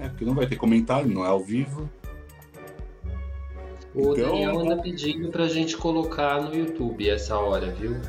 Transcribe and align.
É, 0.00 0.08
porque 0.08 0.24
não 0.24 0.34
vai 0.34 0.46
ter 0.46 0.56
comentário, 0.56 1.12
não 1.12 1.24
é 1.24 1.28
ao 1.28 1.40
vivo. 1.40 1.88
O 3.94 4.12
então, 4.12 4.30
Daniel 4.30 4.60
anda 4.60 4.76
pedindo 4.78 5.28
pra 5.28 5.46
gente 5.46 5.76
colocar 5.76 6.40
no 6.40 6.54
YouTube 6.54 7.08
essa 7.08 7.36
hora, 7.36 7.70
viu? 7.72 8.00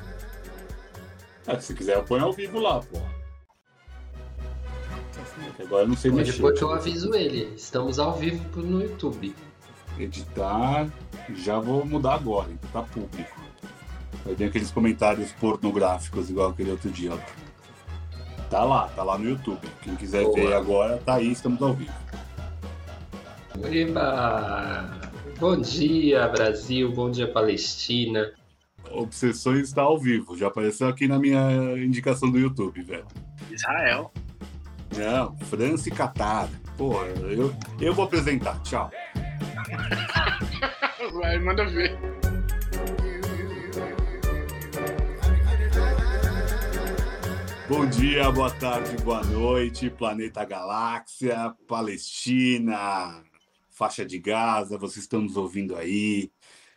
Ah, 1.46 1.59
se 1.59 1.73
quiser, 1.73 1.97
eu 1.97 2.04
ponho 2.04 2.23
ao 2.23 2.31
vivo 2.31 2.59
lá, 2.59 2.79
pô. 2.79 2.99
Agora 5.59 5.84
eu 5.84 5.88
não 5.89 5.98
sei 5.98 6.12
Mas 6.12 6.27
mexer. 6.27 6.38
Depois 6.38 6.62
eu 6.62 6.71
aviso 6.71 7.14
ele. 7.14 7.54
Estamos 7.55 8.00
ao 8.00 8.14
vivo 8.18 8.62
no 8.62 8.82
YouTube. 8.82 9.36
Editar. 10.00 10.89
Já 11.36 11.60
vou 11.60 11.86
mudar 11.86 12.14
agora, 12.14 12.50
então 12.52 12.70
tá 12.71 12.82
público. 12.84 13.42
Aí 14.26 14.36
tem 14.36 14.48
aqueles 14.48 14.71
comentários 14.71 15.32
pornográficos, 15.34 16.30
igual 16.30 16.52
aquele 16.52 16.71
outro 16.71 16.89
dia. 16.89 17.14
Ó. 17.14 17.50
Tá 18.52 18.65
lá, 18.65 18.89
tá 18.89 19.02
lá 19.02 19.18
no 19.18 19.29
YouTube. 19.29 19.65
Quem 19.81 19.95
quiser 19.95 20.23
Boa. 20.23 20.35
ver 20.35 20.53
agora, 20.53 20.98
tá 20.98 21.16
aí, 21.16 21.31
estamos 21.31 21.62
ao 21.62 21.73
vivo. 21.73 21.94
Eba! 23.71 24.91
Bom 25.39 25.62
dia, 25.62 26.27
Brasil. 26.27 26.91
Bom 26.91 27.09
dia, 27.09 27.31
Palestina. 27.31 28.29
Obsessões 28.91 29.70
está 29.70 29.84
ao 29.84 29.98
vivo. 29.98 30.38
Já 30.38 30.48
apareceu 30.48 30.90
aqui 30.90 31.07
na 31.07 31.17
minha 31.17 31.49
indicação 31.77 32.29
do 32.29 32.38
YouTube, 32.38 32.84
velho. 32.84 33.07
Israel. 33.49 34.12
Não, 34.98 35.34
França 35.45 35.88
e 35.88 35.91
Catar. 35.93 36.49
Porra, 36.77 37.05
eu, 37.05 37.55
eu 37.79 37.93
vou 37.93 38.04
apresentar. 38.04 38.62
Tchau. 38.63 38.91
Vai, 41.13 41.40
manda 41.40 41.65
ver. 41.65 41.98
Bom 47.71 47.89
dia, 47.89 48.30
boa 48.30 48.52
tarde, 48.52 49.02
boa 49.02 49.23
noite, 49.23 49.89
planeta 49.89 50.43
Galáxia, 50.43 51.55
Palestina, 51.66 53.23
faixa 53.70 54.05
de 54.05 54.20
Gaza, 54.20 54.77
vocês 54.77 55.05
estão 55.05 55.21
nos 55.21 55.37
ouvindo 55.37 55.77
aí. 55.77 56.29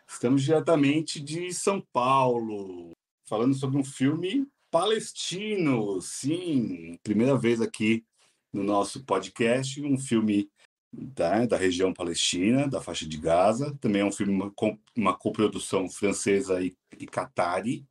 Estamos 0.06 0.44
diretamente 0.44 1.18
de 1.18 1.52
São 1.52 1.80
Paulo, 1.92 2.92
falando 3.28 3.54
sobre 3.54 3.76
um 3.76 3.82
filme 3.82 4.46
palestino. 4.70 6.00
Sim, 6.00 6.96
primeira 7.02 7.36
vez 7.36 7.60
aqui 7.60 8.04
no 8.52 8.62
nosso 8.62 9.04
podcast, 9.04 9.82
um 9.82 9.98
filme 9.98 10.48
da, 10.92 11.44
da 11.44 11.56
região 11.56 11.92
palestina, 11.92 12.68
da 12.68 12.80
faixa 12.80 13.04
de 13.04 13.18
Gaza. 13.18 13.76
Também 13.80 14.02
é 14.02 14.04
um 14.04 14.12
filme, 14.12 14.32
uma, 14.32 14.54
uma 14.96 15.12
coprodução 15.18 15.90
francesa 15.90 16.62
e, 16.62 16.72
e 16.96 17.04
catari. 17.04 17.84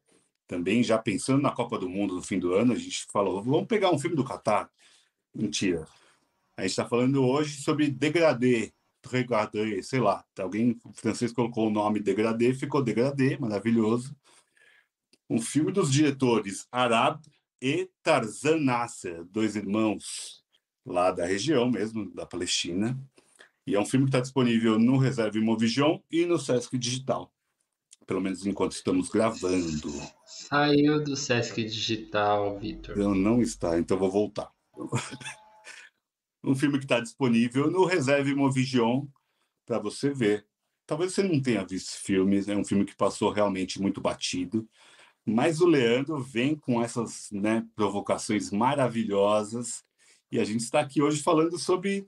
Também 0.47 0.83
já 0.83 0.97
pensando 0.97 1.41
na 1.41 1.51
Copa 1.51 1.79
do 1.79 1.89
Mundo 1.89 2.15
no 2.15 2.21
fim 2.21 2.39
do 2.39 2.53
ano, 2.53 2.73
a 2.73 2.75
gente 2.75 3.05
falou, 3.11 3.41
vamos 3.41 3.67
pegar 3.67 3.91
um 3.91 3.99
filme 3.99 4.15
do 4.15 4.23
Catar. 4.23 4.69
Mentira. 5.33 5.87
A 6.55 6.61
gente 6.61 6.71
está 6.71 6.85
falando 6.85 7.25
hoje 7.25 7.61
sobre 7.61 7.89
Degradê, 7.89 8.71
Degradê, 9.09 9.81
sei 9.81 9.99
lá. 9.99 10.23
Alguém 10.37 10.79
francês 10.93 11.31
colocou 11.31 11.67
o 11.67 11.71
nome 11.71 11.99
Degradê, 11.99 12.53
ficou 12.53 12.83
Degradê, 12.83 13.37
maravilhoso. 13.37 14.15
Um 15.29 15.41
filme 15.41 15.71
dos 15.71 15.91
diretores 15.91 16.67
Arab 16.71 17.21
e 17.61 17.89
Tarzan 18.03 18.59
Nasser, 18.59 19.23
dois 19.25 19.55
irmãos 19.55 20.43
lá 20.85 21.11
da 21.11 21.25
região 21.25 21.71
mesmo, 21.71 22.13
da 22.13 22.25
Palestina. 22.25 22.99
E 23.65 23.75
é 23.75 23.79
um 23.79 23.85
filme 23.85 24.05
que 24.05 24.09
está 24.09 24.19
disponível 24.19 24.77
no 24.77 24.97
Reserve 24.97 25.39
Movision 25.39 25.97
e 26.11 26.25
no 26.25 26.37
Sesc 26.37 26.77
Digital. 26.77 27.33
Pelo 28.05 28.21
menos 28.21 28.45
enquanto 28.45 28.73
estamos 28.73 29.09
gravando. 29.09 29.91
Saiu 30.25 31.03
do 31.03 31.15
Sesc 31.15 31.63
Digital, 31.63 32.59
Vitor. 32.59 32.97
Não, 32.97 33.15
não 33.15 33.41
está, 33.41 33.77
então 33.77 33.97
vou 33.97 34.11
voltar. 34.11 34.51
um 36.43 36.55
filme 36.55 36.77
que 36.77 36.85
está 36.85 36.99
disponível 36.99 37.71
no 37.71 37.85
Reserve 37.85 38.35
Movision 38.35 39.05
para 39.65 39.79
você 39.79 40.09
ver. 40.09 40.45
Talvez 40.85 41.13
você 41.13 41.23
não 41.23 41.41
tenha 41.41 41.65
visto 41.65 41.89
esse 41.89 41.99
filme, 41.99 42.43
é 42.45 42.55
um 42.55 42.65
filme 42.65 42.83
que 42.83 42.95
passou 42.95 43.31
realmente 43.31 43.81
muito 43.81 44.01
batido. 44.01 44.67
Mas 45.25 45.61
o 45.61 45.65
Leandro 45.65 46.21
vem 46.21 46.55
com 46.55 46.83
essas 46.83 47.29
né, 47.31 47.65
provocações 47.75 48.51
maravilhosas 48.51 49.83
e 50.29 50.39
a 50.39 50.43
gente 50.43 50.61
está 50.61 50.79
aqui 50.79 51.01
hoje 51.01 51.21
falando 51.21 51.57
sobre 51.57 52.05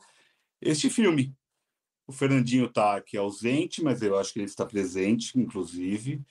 este 0.59 0.89
filme, 0.89 1.33
o 2.07 2.11
Fernandinho 2.11 2.65
está 2.65 2.95
aqui 2.95 3.17
ausente, 3.17 3.83
mas 3.83 4.01
eu 4.01 4.17
acho 4.17 4.33
que 4.33 4.39
ele 4.39 4.45
está 4.45 4.65
presente, 4.65 5.37
inclusive, 5.39 6.23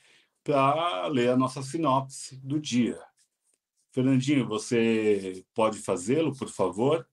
para 0.42 1.06
ler 1.08 1.30
a 1.30 1.36
nossa 1.36 1.62
sinopse 1.62 2.36
do 2.36 2.60
dia. 2.60 3.00
Fernandinho, 3.90 4.46
você 4.46 5.44
pode 5.54 5.78
fazê-lo, 5.78 6.36
por 6.36 6.48
favor? 6.48 7.08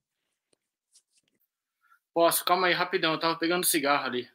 Posso, 2.13 2.43
calma 2.43 2.67
aí, 2.67 2.73
rapidão, 2.73 3.11
eu 3.11 3.15
estava 3.15 3.37
pegando 3.37 3.65
cigarro 3.65 4.05
ali. 4.05 4.29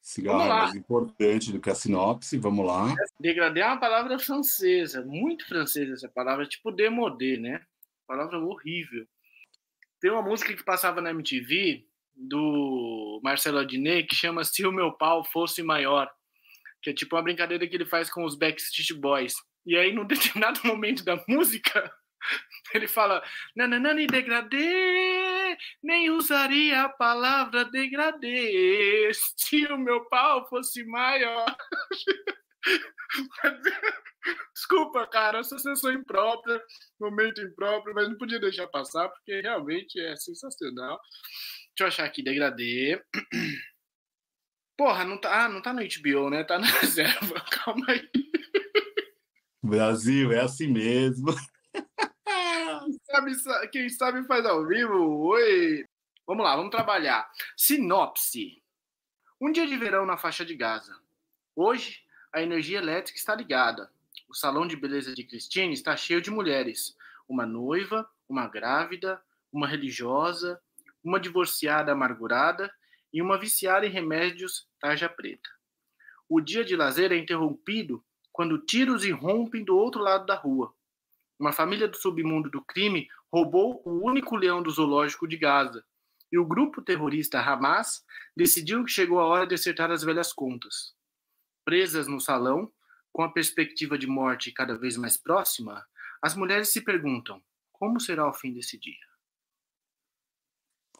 Cigarro 0.00 0.42
é 0.42 0.48
mais 0.48 0.74
importante 0.74 1.52
do 1.52 1.60
que 1.60 1.70
a 1.70 1.74
sinopse, 1.74 2.38
vamos 2.38 2.66
lá. 2.66 2.94
Degradê 3.18 3.60
é 3.60 3.66
uma 3.66 3.80
palavra 3.80 4.18
francesa, 4.18 5.04
muito 5.04 5.46
francesa 5.46 5.94
essa 5.94 6.08
palavra, 6.08 6.46
tipo 6.46 6.70
demodé, 6.70 7.36
né? 7.36 7.64
Palavra 8.06 8.38
horrível. 8.38 9.06
Tem 10.00 10.10
uma 10.10 10.22
música 10.22 10.54
que 10.54 10.62
passava 10.62 11.00
na 11.00 11.10
MTV 11.10 11.86
do 12.16 13.20
Marcelo 13.22 13.58
Adnet 13.58 14.06
que 14.06 14.14
chama 14.14 14.44
Se 14.44 14.66
o 14.66 14.72
Meu 14.72 14.92
Pau 14.92 15.24
Fosse 15.24 15.62
Maior, 15.62 16.10
que 16.82 16.90
é 16.90 16.94
tipo 16.94 17.16
uma 17.16 17.22
brincadeira 17.22 17.66
que 17.66 17.74
ele 17.74 17.86
faz 17.86 18.10
com 18.10 18.24
os 18.24 18.36
Backstreet 18.36 18.92
Boys. 18.98 19.34
E 19.66 19.76
aí, 19.76 19.92
num 19.92 20.06
determinado 20.06 20.60
momento 20.64 21.04
da 21.04 21.22
música, 21.26 21.90
ele 22.74 22.86
fala: 22.86 23.22
Nananani 23.56 24.06
degradê, 24.06 25.56
nem 25.82 26.10
usaria 26.10 26.82
a 26.82 26.88
palavra 26.88 27.64
degradê 27.64 29.10
se 29.14 29.66
o 29.66 29.78
meu 29.78 30.04
pau 30.06 30.48
fosse 30.48 30.84
maior. 30.84 31.46
Desculpa, 34.54 35.06
cara, 35.06 35.40
essa 35.40 35.58
sessão 35.58 35.92
imprópria, 35.92 36.62
momento 36.98 37.42
impróprio, 37.42 37.94
mas 37.94 38.08
não 38.08 38.16
podia 38.16 38.40
deixar 38.40 38.66
passar, 38.68 39.08
porque 39.10 39.40
realmente 39.40 40.00
é 40.00 40.16
sensacional. 40.16 40.98
Deixa 41.76 41.82
eu 41.82 41.86
achar 41.88 42.04
aqui, 42.04 42.22
degradê. 42.22 43.04
Porra, 44.78 45.04
não 45.04 45.18
tá, 45.18 45.44
ah, 45.44 45.48
não 45.48 45.60
tá 45.60 45.72
no 45.72 45.80
HBO, 45.80 46.30
né? 46.30 46.44
Tá 46.44 46.56
na 46.56 46.66
reserva. 46.78 47.40
Calma 47.50 47.84
aí. 47.88 48.08
Brasil, 49.60 50.30
é 50.30 50.40
assim 50.40 50.68
mesmo. 50.68 51.34
Quem 51.72 52.98
sabe, 53.34 53.68
quem 53.68 53.88
sabe 53.88 54.24
faz 54.24 54.46
ao 54.46 54.64
vivo. 54.66 55.26
Oi. 55.26 55.84
Vamos 56.24 56.44
lá, 56.44 56.54
vamos 56.54 56.70
trabalhar. 56.70 57.28
Sinopse. 57.56 58.62
Um 59.40 59.50
dia 59.50 59.66
de 59.66 59.76
verão 59.76 60.06
na 60.06 60.16
faixa 60.16 60.44
de 60.44 60.54
Gaza. 60.54 60.96
Hoje, 61.56 62.04
a 62.32 62.40
energia 62.40 62.78
elétrica 62.78 63.18
está 63.18 63.34
ligada. 63.34 63.90
O 64.28 64.34
salão 64.34 64.66
de 64.66 64.76
beleza 64.76 65.12
de 65.12 65.24
Christine 65.24 65.72
está 65.72 65.96
cheio 65.96 66.22
de 66.22 66.30
mulheres. 66.30 66.96
Uma 67.28 67.44
noiva, 67.44 68.08
uma 68.28 68.46
grávida, 68.46 69.20
uma 69.52 69.66
religiosa, 69.66 70.60
uma 71.04 71.20
divorciada 71.20 71.92
amargurada 71.92 72.72
e 73.12 73.20
uma 73.20 73.38
viciada 73.38 73.86
em 73.86 73.90
remédios 73.90 74.66
tarja 74.80 75.08
preta. 75.08 75.48
O 76.28 76.40
dia 76.40 76.64
de 76.64 76.74
lazer 76.74 77.12
é 77.12 77.16
interrompido 77.16 78.04
quando 78.32 78.58
tiros 78.58 79.04
irrompem 79.04 79.62
do 79.62 79.76
outro 79.76 80.00
lado 80.00 80.26
da 80.26 80.34
rua. 80.34 80.74
Uma 81.38 81.52
família 81.52 81.86
do 81.86 81.96
submundo 81.96 82.50
do 82.50 82.64
crime 82.64 83.06
roubou 83.32 83.82
o 83.84 84.04
único 84.04 84.34
leão 84.34 84.62
do 84.62 84.70
zoológico 84.70 85.28
de 85.28 85.36
Gaza, 85.36 85.84
e 86.32 86.38
o 86.38 86.44
grupo 86.44 86.82
terrorista 86.82 87.38
Hamas 87.38 88.04
decidiu 88.36 88.84
que 88.84 88.90
chegou 88.90 89.20
a 89.20 89.26
hora 89.26 89.46
de 89.46 89.54
acertar 89.54 89.90
as 89.90 90.02
velhas 90.02 90.32
contas. 90.32 90.94
Presas 91.64 92.08
no 92.08 92.20
salão, 92.20 92.72
com 93.12 93.22
a 93.22 93.30
perspectiva 93.30 93.96
de 93.96 94.08
morte 94.08 94.50
cada 94.50 94.76
vez 94.76 94.96
mais 94.96 95.16
próxima, 95.16 95.86
as 96.20 96.34
mulheres 96.34 96.72
se 96.72 96.80
perguntam: 96.80 97.40
como 97.72 98.00
será 98.00 98.28
o 98.28 98.32
fim 98.32 98.52
desse 98.52 98.76
dia? 98.78 99.13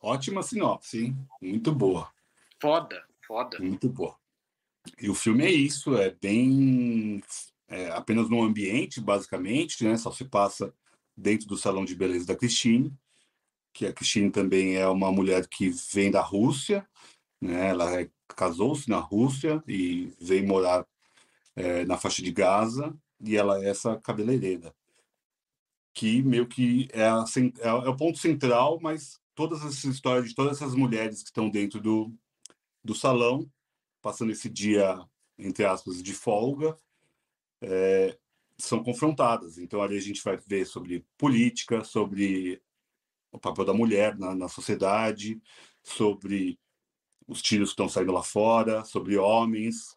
Ótima 0.05 0.43
sinopse, 0.43 1.06
hein? 1.06 1.29
Muito 1.41 1.73
boa. 1.73 2.12
Foda, 2.61 3.03
foda. 3.27 3.59
Muito 3.59 3.89
boa. 3.89 4.15
E 5.01 5.09
o 5.09 5.15
filme 5.15 5.47
é 5.47 5.51
isso, 5.51 5.97
é 5.97 6.11
bem. 6.11 7.23
É 7.67 7.89
apenas 7.89 8.29
no 8.29 8.43
ambiente, 8.43 9.01
basicamente, 9.01 9.83
né? 9.83 9.97
Só 9.97 10.12
se 10.12 10.27
passa 10.27 10.75
dentro 11.17 11.49
do 11.49 11.56
salão 11.56 11.87
de 11.87 11.95
beleza 11.95 12.27
da 12.27 12.37
Christine, 12.37 12.93
que 13.73 13.87
a 13.87 13.95
Christine 13.95 14.31
também 14.31 14.77
é 14.77 14.87
uma 14.87 15.11
mulher 15.11 15.47
que 15.49 15.71
vem 15.95 16.11
da 16.11 16.21
Rússia, 16.21 16.87
né? 17.41 17.71
Ela 17.71 18.03
é, 18.03 18.11
casou-se 18.29 18.91
na 18.91 18.99
Rússia 18.99 19.65
e 19.67 20.12
veio 20.21 20.47
morar 20.47 20.87
é, 21.57 21.87
na 21.87 21.97
faixa 21.97 22.23
de 22.23 22.31
Gaza, 22.31 22.95
e 23.19 23.39
ela 23.39 23.59
é 23.65 23.71
essa 23.71 23.97
cabeleireira, 24.00 24.75
que 25.95 26.23
meio 26.23 26.47
que 26.47 26.91
é, 26.93 27.07
a, 27.07 27.25
é, 27.62 27.69
é 27.69 27.89
o 27.89 27.97
ponto 27.97 28.19
central, 28.19 28.79
mas 28.83 29.24
todas 29.35 29.61
essas 29.61 29.85
histórias 29.85 30.29
de 30.29 30.35
todas 30.35 30.57
essas 30.57 30.75
mulheres 30.75 31.23
que 31.23 31.29
estão 31.29 31.51
dentro 31.51 31.81
do, 31.81 32.13
do 32.83 32.95
salão, 32.95 33.51
passando 34.01 34.33
esse 34.33 34.49
dia, 34.49 34.99
entre 35.39 35.65
aspas, 35.65 36.03
de 36.03 36.13
folga, 36.13 36.77
é, 37.61 38.19
são 38.59 38.83
confrontadas. 38.83 39.59
Então, 39.59 39.83
ali 39.83 39.97
a 39.97 40.01
gente 40.01 40.23
vai 40.23 40.37
ver 40.37 40.67
sobre 40.67 41.05
política, 41.17 41.85
sobre 41.85 42.63
o 43.33 43.39
papel 43.39 43.65
da 43.65 43.75
mulher 43.75 44.17
na, 44.17 44.35
na 44.35 44.49
sociedade, 44.49 45.41
sobre 45.83 46.59
os 47.27 47.43
tiros 47.43 47.71
que 47.71 47.73
estão 47.73 47.89
saindo 47.89 48.13
lá 48.13 48.23
fora, 48.23 48.85
sobre 48.85 49.17
homens, 49.17 49.97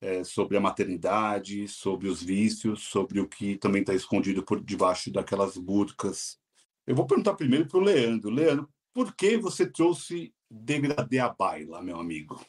é, 0.00 0.22
sobre 0.22 0.56
a 0.56 0.60
maternidade, 0.60 1.66
sobre 1.68 2.08
os 2.08 2.22
vícios, 2.22 2.82
sobre 2.82 3.20
o 3.20 3.28
que 3.28 3.56
também 3.56 3.80
está 3.80 3.94
escondido 3.94 4.44
por 4.44 4.62
debaixo 4.62 5.10
daquelas 5.10 5.56
burcas. 5.56 6.38
Eu 6.86 6.94
vou 6.94 7.06
perguntar 7.06 7.34
primeiro 7.34 7.66
para 7.66 7.78
o 7.78 7.82
Leandro. 7.82 8.30
Leandro, 8.30 8.68
por 8.94 9.14
que 9.14 9.36
você 9.36 9.66
trouxe 9.66 10.32
Degradê 10.48 11.18
a 11.18 11.28
Baila, 11.28 11.82
meu 11.82 11.98
amigo? 11.98 12.40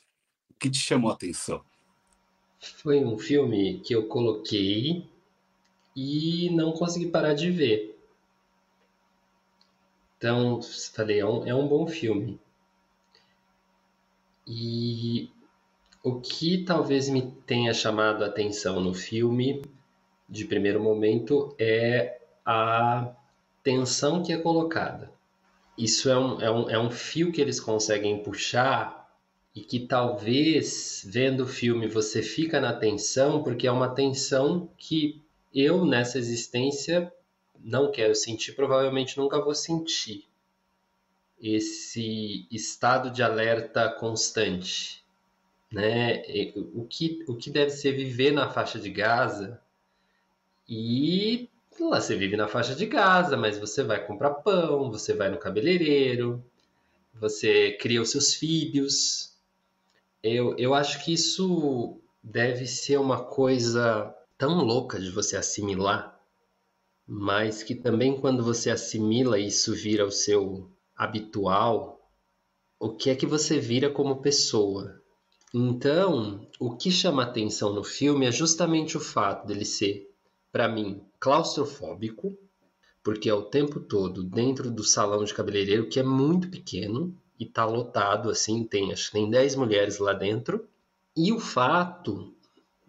O 0.50 0.54
que 0.60 0.70
te 0.70 0.78
chamou 0.78 1.10
a 1.10 1.16
atenção? 1.16 1.66
Foi 2.60 3.04
um 3.04 3.18
filme 3.18 3.80
que 3.80 3.94
eu 3.94 4.08
coloquei 4.08 5.10
e 5.96 6.50
não 6.52 6.72
consegui 6.72 7.08
parar 7.08 7.34
de 7.34 7.50
ver. 7.50 8.00
Então, 10.18 10.62
falei, 10.94 11.20
é 11.20 11.26
um, 11.26 11.48
é 11.48 11.56
um 11.56 11.68
bom 11.68 11.88
filme. 11.88 12.40
E 14.48 15.30
o 16.04 16.20
que 16.22 16.64
talvez 16.64 17.10
me 17.10 17.32
tenha 17.48 17.74
chamado 17.74 18.24
a 18.24 18.28
atenção 18.28 18.80
no 18.80 18.94
filme, 18.94 19.64
de 20.30 20.46
primeiro 20.46 20.82
momento, 20.82 21.56
é 21.58 22.22
a 22.46 23.16
tensão 23.64 24.22
que 24.22 24.32
é 24.32 24.38
colocada. 24.38 25.15
Isso 25.78 26.10
é 26.10 26.18
um, 26.18 26.42
é 26.42 26.52
um, 26.52 26.70
é 26.70 26.80
um 26.80 26.90
fio 26.90 27.32
que 27.32 27.42
eles 27.42 27.60
conseguem 27.60 28.24
puxar 28.24 29.06
e 29.54 29.62
que 29.62 29.80
talvez, 29.80 31.04
vendo 31.06 31.44
o 31.44 31.48
filme, 31.48 31.88
você 31.88 32.22
fica 32.22 32.60
na 32.60 32.74
tensão, 32.74 33.44
porque 33.44 33.68
é 33.68 33.72
uma 33.72 33.94
tensão 33.94 34.70
que 34.78 35.22
eu, 35.54 35.86
nessa 35.86 36.18
existência, 36.18 37.12
não 37.60 37.92
quero 37.92 38.16
sentir, 38.16 38.54
provavelmente 38.54 39.18
nunca 39.18 39.42
vou 39.42 39.56
sentir. 39.56 40.26
Esse 41.40 42.48
estado 42.52 43.10
de 43.10 43.24
alerta 43.24 43.90
constante 43.90 45.06
né? 45.76 46.24
O 46.74 46.86
que, 46.86 47.24
o 47.28 47.36
que 47.36 47.50
deve 47.50 47.72
ser 47.72 47.92
viver 47.92 48.32
na 48.32 48.50
faixa 48.50 48.80
de 48.80 48.90
Gaza 48.90 49.62
e 50.68 51.50
lá 51.84 52.00
você 52.00 52.16
vive 52.16 52.38
na 52.38 52.48
faixa 52.48 52.76
de 52.76 52.86
Gaza, 52.86 53.36
mas 53.36 53.58
você 53.58 53.84
vai 53.84 54.06
comprar 54.06 54.36
pão, 54.36 54.92
você 54.92 55.14
vai 55.14 55.30
no 55.30 55.38
cabeleireiro, 55.38 56.44
você 57.14 57.72
cria 57.74 58.02
os 58.02 58.12
seus 58.12 58.34
filhos. 58.34 59.36
Eu, 60.24 60.56
eu 60.58 60.74
acho 60.74 61.04
que 61.04 61.14
isso 61.14 62.02
deve 62.24 62.66
ser 62.66 62.98
uma 62.98 63.24
coisa 63.24 64.14
tão 64.38 64.64
louca 64.64 65.00
de 65.00 65.12
você 65.12 65.38
assimilar, 65.38 66.20
mas 67.08 67.62
que 67.62 67.76
também 67.76 68.20
quando 68.20 68.44
você 68.44 68.72
assimila 68.72 69.38
isso 69.38 69.74
vira 69.74 70.06
o 70.06 70.12
seu 70.12 70.70
habitual, 70.96 72.10
o 72.80 72.90
que 72.96 73.10
é 73.10 73.16
que 73.16 73.26
você 73.26 73.60
vira 73.60 73.90
como 73.90 74.22
pessoa? 74.22 75.02
Então, 75.54 76.48
o 76.60 76.76
que 76.76 76.92
chama 76.92 77.24
atenção 77.24 77.74
no 77.74 77.84
filme 77.84 78.26
é 78.26 78.32
justamente 78.32 78.98
o 78.98 79.00
fato 79.00 79.48
dele 79.48 79.64
ser, 79.64 80.10
para 80.56 80.70
mim, 80.70 81.02
claustrofóbico, 81.20 82.34
porque 83.04 83.28
é 83.28 83.34
o 83.34 83.42
tempo 83.42 83.78
todo 83.78 84.24
dentro 84.24 84.72
do 84.72 84.86
salão 84.86 85.26
de 85.26 85.34
cabeleireiro, 85.34 85.90
que 85.90 86.00
é 86.00 86.04
muito 86.04 86.50
pequeno 86.50 87.14
e 87.38 87.46
tá 87.46 87.66
lotado, 87.66 88.30
assim, 88.30 88.64
tem, 88.64 88.94
acho 88.94 89.08
que 89.08 89.12
tem 89.12 89.30
10 89.30 89.58
mulheres 89.58 90.00
lá 90.00 90.14
dentro. 90.14 90.66
E 91.14 91.34
o 91.34 91.42
fato 91.42 92.34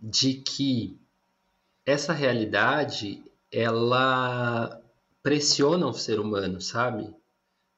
de 0.00 0.34
que 0.34 0.96
essa 1.84 2.12
realidade, 2.12 3.24
ela 3.50 4.80
pressiona 5.20 5.88
o 5.88 5.92
ser 5.92 6.20
humano, 6.20 6.60
sabe? 6.60 7.12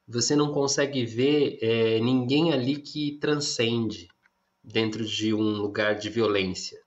Você 0.06 0.36
não 0.36 0.52
consegue 0.52 1.06
ver 1.06 1.58
é, 1.62 1.98
ninguém 1.98 2.52
ali 2.52 2.76
que 2.76 3.12
transcende 3.12 4.06
dentro 4.62 5.02
de 5.02 5.32
um 5.32 5.56
lugar 5.56 5.94
de 5.94 6.10
violência. 6.10 6.77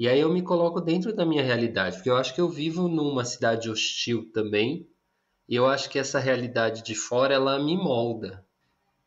E 0.00 0.08
aí 0.08 0.18
eu 0.18 0.32
me 0.32 0.40
coloco 0.40 0.80
dentro 0.80 1.14
da 1.14 1.26
minha 1.26 1.42
realidade, 1.42 1.96
porque 1.96 2.08
eu 2.08 2.16
acho 2.16 2.34
que 2.34 2.40
eu 2.40 2.48
vivo 2.48 2.88
numa 2.88 3.22
cidade 3.22 3.68
hostil 3.68 4.32
também, 4.32 4.88
e 5.46 5.54
eu 5.54 5.66
acho 5.66 5.90
que 5.90 5.98
essa 5.98 6.18
realidade 6.18 6.82
de 6.82 6.94
fora 6.94 7.34
ela 7.34 7.62
me 7.62 7.76
molda. 7.76 8.42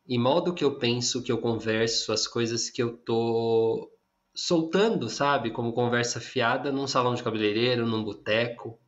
E 0.06 0.16
molda 0.16 0.50
o 0.50 0.54
que 0.54 0.62
eu 0.62 0.78
penso, 0.78 1.18
o 1.18 1.22
que 1.24 1.32
eu 1.32 1.38
converso, 1.38 2.12
as 2.12 2.28
coisas 2.28 2.70
que 2.70 2.80
eu 2.80 2.96
tô 2.96 3.90
soltando, 4.32 5.08
sabe? 5.08 5.50
Como 5.50 5.72
conversa 5.72 6.20
fiada 6.20 6.70
num 6.70 6.86
salão 6.86 7.16
de 7.16 7.24
cabeleireiro, 7.24 7.84
num 7.84 8.04
boteco. 8.04 8.78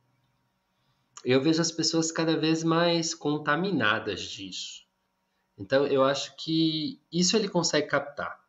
Eu 1.25 1.41
vejo 1.41 1.61
as 1.61 1.73
pessoas 1.73 2.09
cada 2.09 2.37
vez 2.37 2.63
mais 2.63 3.13
contaminadas 3.13 4.21
disso. 4.21 4.87
Então 5.57 5.85
eu 5.85 6.05
acho 6.05 6.37
que 6.37 7.01
isso 7.11 7.35
ele 7.35 7.49
consegue 7.49 7.87
captar 7.87 8.46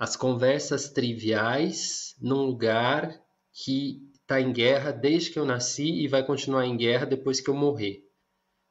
as 0.00 0.16
conversas 0.16 0.88
triviais 0.88 2.16
num 2.18 2.46
lugar 2.46 3.20
que 3.52 4.00
está 4.14 4.40
em 4.40 4.50
guerra 4.50 4.92
desde 4.92 5.30
que 5.30 5.38
eu 5.38 5.44
nasci 5.44 5.90
e 5.90 6.08
vai 6.08 6.24
continuar 6.24 6.64
em 6.64 6.74
guerra 6.74 7.04
depois 7.04 7.38
que 7.38 7.50
eu 7.50 7.54
morrer. 7.54 8.02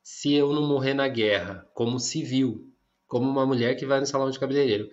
Se 0.01 0.33
eu 0.33 0.51
não 0.51 0.67
morrer 0.67 0.95
na 0.95 1.07
guerra, 1.07 1.69
como 1.75 1.99
civil, 1.99 2.73
como 3.07 3.29
uma 3.29 3.45
mulher 3.45 3.75
que 3.75 3.85
vai 3.85 3.99
no 3.99 4.07
salão 4.07 4.31
de 4.31 4.39
cabeleireiro. 4.39 4.89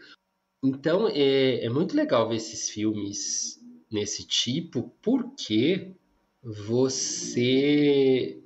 Então 0.63 1.09
é, 1.09 1.65
é 1.65 1.71
muito 1.71 1.97
legal 1.97 2.29
ver 2.29 2.37
esses 2.37 2.69
filmes 2.69 3.59
nesse 3.91 4.27
tipo, 4.27 4.95
porque 5.01 5.95
você 6.43 8.39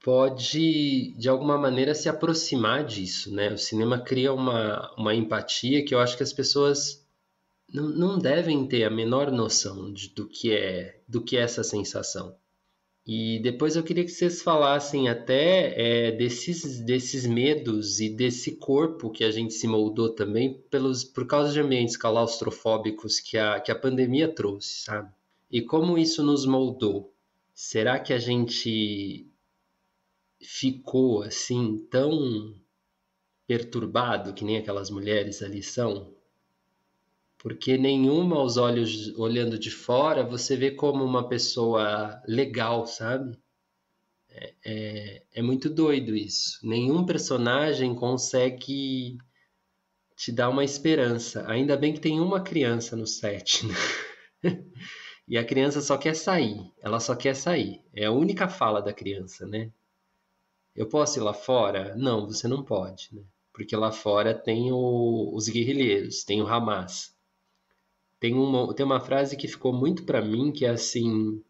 pode 0.00 1.12
de 1.18 1.28
alguma 1.28 1.58
maneira 1.58 1.92
se 1.92 2.08
aproximar 2.08 2.84
disso, 2.84 3.34
né? 3.34 3.52
O 3.52 3.58
cinema 3.58 3.98
cria 3.98 4.32
uma, 4.32 4.94
uma 4.96 5.12
empatia 5.12 5.84
que 5.84 5.92
eu 5.92 5.98
acho 5.98 6.16
que 6.16 6.22
as 6.22 6.32
pessoas 6.32 7.04
não, 7.72 7.88
não 7.88 8.18
devem 8.18 8.66
ter 8.66 8.84
a 8.84 8.90
menor 8.90 9.30
noção 9.30 9.92
de, 9.92 10.08
do 10.10 10.26
que 10.28 10.52
é 10.52 11.00
do 11.08 11.22
que 11.22 11.36
é 11.36 11.40
essa 11.40 11.62
sensação. 11.62 12.36
E 13.06 13.38
depois 13.38 13.76
eu 13.76 13.84
queria 13.84 14.04
que 14.04 14.10
vocês 14.10 14.42
falassem 14.42 15.08
até 15.08 16.08
é, 16.08 16.10
desses, 16.10 16.80
desses 16.80 17.24
medos 17.24 18.00
e 18.00 18.08
desse 18.08 18.56
corpo 18.56 19.10
que 19.10 19.22
a 19.22 19.30
gente 19.30 19.54
se 19.54 19.68
moldou 19.68 20.08
também 20.08 20.60
pelos, 20.68 21.04
por 21.04 21.24
causa 21.24 21.52
de 21.52 21.60
ambientes 21.60 21.96
claustrofóbicos 21.96 23.20
que 23.20 23.38
a, 23.38 23.60
que 23.60 23.70
a 23.70 23.78
pandemia 23.78 24.26
trouxe, 24.26 24.80
sabe? 24.80 25.08
E 25.48 25.62
como 25.62 25.96
isso 25.96 26.20
nos 26.24 26.44
moldou? 26.44 27.14
Será 27.54 28.00
que 28.00 28.12
a 28.12 28.18
gente 28.18 29.30
ficou 30.42 31.22
assim 31.22 31.78
tão 31.88 32.52
perturbado 33.46 34.34
que 34.34 34.44
nem 34.44 34.56
aquelas 34.56 34.90
mulheres 34.90 35.42
ali 35.42 35.62
são? 35.62 36.15
Porque 37.38 37.76
nenhuma 37.76 38.36
aos 38.36 38.56
olhos 38.56 39.08
olhando 39.18 39.58
de 39.58 39.70
fora 39.70 40.24
você 40.24 40.56
vê 40.56 40.70
como 40.70 41.04
uma 41.04 41.28
pessoa 41.28 42.20
legal, 42.26 42.86
sabe? 42.86 43.38
É, 44.28 44.54
é, 44.64 45.22
é, 45.34 45.42
muito 45.42 45.70
doido 45.70 46.14
isso. 46.14 46.58
Nenhum 46.62 47.06
personagem 47.06 47.94
consegue 47.94 49.16
te 50.14 50.30
dar 50.30 50.50
uma 50.50 50.64
esperança. 50.64 51.44
Ainda 51.48 51.76
bem 51.76 51.94
que 51.94 52.00
tem 52.00 52.20
uma 52.20 52.40
criança 52.40 52.94
no 52.96 53.06
set, 53.06 53.64
né? 53.66 53.74
e 55.26 55.38
a 55.38 55.44
criança 55.44 55.80
só 55.80 55.96
quer 55.96 56.14
sair. 56.14 56.70
Ela 56.82 57.00
só 57.00 57.14
quer 57.14 57.34
sair. 57.34 57.80
É 57.94 58.06
a 58.06 58.12
única 58.12 58.48
fala 58.48 58.82
da 58.82 58.92
criança, 58.92 59.46
né? 59.46 59.70
Eu 60.74 60.86
posso 60.86 61.18
ir 61.18 61.22
lá 61.22 61.32
fora? 61.32 61.96
Não, 61.96 62.26
você 62.26 62.46
não 62.46 62.62
pode, 62.62 63.08
né? 63.12 63.22
Porque 63.54 63.74
lá 63.74 63.90
fora 63.90 64.34
tem 64.34 64.70
o, 64.70 65.32
os 65.34 65.48
guerrilheiros, 65.48 66.24
tem 66.24 66.42
o 66.42 66.46
Hamas. 66.46 67.15
Tem 68.26 68.34
uma, 68.34 68.74
tem 68.74 68.84
uma 68.84 68.98
frase 68.98 69.36
que 69.36 69.46
ficou 69.46 69.72
muito 69.72 70.02
para 70.02 70.20
mim, 70.20 70.50
que 70.50 70.66
é 70.66 70.70
assim: 70.70 71.40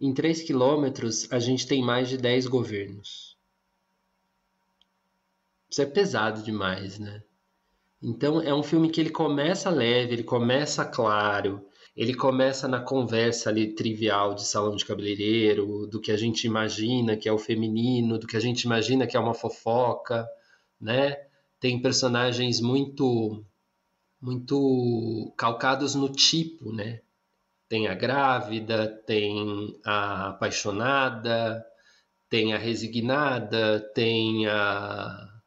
em 0.00 0.14
3 0.14 0.42
quilômetros 0.42 1.26
a 1.32 1.40
gente 1.40 1.66
tem 1.66 1.82
mais 1.82 2.08
de 2.08 2.16
10 2.16 2.46
governos. 2.46 3.36
Isso 5.68 5.82
é 5.82 5.86
pesado 5.86 6.44
demais, 6.44 7.00
né? 7.00 7.24
Então 8.00 8.40
é 8.40 8.54
um 8.54 8.62
filme 8.62 8.88
que 8.88 9.00
ele 9.00 9.10
começa 9.10 9.68
leve, 9.68 10.12
ele 10.12 10.22
começa 10.22 10.84
claro, 10.84 11.66
ele 11.96 12.14
começa 12.14 12.68
na 12.68 12.78
conversa 12.78 13.50
ali 13.50 13.74
trivial 13.74 14.32
de 14.32 14.46
salão 14.46 14.76
de 14.76 14.84
cabeleireiro, 14.86 15.88
do 15.88 16.00
que 16.00 16.12
a 16.12 16.16
gente 16.16 16.46
imagina 16.46 17.16
que 17.16 17.28
é 17.28 17.32
o 17.32 17.36
feminino, 17.36 18.16
do 18.16 18.28
que 18.28 18.36
a 18.36 18.40
gente 18.40 18.62
imagina 18.62 19.08
que 19.08 19.16
é 19.16 19.20
uma 19.20 19.34
fofoca, 19.34 20.24
né? 20.80 21.16
Tem 21.58 21.82
personagens 21.82 22.60
muito 22.60 23.44
muito 24.24 25.34
calcados 25.36 25.94
no 25.94 26.08
tipo, 26.10 26.72
né? 26.72 27.02
Tem 27.68 27.88
a 27.88 27.94
grávida, 27.94 28.88
tem 29.06 29.78
a 29.84 30.28
apaixonada, 30.30 31.64
tem 32.30 32.54
a 32.54 32.58
resignada, 32.58 33.80
tem 33.94 34.46
a, 34.46 35.40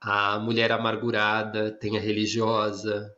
a 0.00 0.38
mulher 0.38 0.72
amargurada, 0.72 1.70
tem 1.70 1.98
a 1.98 2.00
religiosa, 2.00 3.14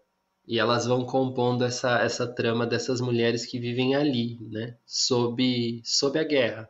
e 0.47 0.59
elas 0.59 0.85
vão 0.87 1.07
compondo 1.07 1.65
essa, 1.65 2.01
essa 2.01 2.27
trama 2.27 2.67
dessas 2.67 3.01
mulheres 3.01 3.47
que 3.47 3.61
vivem 3.61 3.95
ali, 3.95 4.39
né? 4.51 4.77
Sob, 4.85 5.81
sob 5.85 6.19
a 6.19 6.25
guerra. 6.25 6.69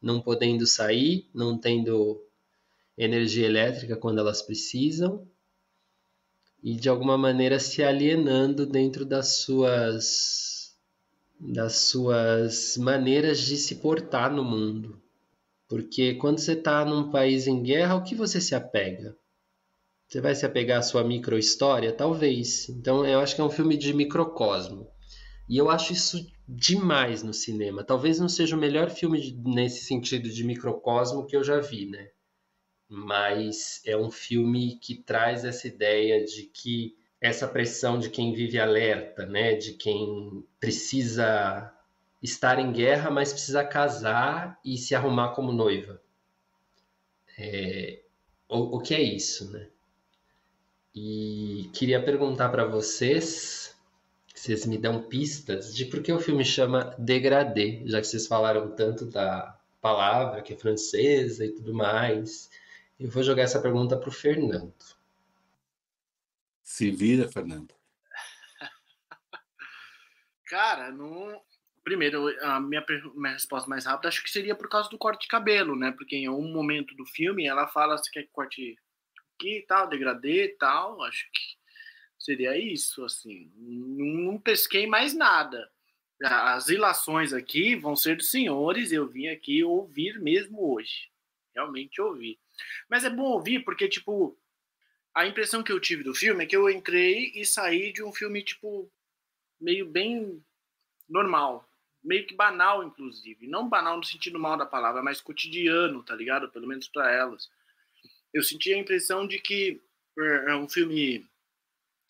não 0.00 0.20
podendo 0.20 0.66
sair, 0.66 1.30
não 1.34 1.58
tendo 1.58 2.22
energia 2.98 3.46
elétrica 3.46 3.96
quando 3.96 4.20
elas 4.20 4.42
precisam 4.42 5.28
e 6.66 6.74
de 6.74 6.88
alguma 6.88 7.16
maneira 7.16 7.60
se 7.60 7.80
alienando 7.80 8.66
dentro 8.66 9.04
das 9.04 9.36
suas 9.36 10.74
das 11.38 11.76
suas 11.76 12.76
maneiras 12.76 13.38
de 13.38 13.56
se 13.56 13.76
portar 13.76 14.32
no 14.32 14.42
mundo. 14.42 15.00
Porque 15.68 16.14
quando 16.14 16.40
você 16.40 16.54
está 16.54 16.84
num 16.84 17.08
país 17.08 17.46
em 17.46 17.62
guerra, 17.62 17.94
o 17.94 18.02
que 18.02 18.16
você 18.16 18.40
se 18.40 18.52
apega? 18.52 19.16
Você 20.08 20.20
vai 20.20 20.34
se 20.34 20.44
apegar 20.44 20.80
à 20.80 20.82
sua 20.82 21.04
micro-história? 21.04 21.92
Talvez. 21.92 22.68
Então 22.68 23.06
eu 23.06 23.20
acho 23.20 23.36
que 23.36 23.40
é 23.40 23.44
um 23.44 23.50
filme 23.50 23.76
de 23.76 23.94
microcosmo. 23.94 24.88
E 25.48 25.56
eu 25.56 25.70
acho 25.70 25.92
isso 25.92 26.26
demais 26.48 27.22
no 27.22 27.32
cinema. 27.32 27.84
Talvez 27.84 28.18
não 28.18 28.28
seja 28.28 28.56
o 28.56 28.58
melhor 28.58 28.90
filme 28.90 29.40
nesse 29.44 29.84
sentido 29.84 30.28
de 30.28 30.42
microcosmo 30.42 31.26
que 31.28 31.36
eu 31.36 31.44
já 31.44 31.60
vi, 31.60 31.86
né? 31.86 32.08
Mas 32.88 33.82
é 33.84 33.96
um 33.96 34.10
filme 34.10 34.76
que 34.76 34.94
traz 34.94 35.44
essa 35.44 35.66
ideia 35.66 36.24
de 36.24 36.44
que 36.44 36.96
essa 37.20 37.48
pressão 37.48 37.98
de 37.98 38.10
quem 38.10 38.32
vive 38.32 38.58
alerta, 38.58 39.26
né? 39.26 39.54
De 39.54 39.72
quem 39.72 40.44
precisa 40.60 41.72
estar 42.22 42.58
em 42.58 42.72
guerra, 42.72 43.10
mas 43.10 43.32
precisa 43.32 43.64
casar 43.64 44.58
e 44.64 44.76
se 44.76 44.94
arrumar 44.94 45.30
como 45.30 45.52
noiva. 45.52 46.00
É, 47.38 48.00
o, 48.48 48.76
o 48.76 48.80
que 48.80 48.94
é 48.94 49.02
isso, 49.02 49.50
né? 49.50 49.68
E 50.94 51.68
queria 51.74 52.02
perguntar 52.02 52.48
para 52.48 52.64
vocês, 52.64 53.76
vocês 54.34 54.64
me 54.64 54.78
dão 54.78 55.02
pistas 55.02 55.74
de 55.74 55.84
por 55.84 56.02
que 56.02 56.10
o 56.10 56.18
filme 56.18 56.44
chama 56.44 56.94
Degradê, 56.98 57.82
já 57.84 58.00
que 58.00 58.06
vocês 58.06 58.26
falaram 58.26 58.70
tanto 58.70 59.04
da 59.04 59.58
palavra 59.80 60.40
que 60.40 60.54
é 60.54 60.56
francesa 60.56 61.44
e 61.44 61.50
tudo 61.50 61.74
mais. 61.74 62.48
Eu 62.98 63.10
vou 63.10 63.22
jogar 63.22 63.42
essa 63.42 63.60
pergunta 63.60 63.98
para 63.98 64.08
o 64.08 64.12
Fernando. 64.12 64.74
Se 66.62 66.90
vira, 66.90 67.28
Fernando. 67.28 67.74
Cara, 70.46 70.90
não. 70.90 71.42
Primeiro, 71.84 72.26
a 72.42 72.58
minha, 72.58 72.84
minha 73.14 73.34
resposta 73.34 73.68
mais 73.68 73.84
rápida 73.84 74.08
acho 74.08 74.22
que 74.22 74.30
seria 74.30 74.56
por 74.56 74.68
causa 74.68 74.88
do 74.88 74.98
corte 74.98 75.22
de 75.22 75.28
cabelo, 75.28 75.76
né? 75.76 75.92
Porque 75.92 76.16
em 76.16 76.28
um 76.28 76.50
momento 76.52 76.96
do 76.96 77.04
filme 77.04 77.46
ela 77.46 77.68
fala 77.68 77.98
se 77.98 78.10
quer 78.10 78.22
que 78.22 78.32
corte 78.32 78.76
aqui 79.34 79.58
e 79.58 79.66
tal, 79.66 79.88
degradê 79.88 80.46
e 80.46 80.56
tal. 80.56 81.02
Acho 81.02 81.30
que 81.32 81.56
seria 82.18 82.56
isso, 82.58 83.04
assim. 83.04 83.52
Não, 83.54 84.32
não 84.32 84.40
pesquei 84.40 84.86
mais 84.86 85.14
nada. 85.14 85.70
As 86.24 86.68
ilações 86.68 87.34
aqui 87.34 87.76
vão 87.76 87.94
ser 87.94 88.16
dos 88.16 88.30
senhores. 88.30 88.90
Eu 88.90 89.06
vim 89.06 89.28
aqui 89.28 89.62
ouvir 89.62 90.18
mesmo 90.18 90.72
hoje. 90.72 91.10
Realmente 91.54 92.00
ouvir. 92.00 92.38
Mas 92.88 93.04
é 93.04 93.10
bom 93.10 93.24
ouvir 93.24 93.64
porque, 93.64 93.88
tipo, 93.88 94.36
a 95.16 95.26
impressão 95.26 95.62
que 95.62 95.72
eu 95.72 95.80
tive 95.80 96.02
do 96.04 96.14
filme 96.14 96.44
é 96.44 96.46
que 96.46 96.54
eu 96.54 96.68
entrei 96.68 97.32
e 97.34 97.46
saí 97.46 97.90
de 97.90 98.02
um 98.02 98.12
filme, 98.12 98.42
tipo, 98.42 98.86
meio 99.58 99.86
bem 99.86 100.44
normal. 101.08 101.66
Meio 102.04 102.26
que 102.26 102.34
banal, 102.34 102.84
inclusive. 102.84 103.46
Não 103.46 103.66
banal 103.66 103.96
no 103.96 104.04
sentido 104.04 104.38
mal 104.38 104.58
da 104.58 104.66
palavra, 104.66 105.02
mas 105.02 105.22
cotidiano, 105.22 106.02
tá 106.02 106.14
ligado? 106.14 106.50
Pelo 106.50 106.66
menos 106.66 106.86
para 106.88 107.10
elas. 107.10 107.50
Eu 108.30 108.42
senti 108.42 108.74
a 108.74 108.78
impressão 108.78 109.26
de 109.26 109.38
que 109.38 109.80
é, 110.18 110.50
é 110.50 110.54
um 110.54 110.68
filme. 110.68 111.26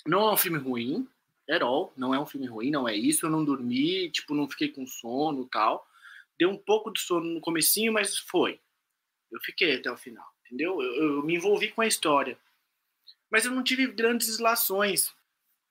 Não 0.05 0.29
é 0.29 0.33
um 0.33 0.37
filme 0.37 0.59
ruim, 0.59 1.09
at 1.49 1.63
all. 1.63 1.93
Não 1.97 2.13
é 2.13 2.19
um 2.19 2.27
filme 2.27 2.49
ruim, 2.49 2.73
não 2.73 2.89
é 2.89 2.97
isso. 2.97 3.25
Eu 3.25 3.31
não 3.31 3.45
dormi, 3.45 4.11
tipo, 4.11 4.35
não 4.35 4.51
fiquei 4.51 4.69
com 4.69 4.85
sono 4.85 5.49
tal. 5.49 5.87
Deu 6.37 6.51
um 6.51 6.59
pouco 6.59 6.93
de 6.93 6.99
sono 6.99 7.27
no 7.27 7.41
comecinho, 7.41 7.93
mas 7.93 8.19
foi. 8.19 8.61
Eu 9.31 9.41
fiquei 9.41 9.77
até 9.77 9.91
o 9.93 9.97
final 9.97 10.36
entendeu? 10.47 10.81
Eu, 10.81 11.17
eu, 11.17 11.23
me 11.23 11.35
envolvi 11.35 11.69
com 11.69 11.81
a 11.81 11.87
história. 11.87 12.39
Mas 13.31 13.45
eu 13.45 13.53
não 13.53 13.63
tive 13.63 13.87
grandes 13.89 14.29
islações. 14.29 15.09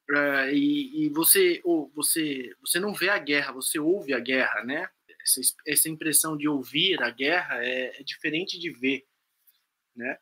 Uh, 0.09 0.49
e, 0.53 1.05
e, 1.05 1.09
você, 1.09 1.61
ou 1.63 1.91
você, 1.95 2.55
você 2.61 2.79
não 2.79 2.93
vê 2.93 3.09
a 3.09 3.17
guerra, 3.17 3.53
você 3.53 3.79
ouve 3.79 4.13
a 4.13 4.19
guerra, 4.19 4.63
né? 4.63 4.87
Essa, 5.21 5.41
essa 5.65 5.89
impressão 5.89 6.37
de 6.37 6.47
ouvir 6.47 7.01
a 7.01 7.09
guerra 7.09 7.65
é, 7.65 7.99
é 7.99 8.03
diferente 8.03 8.59
de 8.59 8.69
ver, 8.69 9.03
né? 9.95 10.19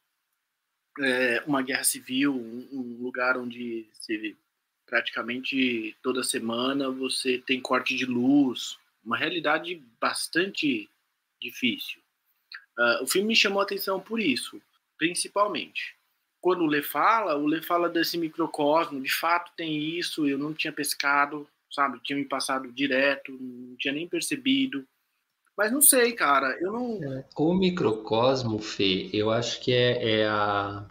É 1.01 1.43
uma 1.45 1.61
guerra 1.61 1.83
civil, 1.83 2.33
um, 2.33 2.69
um 2.71 3.03
lugar 3.03 3.35
onde 3.35 3.89
você, 3.91 4.35
praticamente 4.85 5.97
toda 6.03 6.23
semana 6.23 6.89
você 6.89 7.39
tem 7.39 7.59
corte 7.59 7.95
de 7.95 8.05
luz, 8.05 8.77
uma 9.03 9.17
realidade 9.17 9.83
bastante 9.99 10.87
difícil. 11.41 12.02
Uh, 12.77 13.03
o 13.03 13.07
filme 13.07 13.29
me 13.29 13.35
chamou 13.35 13.59
a 13.59 13.63
atenção 13.63 13.99
por 13.99 14.19
isso, 14.19 14.61
principalmente. 14.97 15.95
Quando 16.41 16.63
o 16.63 16.67
Lê 16.67 16.81
fala, 16.81 17.37
o 17.37 17.45
Lê 17.45 17.61
fala 17.61 17.87
desse 17.87 18.17
microcosmo, 18.17 19.01
de 19.01 19.13
fato 19.13 19.51
tem 19.55 19.97
isso, 19.97 20.27
eu 20.27 20.37
não 20.37 20.53
tinha 20.53 20.73
pescado, 20.73 21.47
sabe? 21.71 21.99
Tinha 22.03 22.17
me 22.17 22.25
passado 22.25 22.71
direto, 22.71 23.31
não 23.31 23.75
tinha 23.77 23.93
nem 23.93 24.07
percebido. 24.07 24.83
Mas 25.55 25.71
não 25.71 25.81
sei, 25.81 26.13
cara, 26.13 26.57
eu 26.59 26.71
não. 26.71 27.03
É, 27.03 27.25
o 27.37 27.53
microcosmo, 27.53 28.59
Fê, 28.59 29.09
eu 29.13 29.29
acho 29.29 29.61
que 29.61 29.71
é, 29.71 30.21
é 30.21 30.27
a, 30.27 30.83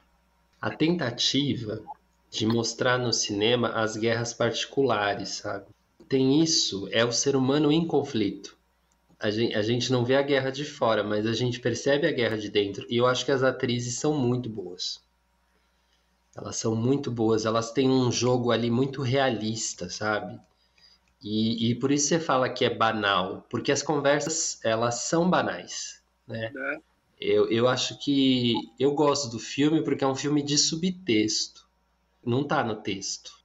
a 0.60 0.70
tentativa 0.70 1.82
de 2.30 2.46
mostrar 2.46 2.96
no 2.96 3.12
cinema 3.12 3.70
as 3.70 3.96
guerras 3.96 4.32
particulares, 4.32 5.30
sabe? 5.30 5.66
Tem 6.08 6.40
isso, 6.40 6.88
é 6.92 7.04
o 7.04 7.12
ser 7.12 7.34
humano 7.34 7.72
em 7.72 7.86
conflito 7.86 8.56
a 9.22 9.30
gente, 9.30 9.54
a 9.54 9.62
gente 9.62 9.92
não 9.92 10.04
vê 10.04 10.16
a 10.16 10.22
guerra 10.22 10.50
de 10.50 10.64
fora, 10.64 11.04
mas 11.04 11.26
a 11.26 11.32
gente 11.32 11.60
percebe 11.60 12.06
a 12.08 12.12
guerra 12.12 12.36
de 12.36 12.50
dentro. 12.50 12.84
E 12.90 12.96
eu 12.96 13.06
acho 13.06 13.24
que 13.24 13.30
as 13.30 13.42
atrizes 13.42 13.98
são 13.98 14.12
muito 14.12 14.50
boas. 14.50 15.00
Elas 16.36 16.56
são 16.56 16.74
muito 16.74 17.10
boas, 17.10 17.44
elas 17.44 17.70
têm 17.72 17.88
um 17.88 18.10
jogo 18.10 18.50
ali 18.50 18.70
muito 18.70 19.00
realista, 19.00 19.88
sabe? 19.88 20.40
E, 21.22 21.70
e 21.70 21.74
por 21.76 21.92
isso 21.92 22.08
você 22.08 22.18
fala 22.18 22.50
que 22.50 22.64
é 22.64 22.74
banal, 22.74 23.46
porque 23.48 23.70
as 23.70 23.82
conversas, 23.82 24.58
elas 24.64 25.04
são 25.04 25.30
banais, 25.30 26.02
né? 26.26 26.50
É. 26.56 26.76
Eu, 27.20 27.48
eu 27.48 27.68
acho 27.68 27.96
que 28.00 28.54
eu 28.80 28.92
gosto 28.94 29.30
do 29.30 29.38
filme 29.38 29.84
porque 29.84 30.02
é 30.02 30.08
um 30.08 30.16
filme 30.16 30.42
de 30.42 30.58
subtexto. 30.58 31.64
Não 32.24 32.42
tá 32.42 32.64
no 32.64 32.74
texto 32.74 33.41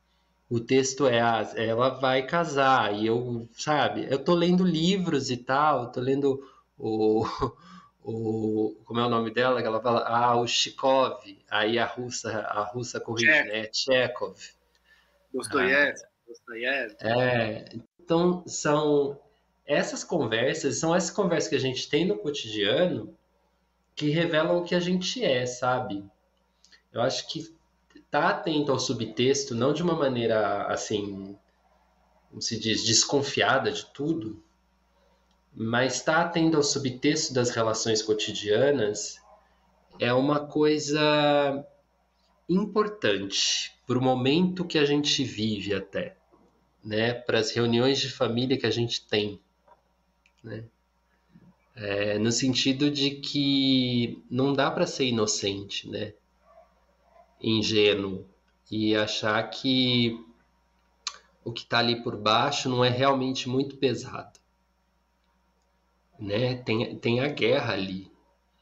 o 0.49 0.59
texto 0.59 1.07
é 1.07 1.19
a, 1.19 1.41
ela 1.55 1.89
vai 1.89 2.25
casar 2.25 2.93
e 2.93 3.05
eu, 3.05 3.47
sabe, 3.53 4.07
eu 4.09 4.23
tô 4.23 4.33
lendo 4.33 4.63
livros 4.63 5.29
e 5.29 5.37
tal, 5.37 5.91
tô 5.91 5.99
lendo 5.99 6.41
o, 6.77 7.25
o 8.01 8.75
como 8.85 8.99
é 8.99 9.05
o 9.05 9.09
nome 9.09 9.31
dela, 9.31 9.61
que 9.61 9.67
ela 9.67 9.81
fala, 9.81 10.03
ah, 10.07 10.39
o 10.39 10.47
Chikov, 10.47 11.19
aí 11.49 11.77
a 11.77 11.85
russa, 11.85 12.39
a 12.39 12.63
russa 12.63 12.99
corrige, 12.99 13.31
Chekhov. 13.31 13.53
né, 13.53 13.69
Chekhov. 13.73 14.37
Dostoiévski, 15.33 16.07
ah, 17.05 17.21
É, 17.21 17.65
então 17.99 18.43
são 18.47 19.19
essas 19.65 20.03
conversas, 20.03 20.79
são 20.79 20.95
essas 20.95 21.11
conversas 21.11 21.49
que 21.49 21.55
a 21.55 21.59
gente 21.59 21.89
tem 21.89 22.05
no 22.05 22.17
cotidiano 22.17 23.13
que 23.93 24.09
revelam 24.09 24.57
o 24.57 24.63
que 24.63 24.75
a 24.75 24.79
gente 24.79 25.23
é, 25.23 25.45
sabe? 25.45 26.05
Eu 26.93 27.01
acho 27.01 27.27
que 27.27 27.56
tá 28.09 28.29
atento 28.29 28.71
ao 28.71 28.79
subtexto, 28.79 29.53
não 29.53 29.73
de 29.73 29.83
uma 29.83 29.95
maneira 29.95 30.65
assim, 30.67 31.37
como 32.29 32.41
se 32.41 32.59
diz, 32.59 32.83
desconfiada 32.83 33.71
de 33.71 33.85
tudo, 33.87 34.41
mas 35.53 35.95
está 35.95 36.21
atento 36.21 36.57
ao 36.57 36.63
subtexto 36.63 37.33
das 37.33 37.49
relações 37.49 38.01
cotidianas 38.01 39.19
é 39.99 40.13
uma 40.13 40.45
coisa 40.45 41.65
importante 42.47 43.73
para 43.85 43.97
o 43.97 44.01
momento 44.01 44.65
que 44.65 44.77
a 44.77 44.85
gente 44.85 45.23
vive 45.23 45.73
até, 45.73 46.15
né? 46.83 47.13
Para 47.13 47.39
as 47.39 47.51
reuniões 47.51 47.99
de 47.99 48.09
família 48.09 48.57
que 48.57 48.65
a 48.65 48.71
gente 48.71 49.05
tem, 49.07 49.39
né? 50.43 50.63
É, 51.75 52.17
no 52.17 52.31
sentido 52.31 52.89
de 52.89 53.11
que 53.11 54.23
não 54.29 54.53
dá 54.53 54.69
para 54.71 54.87
ser 54.87 55.05
inocente, 55.05 55.89
né? 55.89 56.13
Ingênuo 57.41 58.25
e 58.69 58.95
achar 58.95 59.41
que 59.49 60.23
o 61.43 61.51
que 61.51 61.61
está 61.61 61.79
ali 61.79 62.03
por 62.03 62.17
baixo 62.17 62.67
não 62.67 62.83
é 62.83 62.89
realmente 62.89 63.47
muito 63.47 63.77
pesado. 63.77 64.37
Né? 66.19 66.55
Tem, 66.55 66.97
tem 66.97 67.19
a 67.21 67.27
guerra 67.29 67.73
ali. 67.73 68.11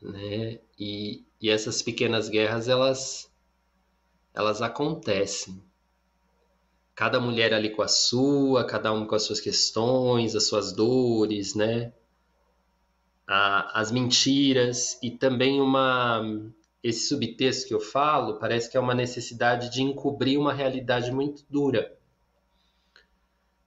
Né? 0.02 0.60
E, 0.78 1.24
e 1.42 1.50
essas 1.50 1.82
pequenas 1.82 2.30
guerras, 2.30 2.68
elas, 2.68 3.32
elas 4.34 4.62
acontecem. 4.62 5.62
Cada 6.94 7.20
mulher 7.20 7.54
ali 7.54 7.72
com 7.72 7.82
a 7.82 7.88
sua, 7.88 8.64
cada 8.66 8.94
um 8.94 9.06
com 9.06 9.16
as 9.16 9.24
suas 9.24 9.40
questões, 9.40 10.36
as 10.36 10.48
suas 10.48 10.72
dores, 10.72 11.56
né? 11.56 11.92
A, 13.28 13.82
as 13.82 13.92
mentiras 13.92 14.98
e 15.02 15.10
também 15.10 15.60
uma 15.60 16.24
esse 16.86 17.08
subtexto 17.08 17.68
que 17.68 17.74
eu 17.74 17.80
falo 17.80 18.38
parece 18.38 18.70
que 18.70 18.78
é 18.78 18.80
uma 18.80 18.94
necessidade 18.94 19.72
de 19.72 19.82
encobrir 19.82 20.38
uma 20.38 20.54
realidade 20.54 21.12
muito 21.12 21.44
dura. 21.50 21.98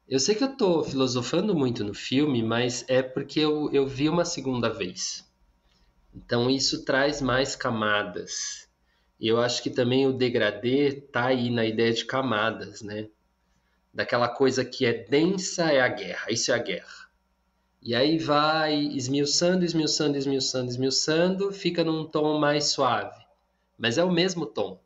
Eu 0.08 0.20
sei 0.20 0.36
que 0.36 0.44
eu 0.44 0.56
tô 0.56 0.84
filosofando 0.84 1.52
muito 1.52 1.82
no 1.82 1.92
filme, 1.92 2.44
mas 2.44 2.84
é 2.86 3.02
porque 3.02 3.40
eu, 3.40 3.72
eu 3.72 3.88
vi 3.88 4.08
uma 4.08 4.24
segunda 4.24 4.68
vez. 4.68 5.28
Então 6.14 6.48
isso 6.48 6.84
traz 6.84 7.20
mais 7.20 7.56
camadas. 7.56 8.68
E 9.18 9.26
eu 9.26 9.40
acho 9.40 9.64
que 9.64 9.70
também 9.70 10.06
o 10.06 10.12
degradê 10.12 10.92
tá 10.92 11.26
aí 11.26 11.50
na 11.50 11.66
ideia 11.66 11.92
de 11.92 12.04
camadas, 12.04 12.82
né? 12.82 13.08
Daquela 13.92 14.28
coisa 14.28 14.64
que 14.64 14.86
é 14.86 14.92
densa 14.92 15.72
é 15.72 15.80
a 15.80 15.88
guerra, 15.88 16.30
isso 16.30 16.52
é 16.52 16.54
a 16.54 16.58
guerra. 16.58 17.07
E 17.88 17.94
aí 17.94 18.18
vai 18.18 18.74
esmiuçando, 18.74 19.64
esmiuçando, 19.64 20.18
esmiuçando, 20.18 20.68
esmiuçando, 20.68 21.50
fica 21.50 21.82
num 21.82 22.04
tom 22.04 22.38
mais 22.38 22.64
suave. 22.64 23.18
Mas 23.78 23.96
é 23.96 24.04
o 24.04 24.12
mesmo 24.12 24.44
tom. 24.44 24.78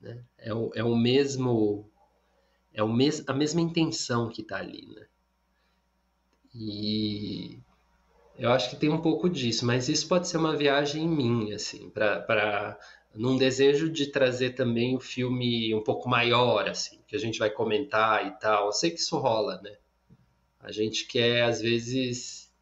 Né? 0.00 0.22
É, 0.38 0.54
o, 0.54 0.70
é 0.72 0.84
o 0.84 0.94
mesmo. 0.94 1.90
É 2.72 2.80
o 2.80 2.86
mes, 2.86 3.24
a 3.26 3.32
mesma 3.32 3.60
intenção 3.60 4.28
que 4.28 4.42
está 4.42 4.58
ali. 4.58 4.86
Né? 4.86 5.04
E 6.54 7.58
eu 8.38 8.52
acho 8.52 8.70
que 8.70 8.76
tem 8.76 8.88
um 8.88 9.02
pouco 9.02 9.28
disso, 9.28 9.66
mas 9.66 9.88
isso 9.88 10.06
pode 10.06 10.28
ser 10.28 10.36
uma 10.36 10.56
viagem 10.56 11.08
minha, 11.08 11.56
assim, 11.56 11.90
para 11.90 12.78
num 13.16 13.36
desejo 13.36 13.90
de 13.90 14.06
trazer 14.12 14.50
também 14.50 14.94
o 14.94 15.00
filme 15.00 15.74
um 15.74 15.82
pouco 15.82 16.08
maior, 16.08 16.68
assim, 16.68 17.00
que 17.08 17.16
a 17.16 17.18
gente 17.18 17.40
vai 17.40 17.50
comentar 17.50 18.24
e 18.28 18.38
tal. 18.38 18.66
Eu 18.66 18.72
sei 18.72 18.92
que 18.92 19.00
isso 19.00 19.18
rola, 19.18 19.60
né? 19.60 19.76
A 20.66 20.72
gente 20.72 21.06
quer, 21.06 21.44
às 21.44 21.60
vezes, 21.60 22.52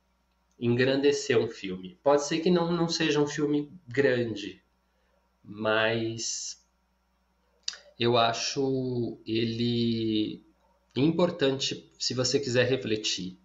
engrandecer 0.61 1.39
um 1.39 1.49
filme. 1.49 1.99
Pode 2.03 2.27
ser 2.27 2.41
que 2.41 2.51
não, 2.51 2.71
não 2.71 2.87
seja 2.87 3.19
um 3.19 3.27
filme 3.27 3.73
grande, 3.89 4.63
mas 5.43 6.63
eu 7.99 8.19
acho 8.19 9.19
ele 9.27 10.45
importante 10.95 11.91
se 11.99 12.13
você 12.13 12.39
quiser 12.39 12.69
refletir. 12.69 13.39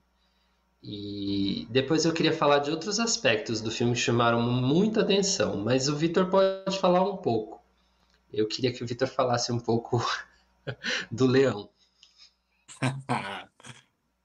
E 0.84 1.66
depois 1.70 2.04
eu 2.04 2.12
queria 2.12 2.34
falar 2.34 2.60
de 2.60 2.70
outros 2.70 3.00
aspectos 3.00 3.62
do 3.62 3.72
filme 3.72 3.94
que 3.94 4.00
chamaram 4.00 4.42
muita 4.42 5.04
atenção, 5.04 5.56
mas 5.56 5.88
o 5.88 5.96
Vitor 5.96 6.30
pode 6.30 6.78
falar 6.78 7.02
um 7.10 7.16
pouco. 7.16 7.64
Eu 8.32 8.46
queria 8.46 8.74
que 8.74 8.84
o 8.84 8.88
Vitor 8.88 9.08
falasse 9.08 9.54
um 9.54 9.60
pouco 9.60 10.06
do 11.10 11.26
leão. 11.26 11.70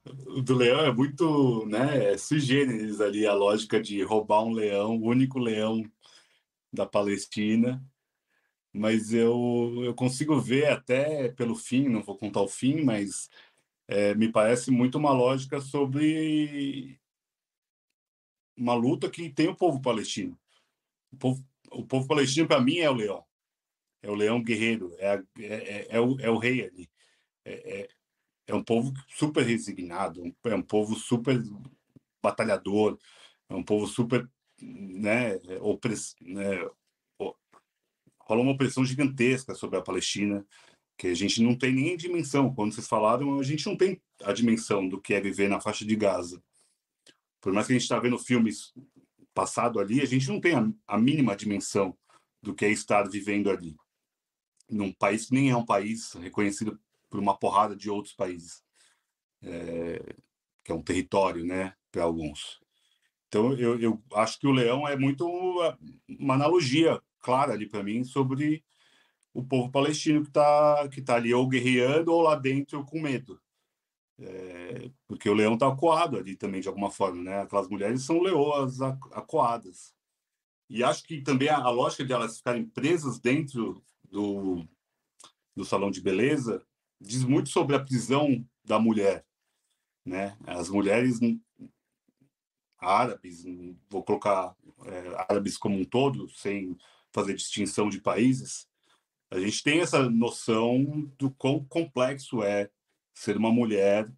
do 0.04 0.54
leão 0.54 0.80
é 0.80 0.92
muito, 0.92 1.66
né, 1.66 2.12
é 2.12 2.18
sui 2.18 2.38
generis 2.38 3.00
ali 3.00 3.26
a 3.26 3.32
lógica 3.32 3.80
de 3.80 4.02
roubar 4.02 4.44
um 4.44 4.52
leão, 4.52 4.96
o 4.96 5.06
único 5.06 5.38
leão 5.38 5.82
da 6.72 6.86
Palestina. 6.86 7.82
Mas 8.72 9.12
eu, 9.12 9.82
eu 9.84 9.94
consigo 9.94 10.38
ver 10.40 10.68
até 10.68 11.28
pelo 11.28 11.54
fim, 11.54 11.88
não 11.88 12.02
vou 12.02 12.18
contar 12.18 12.42
o 12.42 12.48
fim, 12.48 12.82
mas 12.82 13.30
é, 13.86 14.14
me 14.14 14.30
parece 14.30 14.70
muito 14.70 14.98
uma 14.98 15.12
lógica 15.12 15.60
sobre 15.60 17.00
uma 18.56 18.74
luta 18.74 19.08
que 19.10 19.30
tem 19.30 19.48
o 19.48 19.56
povo 19.56 19.80
palestino. 19.80 20.38
O 21.12 21.16
povo, 21.16 21.44
o 21.70 21.86
povo 21.86 22.08
palestino, 22.08 22.48
para 22.48 22.60
mim, 22.60 22.78
é 22.78 22.90
o 22.90 22.94
leão. 22.94 23.24
É 24.02 24.10
o 24.10 24.14
leão 24.14 24.42
guerreiro, 24.42 24.94
é, 24.98 25.08
a, 25.08 25.22
é, 25.38 25.44
é, 25.44 25.86
é, 25.90 26.00
o, 26.00 26.20
é 26.20 26.30
o 26.30 26.36
rei 26.36 26.66
ali. 26.66 26.90
É, 27.44 27.88
é, 28.46 28.54
um 28.54 28.62
povo 28.62 28.92
super 29.08 29.44
resignado, 29.44 30.34
é 30.44 30.54
um 30.54 30.62
povo 30.62 30.94
super 30.94 31.42
batalhador, 32.22 32.98
é 33.48 33.54
um 33.54 33.62
povo 33.62 33.86
super 33.86 34.28
né, 34.60 35.36
opress, 35.60 36.14
né, 36.20 36.58
rola 38.20 38.42
uma 38.42 38.52
opressão 38.52 38.84
gigantesca 38.84 39.54
sobre 39.54 39.78
a 39.78 39.82
Palestina 39.82 40.44
que 40.96 41.08
a 41.08 41.14
gente 41.14 41.42
não 41.42 41.56
tem 41.56 41.72
nem 41.72 41.96
dimensão. 41.96 42.54
Quando 42.54 42.72
vocês 42.72 42.86
falaram, 42.86 43.38
a 43.38 43.42
gente 43.42 43.66
não 43.66 43.76
tem 43.76 44.00
a 44.22 44.32
dimensão 44.32 44.88
do 44.88 45.00
que 45.00 45.14
é 45.14 45.20
viver 45.20 45.48
na 45.48 45.60
faixa 45.60 45.84
de 45.84 45.96
Gaza. 45.96 46.42
Por 47.40 47.52
mais 47.52 47.66
que 47.66 47.72
a 47.72 47.76
gente 47.76 47.82
está 47.82 47.98
vendo 47.98 48.18
filmes 48.18 48.72
passado 49.34 49.80
ali, 49.80 50.00
a 50.00 50.06
gente 50.06 50.28
não 50.28 50.40
tem 50.40 50.54
a, 50.54 50.72
a, 50.86 50.98
mínima 50.98 51.36
dimensão 51.36 51.96
do 52.40 52.54
que 52.54 52.64
é 52.64 52.70
estar 52.70 53.08
vivendo 53.08 53.50
ali. 53.50 53.76
Num 54.70 54.92
país 54.92 55.26
que 55.26 55.34
nem 55.34 55.50
é 55.50 55.56
um 55.56 55.64
país 55.64 56.12
reconhecido 56.12 56.80
por 57.14 57.20
uma 57.20 57.38
porrada 57.38 57.76
de 57.76 57.88
outros 57.88 58.12
países. 58.12 58.60
É, 59.40 60.16
que 60.64 60.72
é 60.72 60.74
um 60.74 60.82
território, 60.82 61.46
né, 61.46 61.72
para 61.92 62.02
alguns. 62.02 62.60
Então, 63.28 63.52
eu, 63.52 63.78
eu 63.78 64.02
acho 64.14 64.36
que 64.40 64.48
o 64.48 64.52
leão 64.52 64.88
é 64.88 64.96
muito 64.96 65.24
uma 66.08 66.34
analogia 66.34 67.00
clara 67.20 67.52
ali 67.52 67.68
para 67.68 67.84
mim 67.84 68.02
sobre 68.02 68.64
o 69.32 69.44
povo 69.44 69.70
palestino 69.70 70.22
que 70.22 70.28
está 70.28 70.88
que 70.88 71.00
tá 71.00 71.14
ali 71.14 71.32
ou 71.32 71.46
guerreando 71.48 72.12
ou 72.12 72.20
lá 72.20 72.34
dentro 72.34 72.84
com 72.84 73.00
medo. 73.00 73.40
É, 74.18 74.90
porque 75.06 75.30
o 75.30 75.34
leão 75.34 75.54
está 75.54 75.68
acuado 75.68 76.16
ali 76.16 76.34
também, 76.34 76.60
de 76.60 76.66
alguma 76.66 76.90
forma, 76.90 77.22
né? 77.22 77.42
Aquelas 77.42 77.68
mulheres 77.68 78.02
são 78.02 78.20
leoas 78.20 78.80
acuadas. 78.80 79.94
E 80.68 80.82
acho 80.82 81.04
que 81.04 81.20
também 81.20 81.48
a, 81.48 81.58
a 81.58 81.70
lógica 81.70 82.04
de 82.04 82.12
elas 82.12 82.38
ficarem 82.38 82.66
presas 82.66 83.20
dentro 83.20 83.80
do, 84.02 84.66
do 85.54 85.64
salão 85.64 85.92
de 85.92 86.00
beleza 86.00 86.64
diz 87.04 87.24
muito 87.24 87.48
sobre 87.50 87.76
a 87.76 87.80
prisão 87.80 88.44
da 88.64 88.78
mulher, 88.78 89.24
né? 90.04 90.36
As 90.46 90.68
mulheres 90.68 91.18
árabes, 92.78 93.44
vou 93.88 94.02
colocar 94.02 94.54
é, 94.86 95.24
árabes 95.28 95.56
como 95.56 95.78
um 95.78 95.84
todo, 95.84 96.28
sem 96.30 96.76
fazer 97.12 97.34
distinção 97.34 97.88
de 97.88 98.00
países, 98.00 98.68
a 99.30 99.40
gente 99.40 99.62
tem 99.62 99.80
essa 99.80 100.08
noção 100.08 101.10
do 101.18 101.30
quão 101.30 101.64
complexo 101.64 102.42
é 102.42 102.70
ser 103.12 103.36
uma 103.36 103.50
mulher 103.50 104.08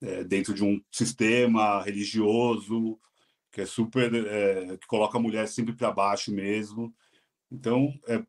é, 0.00 0.22
dentro 0.22 0.54
de 0.54 0.62
um 0.62 0.80
sistema 0.92 1.82
religioso 1.82 2.98
que 3.50 3.60
é 3.60 3.66
super 3.66 4.12
é, 4.14 4.76
que 4.76 4.86
coloca 4.86 5.16
a 5.18 5.20
mulher 5.20 5.48
sempre 5.48 5.74
para 5.74 5.90
baixo 5.92 6.32
mesmo. 6.32 6.94
Então, 7.50 7.92
é, 8.06 8.24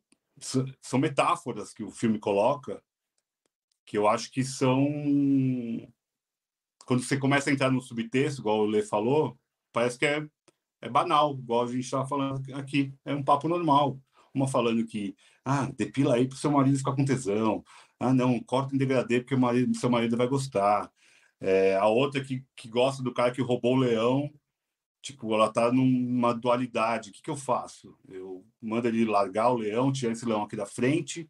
são 0.81 0.99
metáforas 0.99 1.73
que 1.73 1.83
o 1.83 1.91
filme 1.91 2.19
coloca 2.19 2.81
que 3.85 3.97
eu 3.97 4.07
acho 4.07 4.31
que 4.31 4.43
são 4.43 4.87
quando 6.85 7.03
você 7.03 7.17
começa 7.17 7.49
a 7.49 7.53
entrar 7.53 7.71
no 7.71 7.81
subtexto, 7.81 8.41
igual 8.41 8.59
o 8.59 8.65
Lê 8.65 8.81
falou, 8.83 9.37
parece 9.73 9.97
que 9.97 10.05
é, 10.05 10.25
é 10.81 10.89
banal, 10.89 11.33
igual 11.33 11.63
a 11.63 11.67
gente 11.67 11.81
estava 11.81 12.07
falando 12.07 12.41
aqui. 12.53 12.93
É 13.03 13.13
um 13.13 13.23
papo 13.23 13.47
normal. 13.47 13.99
Uma 14.33 14.47
falando 14.47 14.85
que, 14.85 15.15
ah, 15.43 15.69
depila 15.77 16.15
aí 16.15 16.27
para 16.27 16.35
o 16.35 16.37
seu 16.37 16.51
marido 16.51 16.77
ficar 16.77 16.93
com 16.95 17.05
tesão. 17.05 17.63
Ah, 17.99 18.13
não, 18.13 18.39
corta 18.43 18.75
em 18.75 18.77
degradê 18.77 19.19
porque 19.21 19.35
o 19.35 19.39
marido, 19.39 19.75
seu 19.75 19.89
marido 19.89 20.17
vai 20.17 20.27
gostar. 20.27 20.91
É, 21.39 21.75
a 21.75 21.87
outra 21.87 22.23
que, 22.23 22.43
que 22.55 22.67
gosta 22.67 23.01
do 23.01 23.13
cara 23.13 23.31
que 23.31 23.41
roubou 23.41 23.75
o 23.75 23.79
leão, 23.79 24.31
tipo, 25.01 25.33
ela 25.33 25.51
tá 25.51 25.71
numa 25.71 26.33
dualidade. 26.33 27.09
O 27.09 27.13
que, 27.13 27.21
que 27.21 27.29
eu 27.29 27.37
faço? 27.37 27.97
Eu 28.07 28.45
mando 28.61 28.87
ele 28.87 29.05
largar 29.05 29.49
o 29.51 29.57
leão, 29.57 29.91
tirar 29.91 30.11
esse 30.11 30.25
leão 30.25 30.43
aqui 30.43 30.55
da 30.55 30.65
frente, 30.65 31.29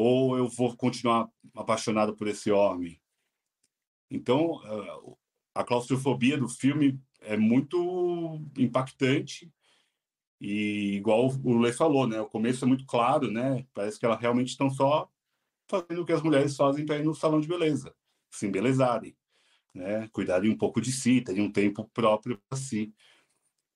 ou 0.00 0.38
eu 0.38 0.46
vou 0.46 0.76
continuar 0.76 1.28
apaixonado 1.56 2.14
por 2.14 2.28
esse 2.28 2.52
homem? 2.52 3.00
Então, 4.08 4.60
a 5.52 5.64
claustrofobia 5.64 6.38
do 6.38 6.48
filme 6.48 7.00
é 7.20 7.36
muito 7.36 8.40
impactante 8.56 9.52
e 10.40 10.94
igual 10.94 11.26
o 11.42 11.58
Lê 11.58 11.72
falou, 11.72 12.06
né? 12.06 12.20
O 12.20 12.28
começo 12.28 12.64
é 12.64 12.68
muito 12.68 12.86
claro, 12.86 13.28
né? 13.28 13.66
Parece 13.74 13.98
que 13.98 14.06
elas 14.06 14.20
realmente 14.20 14.50
estão 14.50 14.70
só 14.70 15.10
fazendo 15.68 16.02
o 16.02 16.06
que 16.06 16.12
as 16.12 16.22
mulheres 16.22 16.56
fazem 16.56 16.86
para 16.86 16.98
ir 16.98 17.04
no 17.04 17.12
salão 17.12 17.40
de 17.40 17.48
beleza, 17.48 17.92
se 18.30 18.46
embelezarem, 18.46 19.16
né? 19.74 20.06
Cuidarem 20.12 20.48
um 20.48 20.56
pouco 20.56 20.80
de 20.80 20.92
si, 20.92 21.20
terem 21.22 21.42
um 21.42 21.50
tempo 21.50 21.90
próprio 21.92 22.40
para 22.48 22.56
si. 22.56 22.94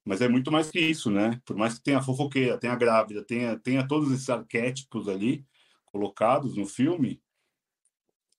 Mas 0.05 0.21
é 0.21 0.29
muito 0.29 0.53
mais 0.53 0.71
que 0.71 0.79
isso, 0.79 1.11
né? 1.11 1.43
Por 1.45 1.57
mais 1.57 1.75
que 1.75 1.83
tenha 1.83 1.99
a 1.99 2.03
fofoqueira, 2.03 2.59
tenha 2.59 2.75
a 2.75 2.77
grávida, 2.77 3.25
tenha, 3.25 3.59
tenha 3.59 3.87
todos 3.87 4.13
esses 4.13 4.31
arquétipos 4.31 5.09
ali 5.09 5.45
colocados 5.93 6.57
no 6.57 6.67
filme, 6.67 7.23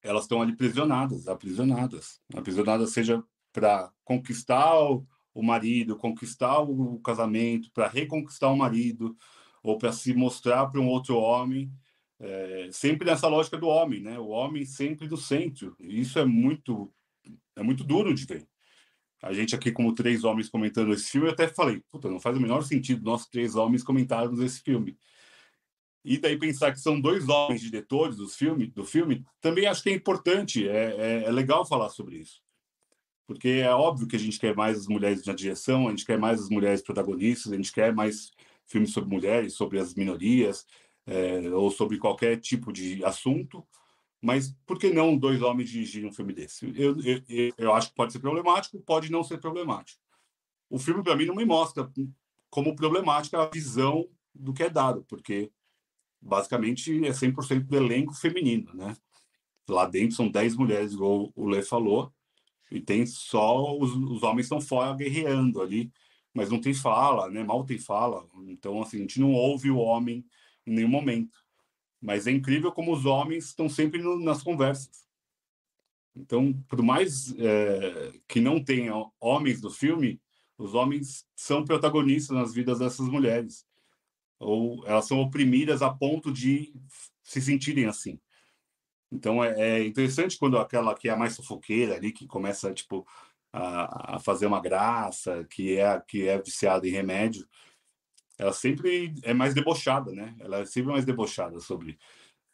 elas 0.01 0.23
estão 0.23 0.41
ali 0.41 0.55
prisionadas, 0.55 1.27
aprisionadas. 1.27 2.19
Aprisionadas 2.35 2.91
seja 2.91 3.23
para 3.53 3.89
conquistar 4.03 4.75
o, 5.33 5.41
marido, 5.41 5.95
conquistar 5.95 6.59
o 6.59 6.99
casamento, 6.99 7.71
para 7.71 7.87
reconquistar 7.87 8.49
o 8.49 8.57
marido, 8.57 9.15
ou 9.61 9.77
para 9.77 9.93
se 9.93 10.13
mostrar 10.13 10.67
para 10.67 10.81
um 10.81 10.87
outro 10.87 11.15
homem, 11.15 11.71
é, 12.19 12.69
sempre 12.71 13.05
nessa 13.05 13.27
lógica 13.27 13.57
do 13.57 13.67
homem, 13.67 14.01
né? 14.01 14.19
O 14.19 14.27
homem 14.27 14.65
sempre 14.65 15.07
do 15.07 15.15
centro. 15.15 15.75
Isso 15.79 16.19
é 16.19 16.25
muito, 16.25 16.91
é 17.55 17.63
muito 17.63 17.83
duro 17.83 18.13
de 18.13 18.25
ver. 18.25 18.47
A 19.21 19.31
gente 19.31 19.55
aqui, 19.55 19.71
como 19.71 19.95
três 19.95 20.25
homens 20.25 20.49
comentando 20.49 20.93
esse 20.93 21.09
filme, 21.09 21.27
eu 21.27 21.31
até 21.31 21.47
falei, 21.47 21.81
puta, 21.89 22.09
não 22.09 22.19
faz 22.19 22.35
o 22.35 22.41
menor 22.41 22.61
sentido 22.63 23.05
nós 23.05 23.25
três 23.25 23.55
homens 23.55 23.81
comentarmos 23.81 24.41
esse 24.41 24.61
filme. 24.61 24.97
E 26.03 26.17
daí 26.17 26.37
pensar 26.37 26.71
que 26.71 26.79
são 26.79 26.99
dois 26.99 27.29
homens 27.29 27.61
diretores 27.61 28.17
do 28.17 28.27
filme, 28.27 28.67
do 28.67 28.83
filme 28.83 29.25
também 29.39 29.65
acho 29.65 29.83
que 29.83 29.89
é 29.89 29.93
importante, 29.93 30.67
é, 30.67 30.95
é, 30.97 31.23
é 31.25 31.31
legal 31.31 31.65
falar 31.65 31.89
sobre 31.89 32.17
isso 32.17 32.41
porque 33.25 33.47
é 33.47 33.71
óbvio 33.71 34.07
que 34.07 34.15
a 34.15 34.19
gente 34.19 34.39
quer 34.39 34.55
mais 34.55 34.77
as 34.77 34.87
mulheres 34.87 35.25
na 35.25 35.33
direção, 35.33 35.87
a 35.87 35.91
gente 35.91 36.05
quer 36.05 36.19
mais 36.19 36.41
as 36.41 36.49
mulheres 36.49 36.81
protagonistas, 36.81 37.51
a 37.51 37.55
gente 37.55 37.71
quer 37.71 37.93
mais 37.93 38.31
filmes 38.65 38.91
sobre 38.91 39.09
mulheres, 39.09 39.53
sobre 39.53 39.79
as 39.79 39.93
minorias, 39.95 40.65
é, 41.05 41.49
ou 41.49 41.69
sobre 41.71 41.97
qualquer 41.97 42.39
tipo 42.39 42.71
de 42.71 43.03
assunto, 43.03 43.65
Mas 44.21 44.55
por 44.65 44.79
que 44.79 44.89
não 44.89 45.17
dois 45.17 45.41
homens 45.41 45.69
dirigirem 45.69 46.09
um 46.09 46.13
filme 46.13 46.31
desse? 46.33 46.65
Eu, 46.79 46.95
eu, 47.01 47.53
eu 47.57 47.73
acho 47.73 47.89
que 47.89 47.95
pode 47.95 48.13
ser 48.13 48.19
problemático, 48.19 48.79
pode 48.81 49.11
não 49.11 49.21
ser 49.21 49.37
problemático. 49.37 49.99
O 50.69 50.79
filme, 50.79 51.03
para 51.03 51.15
mim, 51.15 51.25
não 51.25 51.35
me 51.35 51.45
mostra 51.45 51.91
como 52.49 52.73
problemática 52.73 53.41
a 53.41 53.49
visão 53.49 54.07
do 54.33 54.53
que 54.53 54.63
é 54.63 54.69
dado, 54.69 55.03
porque 55.09 55.51
basicamente 56.23 57.05
é 57.05 57.11
100% 57.11 57.65
do 57.65 57.75
elenco 57.75 58.13
feminino, 58.13 58.73
né? 58.73 58.95
Lá 59.67 59.85
dentro 59.85 60.15
são 60.15 60.29
10 60.29 60.55
mulheres, 60.55 60.93
igual 60.93 61.31
o 61.35 61.47
Lê 61.47 61.61
falou, 61.61 62.13
e 62.71 62.81
tem 62.81 63.05
só 63.05 63.77
os, 63.77 63.93
os 63.93 64.23
homens 64.23 64.45
estão 64.45 64.59
fora 64.59 64.95
guerreando 64.95 65.61
ali, 65.61 65.91
mas 66.33 66.49
não 66.49 66.59
tem 66.59 66.73
fala, 66.73 67.29
né? 67.29 67.43
Mal 67.43 67.63
tem 67.63 67.77
fala. 67.77 68.25
Então, 68.47 68.81
assim, 68.81 68.97
a 68.97 69.01
gente 69.01 69.19
não 69.19 69.31
ouve 69.33 69.69
o 69.69 69.77
homem 69.77 70.25
em 70.65 70.73
nenhum 70.73 70.89
momento. 70.89 71.37
Mas 72.01 72.25
é 72.25 72.31
incrível 72.31 72.71
como 72.71 72.91
os 72.91 73.05
homens 73.05 73.45
estão 73.45 73.69
sempre 73.69 74.01
no, 74.01 74.19
nas 74.19 74.41
conversas. 74.41 75.05
Então, 76.15 76.53
por 76.67 76.81
mais 76.81 77.33
é, 77.37 78.13
que 78.27 78.39
não 78.39 78.63
tenha 78.63 78.93
homens 79.19 79.61
no 79.61 79.69
filme, 79.69 80.19
os 80.57 80.73
homens 80.73 81.25
são 81.35 81.63
protagonistas 81.63 82.35
nas 82.35 82.53
vidas 82.53 82.79
dessas 82.79 83.07
mulheres. 83.07 83.65
Ou 84.43 84.85
elas 84.87 85.07
são 85.07 85.19
oprimidas 85.19 85.81
a 85.81 85.89
ponto 85.89 86.31
de 86.31 86.73
se 87.23 87.41
sentirem 87.41 87.85
assim. 87.85 88.19
Então, 89.11 89.43
é, 89.43 89.79
é 89.79 89.85
interessante 89.85 90.37
quando 90.37 90.57
aquela 90.57 90.95
que 90.95 91.07
é 91.07 91.11
a 91.11 91.17
mais 91.17 91.35
sufoqueira 91.35 91.95
ali, 91.95 92.11
que 92.11 92.25
começa, 92.27 92.73
tipo, 92.73 93.05
a, 93.51 94.15
a 94.15 94.19
fazer 94.19 94.47
uma 94.47 94.59
graça, 94.59 95.45
que 95.49 95.77
é, 95.77 96.01
que 96.01 96.27
é 96.27 96.41
viciada 96.41 96.87
em 96.87 96.91
remédio, 96.91 97.47
ela 98.37 98.51
sempre 98.51 99.13
é 99.23 99.33
mais 99.33 99.53
debochada, 99.53 100.11
né? 100.11 100.35
Ela 100.39 100.59
é 100.59 100.65
sempre 100.65 100.91
mais 100.91 101.05
debochada 101.05 101.59
sobre 101.59 101.97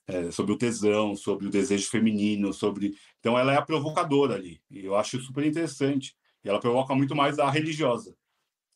é, 0.08 0.32
sobre 0.32 0.52
o 0.52 0.58
tesão, 0.58 1.16
sobre 1.16 1.48
o 1.48 1.52
desejo 1.52 1.90
feminino, 1.90 2.52
sobre 2.52 2.96
então 3.20 3.38
ela 3.38 3.54
é 3.54 3.58
a 3.58 3.62
provocadora 3.62 4.36
ali. 4.36 4.62
E 4.70 4.84
eu 4.84 4.96
acho 4.96 5.20
super 5.22 5.46
interessante. 5.46 6.16
E 6.44 6.50
ela 6.50 6.60
provoca 6.60 6.96
muito 6.96 7.16
mais 7.16 7.38
a 7.38 7.50
religiosa. 7.50 8.16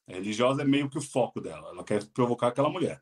A 0.07 0.13
religiosa 0.13 0.61
é 0.61 0.65
meio 0.65 0.89
que 0.89 0.97
o 0.97 1.01
foco 1.01 1.39
dela. 1.39 1.69
Ela 1.69 1.83
quer 1.83 2.05
provocar 2.07 2.47
aquela 2.47 2.69
mulher. 2.69 3.01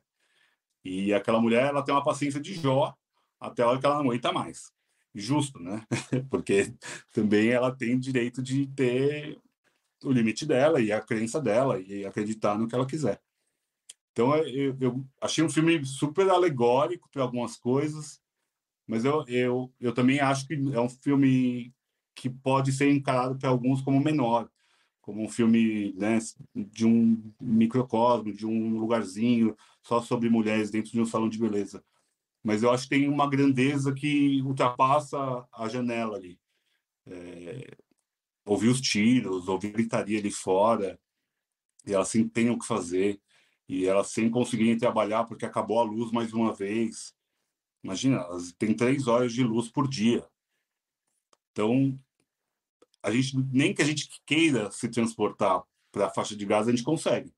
E 0.84 1.12
aquela 1.12 1.40
mulher, 1.40 1.66
ela 1.66 1.82
tem 1.82 1.94
uma 1.94 2.04
paciência 2.04 2.40
de 2.40 2.54
Jó 2.54 2.94
até 3.40 3.62
a 3.62 3.68
hora 3.68 3.80
que 3.80 3.86
ela 3.86 3.96
não 3.96 4.02
aguenta 4.02 4.32
mais. 4.32 4.72
Justo, 5.14 5.58
né? 5.58 5.84
Porque 6.30 6.74
também 7.12 7.50
ela 7.50 7.74
tem 7.74 7.98
direito 7.98 8.42
de 8.42 8.66
ter 8.68 9.38
o 10.02 10.10
limite 10.10 10.46
dela 10.46 10.80
e 10.80 10.92
a 10.92 11.00
crença 11.00 11.40
dela 11.40 11.80
e 11.80 12.04
acreditar 12.04 12.58
no 12.58 12.66
que 12.66 12.74
ela 12.74 12.86
quiser. 12.86 13.20
Então, 14.12 14.36
eu, 14.36 14.76
eu 14.80 15.06
achei 15.20 15.42
um 15.42 15.50
filme 15.50 15.84
super 15.86 16.28
alegórico 16.28 17.08
para 17.10 17.22
algumas 17.22 17.56
coisas, 17.56 18.20
mas 18.86 19.04
eu, 19.04 19.24
eu, 19.26 19.72
eu 19.80 19.92
também 19.92 20.20
acho 20.20 20.46
que 20.46 20.54
é 20.54 20.80
um 20.80 20.88
filme 20.88 21.72
que 22.14 22.28
pode 22.28 22.72
ser 22.72 22.90
encarado 22.90 23.38
para 23.38 23.48
alguns 23.48 23.80
como 23.80 24.00
menor, 24.00 24.50
como 25.02 25.22
um 25.22 25.28
filme 25.28 25.92
né, 25.94 26.18
de 26.54 26.86
um 26.86 27.20
microcosmo, 27.40 28.32
de 28.32 28.46
um 28.46 28.78
lugarzinho 28.78 29.54
só 29.82 30.00
sobre 30.00 30.30
mulheres 30.30 30.70
dentro 30.70 30.92
de 30.92 31.00
um 31.00 31.04
salão 31.04 31.28
de 31.28 31.38
beleza. 31.38 31.84
Mas 32.42 32.62
eu 32.62 32.70
acho 32.70 32.84
que 32.84 32.90
tem 32.90 33.08
uma 33.08 33.28
grandeza 33.28 33.92
que 33.92 34.40
ultrapassa 34.42 35.46
a 35.52 35.68
janela 35.68 36.16
ali. 36.16 36.40
É, 37.06 37.76
ouvir 38.44 38.68
os 38.68 38.80
tiros, 38.80 39.48
ouvir 39.48 39.72
gritaria 39.72 40.18
ali 40.18 40.30
fora, 40.30 40.98
e 41.86 41.92
elas 41.92 42.08
assim 42.08 42.28
tem 42.28 42.48
o 42.48 42.58
que 42.58 42.66
fazer 42.66 43.20
e 43.68 43.86
elas 43.86 44.08
sem 44.08 44.30
conseguirem 44.30 44.76
trabalhar 44.76 45.24
porque 45.24 45.46
acabou 45.46 45.80
a 45.80 45.84
luz 45.84 46.12
mais 46.12 46.32
uma 46.32 46.52
vez. 46.52 47.14
Imagina, 47.82 48.18
elas 48.18 48.52
têm 48.52 48.74
três 48.74 49.08
horas 49.08 49.32
de 49.32 49.42
luz 49.42 49.68
por 49.68 49.88
dia. 49.88 50.24
Então, 51.50 51.98
a 53.02 53.10
gente 53.10 53.36
nem 53.52 53.74
que 53.74 53.82
a 53.82 53.84
gente 53.84 54.08
queira 54.24 54.70
se 54.70 54.88
transportar 54.88 55.62
para 55.90 56.06
a 56.06 56.10
faixa 56.10 56.36
de 56.36 56.46
Gaza, 56.46 56.70
a 56.70 56.74
gente 56.74 56.84
consegue. 56.84 57.32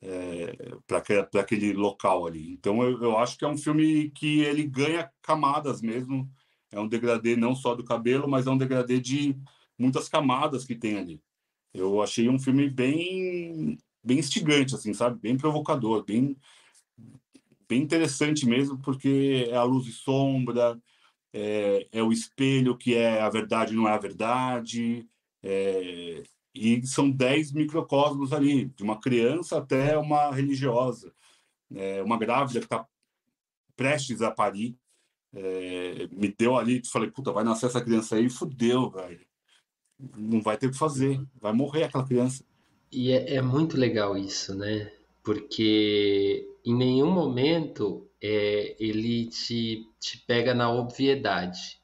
É, 0.00 0.56
para 0.86 0.98
aquele 1.40 1.72
local 1.74 2.26
ali. 2.26 2.52
Então, 2.52 2.82
eu, 2.82 3.02
eu 3.02 3.18
acho 3.18 3.38
que 3.38 3.44
é 3.44 3.48
um 3.48 3.56
filme 3.56 4.10
que 4.10 4.40
ele 4.40 4.64
ganha 4.64 5.10
camadas 5.22 5.80
mesmo. 5.80 6.28
É 6.72 6.80
um 6.80 6.88
degradê 6.88 7.36
não 7.36 7.54
só 7.54 7.74
do 7.74 7.84
cabelo, 7.84 8.28
mas 8.28 8.46
é 8.46 8.50
um 8.50 8.58
degradê 8.58 8.98
de 8.98 9.36
muitas 9.78 10.08
camadas 10.08 10.64
que 10.64 10.74
tem 10.74 10.98
ali. 10.98 11.22
Eu 11.72 12.02
achei 12.02 12.28
um 12.28 12.38
filme 12.38 12.68
bem 12.68 13.78
bem 14.02 14.18
instigante, 14.18 14.74
assim, 14.74 14.92
sabe? 14.92 15.20
Bem 15.20 15.36
provocador, 15.36 16.04
bem, 16.04 16.36
bem 17.68 17.82
interessante 17.82 18.44
mesmo, 18.44 18.78
porque 18.78 19.46
é 19.48 19.56
a 19.56 19.62
luz 19.62 19.86
e 19.86 19.92
sombra, 19.92 20.80
é, 21.32 21.88
é 21.92 22.02
o 22.02 22.12
espelho 22.12 22.76
que 22.76 22.94
é 22.94 23.20
a 23.20 23.28
verdade 23.28 23.74
não 23.74 23.88
é 23.88 23.92
a 23.92 23.98
verdade, 23.98 25.08
é, 25.42 26.22
e 26.54 26.86
são 26.86 27.10
dez 27.10 27.52
microcosmos 27.52 28.32
ali, 28.32 28.66
de 28.66 28.82
uma 28.82 29.00
criança 29.00 29.58
até 29.58 29.96
uma 29.96 30.30
religiosa, 30.30 31.12
é, 31.74 32.02
uma 32.02 32.18
grávida 32.18 32.60
que 32.60 32.66
está 32.66 32.86
prestes 33.74 34.20
a 34.20 34.30
parir, 34.30 34.76
é, 35.34 36.08
me 36.12 36.28
deu 36.28 36.56
ali, 36.56 36.82
falei, 36.86 37.10
puta, 37.10 37.32
vai 37.32 37.42
nascer 37.42 37.66
essa 37.66 37.80
criança 37.80 38.16
aí, 38.16 38.28
fudeu, 38.28 38.90
velho. 38.90 39.26
Não 40.16 40.42
vai 40.42 40.58
ter 40.58 40.66
o 40.66 40.70
que 40.70 40.76
fazer, 40.76 41.24
vai 41.40 41.52
morrer 41.52 41.84
aquela 41.84 42.06
criança. 42.06 42.44
E 42.90 43.10
é, 43.10 43.36
é 43.36 43.42
muito 43.42 43.76
legal 43.76 44.16
isso, 44.16 44.54
né? 44.54 44.92
Porque 45.22 46.48
em 46.64 46.74
nenhum 46.74 47.10
momento 47.10 48.08
é, 48.20 48.76
ele 48.78 49.26
te, 49.26 49.86
te 50.00 50.18
pega 50.18 50.54
na 50.54 50.72
obviedade. 50.72 51.80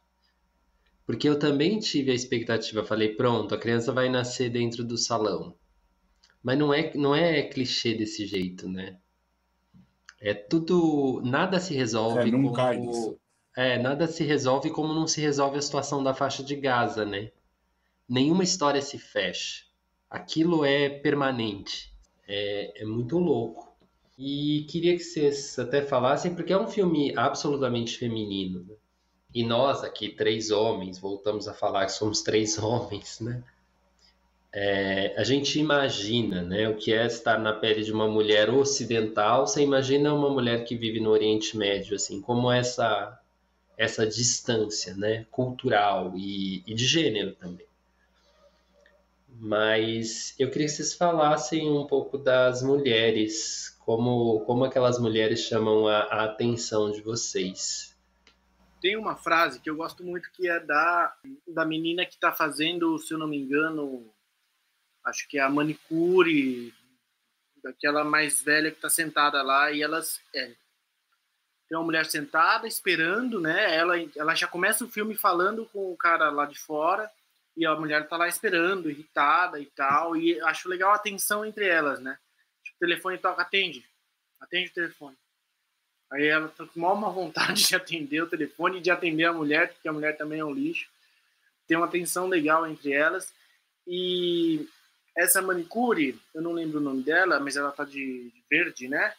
Porque 1.06 1.28
eu 1.28 1.38
também 1.38 1.78
tive 1.78 2.10
a 2.10 2.14
expectativa, 2.14 2.84
falei, 2.84 3.14
pronto, 3.14 3.54
a 3.54 3.58
criança 3.58 3.92
vai 3.92 4.08
nascer 4.08 4.50
dentro 4.50 4.84
do 4.84 4.98
salão. 4.98 5.54
Mas 6.42 6.58
não 6.58 6.72
é, 6.72 6.92
não 6.94 7.14
é 7.14 7.42
clichê 7.42 7.94
desse 7.94 8.26
jeito, 8.26 8.68
né? 8.68 8.98
É 10.20 10.34
tudo. 10.34 11.20
Nada 11.24 11.60
se 11.60 11.74
resolve. 11.74 12.20
É, 12.20 12.24
não 12.26 12.42
como, 12.42 12.52
cai 12.52 12.78
nisso. 12.78 13.18
É, 13.56 13.78
nada 13.78 14.06
se 14.06 14.24
resolve 14.24 14.70
como 14.70 14.92
não 14.92 15.06
se 15.06 15.20
resolve 15.20 15.58
a 15.58 15.62
situação 15.62 16.02
da 16.02 16.14
faixa 16.14 16.42
de 16.42 16.54
Gaza, 16.56 17.04
né? 17.04 17.30
Nenhuma 18.08 18.42
história 18.42 18.80
se 18.80 18.98
fecha 18.98 19.68
aquilo 20.08 20.64
é 20.64 20.88
permanente. 20.88 21.92
É, 22.28 22.82
é 22.82 22.84
muito 22.84 23.18
louco. 23.18 23.66
E 24.18 24.66
queria 24.68 24.96
que 24.96 25.02
vocês 25.02 25.58
até 25.58 25.80
falassem, 25.80 26.34
porque 26.34 26.52
é 26.52 26.58
um 26.58 26.66
filme 26.66 27.16
absolutamente 27.16 27.96
feminino. 27.96 28.64
Né? 28.68 28.74
E 29.34 29.44
nós 29.44 29.82
aqui, 29.82 30.08
três 30.08 30.50
homens, 30.50 30.98
voltamos 30.98 31.48
a 31.48 31.54
falar 31.54 31.86
que 31.86 31.92
somos 31.92 32.22
três 32.22 32.58
homens, 32.62 33.20
né? 33.20 33.42
É, 34.52 35.14
a 35.16 35.24
gente 35.24 35.58
imagina 35.58 36.42
né, 36.42 36.68
o 36.68 36.76
que 36.76 36.92
é 36.92 37.06
estar 37.06 37.38
na 37.38 37.52
pele 37.52 37.84
de 37.84 37.92
uma 37.92 38.08
mulher 38.08 38.48
ocidental, 38.48 39.46
você 39.46 39.62
imagina 39.62 40.14
uma 40.14 40.30
mulher 40.30 40.64
que 40.64 40.74
vive 40.74 41.00
no 41.00 41.10
Oriente 41.10 41.54
Médio, 41.56 41.94
assim, 41.94 42.22
como 42.22 42.50
essa, 42.50 43.20
essa 43.76 44.06
distância 44.06 44.96
né, 44.96 45.26
cultural 45.30 46.14
e, 46.16 46.64
e 46.66 46.74
de 46.74 46.86
gênero 46.86 47.34
também. 47.34 47.67
Mas 49.40 50.34
eu 50.36 50.50
queria 50.50 50.66
que 50.66 50.72
vocês 50.72 50.94
falassem 50.94 51.70
um 51.70 51.86
pouco 51.86 52.18
das 52.18 52.60
mulheres, 52.60 53.68
como, 53.78 54.40
como 54.40 54.64
aquelas 54.64 54.98
mulheres 54.98 55.40
chamam 55.40 55.86
a, 55.86 56.00
a 56.00 56.24
atenção 56.24 56.90
de 56.90 57.00
vocês. 57.00 57.96
Tem 58.80 58.96
uma 58.96 59.14
frase 59.14 59.60
que 59.60 59.70
eu 59.70 59.76
gosto 59.76 60.02
muito 60.02 60.28
que 60.32 60.48
é 60.48 60.58
da, 60.58 61.16
da 61.46 61.64
menina 61.64 62.04
que 62.04 62.14
está 62.14 62.32
fazendo, 62.32 62.98
se 62.98 63.14
eu 63.14 63.18
não 63.18 63.28
me 63.28 63.38
engano, 63.38 64.12
acho 65.04 65.28
que 65.28 65.38
é 65.38 65.40
a 65.40 65.48
manicure, 65.48 66.74
daquela 67.62 68.02
mais 68.02 68.42
velha 68.42 68.72
que 68.72 68.78
está 68.78 68.90
sentada 68.90 69.40
lá, 69.42 69.70
e 69.70 69.82
elas. 69.82 70.20
É, 70.34 70.52
tem 71.68 71.78
uma 71.78 71.84
mulher 71.84 72.06
sentada 72.06 72.66
esperando, 72.66 73.40
né? 73.40 73.76
Ela, 73.76 73.94
ela 74.16 74.34
já 74.34 74.48
começa 74.48 74.84
o 74.84 74.90
filme 74.90 75.14
falando 75.14 75.66
com 75.66 75.92
o 75.92 75.96
cara 75.96 76.28
lá 76.28 76.44
de 76.44 76.58
fora 76.58 77.08
e 77.58 77.66
a 77.66 77.74
mulher 77.74 78.06
tá 78.06 78.16
lá 78.16 78.28
esperando, 78.28 78.88
irritada 78.88 79.58
e 79.58 79.66
tal, 79.66 80.16
e 80.16 80.40
acho 80.42 80.68
legal 80.68 80.92
a 80.92 80.98
tensão 80.98 81.44
entre 81.44 81.66
elas, 81.66 81.98
né? 81.98 82.16
Tipo, 82.62 82.76
o 82.76 82.78
telefone 82.78 83.18
toca, 83.18 83.42
atende, 83.42 83.84
atende 84.38 84.70
o 84.70 84.74
telefone. 84.74 85.16
Aí 86.12 86.24
ela 86.24 86.48
tá 86.48 86.64
com 86.64 86.80
uma 86.80 87.10
vontade 87.10 87.66
de 87.66 87.74
atender 87.74 88.22
o 88.22 88.28
telefone 88.28 88.78
e 88.78 88.80
de 88.80 88.92
atender 88.92 89.24
a 89.24 89.32
mulher, 89.32 89.72
porque 89.72 89.88
a 89.88 89.92
mulher 89.92 90.16
também 90.16 90.38
é 90.38 90.44
um 90.44 90.54
lixo. 90.54 90.88
Tem 91.66 91.76
uma 91.76 91.88
tensão 91.88 92.28
legal 92.28 92.64
entre 92.64 92.92
elas. 92.92 93.34
E 93.84 94.68
essa 95.16 95.42
manicure, 95.42 96.16
eu 96.32 96.40
não 96.40 96.52
lembro 96.52 96.78
o 96.78 96.82
nome 96.82 97.02
dela, 97.02 97.40
mas 97.40 97.56
ela 97.56 97.72
tá 97.72 97.82
de, 97.82 98.32
verde, 98.48 98.86
né? 98.86 99.12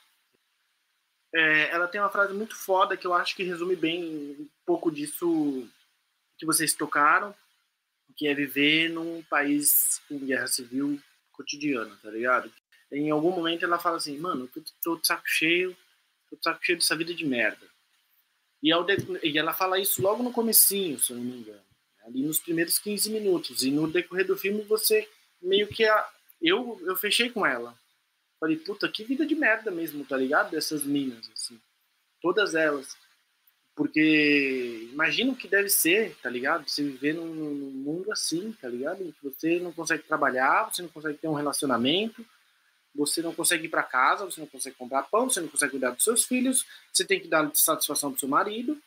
É, 1.36 1.72
ela 1.72 1.90
tem 1.90 2.00
uma 2.00 2.10
frase 2.10 2.34
muito 2.34 2.56
foda 2.56 2.96
que 2.96 3.06
eu 3.06 3.14
acho 3.14 3.36
que 3.36 3.44
resume 3.44 3.76
bem 3.76 4.38
um 4.40 4.50
pouco 4.66 4.90
disso 4.90 5.70
que 6.38 6.46
vocês 6.46 6.74
tocaram 6.74 7.36
que 8.20 8.28
é 8.28 8.34
viver 8.34 8.90
num 8.90 9.24
país 9.24 10.02
com 10.10 10.20
guerra 10.20 10.46
civil 10.46 11.02
cotidiana, 11.32 11.98
tá 12.04 12.12
ligado? 12.12 12.52
Em 12.92 13.10
algum 13.10 13.32
momento 13.32 13.64
ela 13.64 13.80
fala 13.80 13.96
assim, 13.96 14.18
mano, 14.20 14.46
tô, 14.50 14.62
tô 14.84 14.98
de 14.98 15.08
saco 15.08 15.24
cheio, 15.26 15.74
tô 16.30 16.36
de 16.36 16.44
saco 16.44 16.60
cheio 16.62 16.78
dessa 16.78 16.98
vida 16.98 17.14
de 17.14 17.26
merda. 17.26 17.66
E, 18.62 18.74
ao 18.74 18.84
de... 18.84 18.98
e 19.24 19.38
ela 19.38 19.54
fala 19.54 19.80
isso 19.80 20.02
logo 20.02 20.22
no 20.22 20.34
comecinho, 20.34 21.00
se 21.00 21.14
eu 21.14 21.16
não 21.18 21.24
me 21.24 21.38
engano. 21.38 21.64
Ali 22.04 22.24
nos 22.24 22.40
primeiros 22.40 22.78
15 22.78 23.10
minutos. 23.10 23.64
E 23.64 23.72
no 23.72 23.90
decorrer 23.90 24.28
do 24.28 24.38
filme 24.38 24.64
você 24.64 25.08
meio 25.42 25.68
que... 25.68 25.86
A... 25.86 26.10
Eu, 26.42 26.78
eu 26.84 26.98
fechei 26.98 27.30
com 27.30 27.46
ela. 27.46 27.74
Falei, 28.38 28.58
puta, 28.58 28.90
que 28.90 29.06
vida 29.06 29.26
de 29.26 29.36
merda 29.36 29.72
mesmo, 29.72 30.04
tá 30.04 30.18
ligado? 30.18 30.52
Dessas 30.52 30.84
minas, 30.84 31.30
assim. 31.32 31.58
Todas 32.22 32.54
elas. 32.54 32.98
Porque 33.80 34.90
imagina 34.92 35.32
o 35.32 35.36
que 35.38 35.48
deve 35.48 35.70
ser, 35.70 36.14
tá 36.22 36.30
ligado? 36.30 36.70
Você 36.70 36.84
viver 36.84 37.14
num, 37.14 37.34
num 37.34 37.72
mundo 37.72 38.12
assim, 38.12 38.52
tá 38.62 38.68
ligado? 38.68 39.16
Você 39.24 39.58
não 39.58 39.72
consegue 39.72 40.04
trabalhar, 40.04 40.66
você 40.66 40.82
não 40.82 40.90
consegue 40.90 41.18
ter 41.18 41.30
um 41.30 41.34
relacionamento, 41.34 42.26
você 42.94 43.22
não 43.22 43.34
consegue 43.34 43.68
ir 43.68 43.70
para 43.70 43.82
casa, 43.82 44.26
você 44.26 44.42
não 44.42 44.48
consegue 44.48 44.76
comprar 44.76 45.04
pão, 45.04 45.30
você 45.30 45.40
não 45.40 45.48
consegue 45.48 45.72
cuidar 45.72 45.92
dos 45.92 46.04
seus 46.04 46.26
filhos, 46.26 46.66
você 46.92 47.06
tem 47.06 47.22
que 47.22 47.30
dar 47.30 47.50
satisfação 47.56 48.12
pro 48.12 48.20
seu 48.20 48.28
marido. 48.28 48.78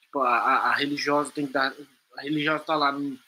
Tipo, 0.00 0.20
a, 0.20 0.38
a, 0.38 0.70
a 0.70 0.74
religiosa 0.74 1.30
tem 1.30 1.46
que 1.46 1.52
dar. 1.52 1.74
A 2.16 2.22
religiosa 2.22 2.64
tá 2.64 2.74
lá 2.74 2.92
no, 2.92 3.18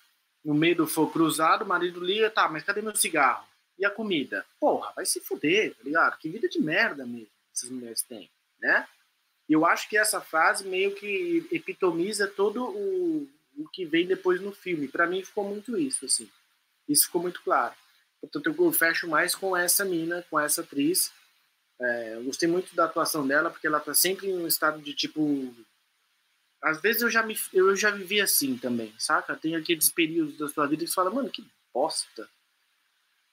no 0.42 0.54
meio 0.54 0.76
do 0.76 0.86
fogo 0.86 1.12
cruzado, 1.12 1.62
o 1.62 1.68
marido 1.68 2.02
liga, 2.02 2.30
tá, 2.30 2.48
mas 2.48 2.64
cadê 2.64 2.80
meu 2.80 2.96
cigarro? 2.96 3.46
E 3.78 3.84
a 3.84 3.90
comida? 3.90 4.46
Porra, 4.58 4.90
vai 4.96 5.04
se 5.04 5.20
fuder, 5.20 5.74
tá 5.74 5.84
ligado? 5.84 6.16
Que 6.16 6.30
vida 6.30 6.48
de 6.48 6.58
merda 6.58 7.04
mesmo 7.04 7.28
essas 7.54 7.68
mulheres 7.68 8.02
têm, 8.02 8.30
né? 8.58 8.88
Eu 9.52 9.66
acho 9.66 9.88
que 9.88 9.98
essa 9.98 10.20
frase 10.20 10.66
meio 10.66 10.94
que 10.94 11.46
epitomiza 11.50 12.26
todo 12.26 12.64
o, 12.64 13.28
o 13.58 13.68
que 13.68 13.84
vem 13.84 14.06
depois 14.06 14.40
no 14.40 14.52
filme. 14.52 14.88
Para 14.88 15.06
mim 15.06 15.22
ficou 15.22 15.44
muito 15.44 15.76
isso, 15.76 16.06
assim. 16.06 16.30
Isso 16.88 17.06
ficou 17.06 17.20
muito 17.20 17.42
claro. 17.42 17.74
Portanto, 18.20 18.54
eu 18.58 18.72
fecho 18.72 19.06
mais 19.08 19.34
com 19.34 19.56
essa 19.56 19.84
mina, 19.84 20.24
com 20.30 20.40
essa 20.40 20.62
atriz. 20.62 21.12
É, 21.78 22.14
eu 22.14 22.24
gostei 22.24 22.48
muito 22.48 22.74
da 22.74 22.84
atuação 22.84 23.26
dela, 23.26 23.50
porque 23.50 23.66
ela 23.66 23.80
tá 23.80 23.92
sempre 23.92 24.28
em 24.28 24.34
um 24.34 24.46
estado 24.46 24.80
de 24.80 24.94
tipo. 24.94 25.54
Às 26.62 26.80
vezes 26.80 27.02
eu 27.02 27.10
já, 27.10 27.22
me, 27.22 27.36
eu 27.52 27.74
já 27.74 27.90
vivi 27.90 28.20
assim 28.20 28.56
também, 28.56 28.94
saca? 28.98 29.36
Tem 29.36 29.56
aqueles 29.56 29.90
períodos 29.90 30.38
da 30.38 30.48
sua 30.48 30.66
vida 30.66 30.84
que 30.84 30.90
você 30.90 30.94
fala, 30.94 31.10
mano, 31.10 31.28
que 31.28 31.44
bosta 31.74 32.28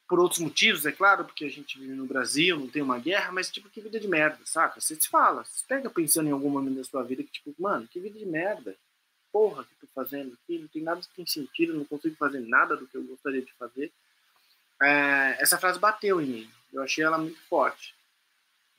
por 0.09 0.19
outros 0.19 0.41
motivos, 0.41 0.87
é 0.87 0.91
claro, 0.91 1.23
porque 1.23 1.45
a 1.45 1.49
gente 1.49 1.77
vive 1.77 1.93
no 1.93 2.07
Brasil, 2.07 2.59
não 2.59 2.67
tem 2.67 2.81
uma 2.81 2.97
guerra, 2.97 3.31
mas 3.31 3.51
tipo, 3.51 3.69
que 3.69 3.79
vida 3.79 3.99
de 3.99 4.07
merda, 4.07 4.39
saca? 4.43 4.81
Você 4.81 4.95
se 4.95 5.07
fala, 5.07 5.45
você 5.45 5.63
pega 5.67 5.87
pensando 5.87 6.27
em 6.27 6.31
algum 6.31 6.49
momento 6.49 6.77
da 6.77 6.83
sua 6.83 7.03
vida 7.03 7.23
que, 7.23 7.29
tipo, 7.29 7.53
mano, 7.59 7.87
que 7.87 7.99
vida 7.99 8.17
de 8.17 8.25
merda. 8.25 8.75
Porra, 9.31 9.63
que 9.63 9.75
tô 9.75 9.85
fazendo 9.93 10.33
aqui, 10.33 10.57
não 10.57 10.67
tem 10.67 10.81
nada 10.81 10.99
que 10.99 11.15
tem 11.15 11.27
sentido, 11.27 11.75
não 11.75 11.85
consigo 11.85 12.15
fazer 12.15 12.39
nada 12.39 12.75
do 12.75 12.87
que 12.87 12.97
eu 12.97 13.03
gostaria 13.03 13.43
de 13.43 13.53
fazer. 13.53 13.91
É, 14.81 15.37
essa 15.39 15.59
frase 15.59 15.77
bateu 15.77 16.19
em 16.19 16.25
mim, 16.25 16.51
eu 16.73 16.81
achei 16.81 17.03
ela 17.03 17.19
muito 17.19 17.39
forte. 17.41 17.93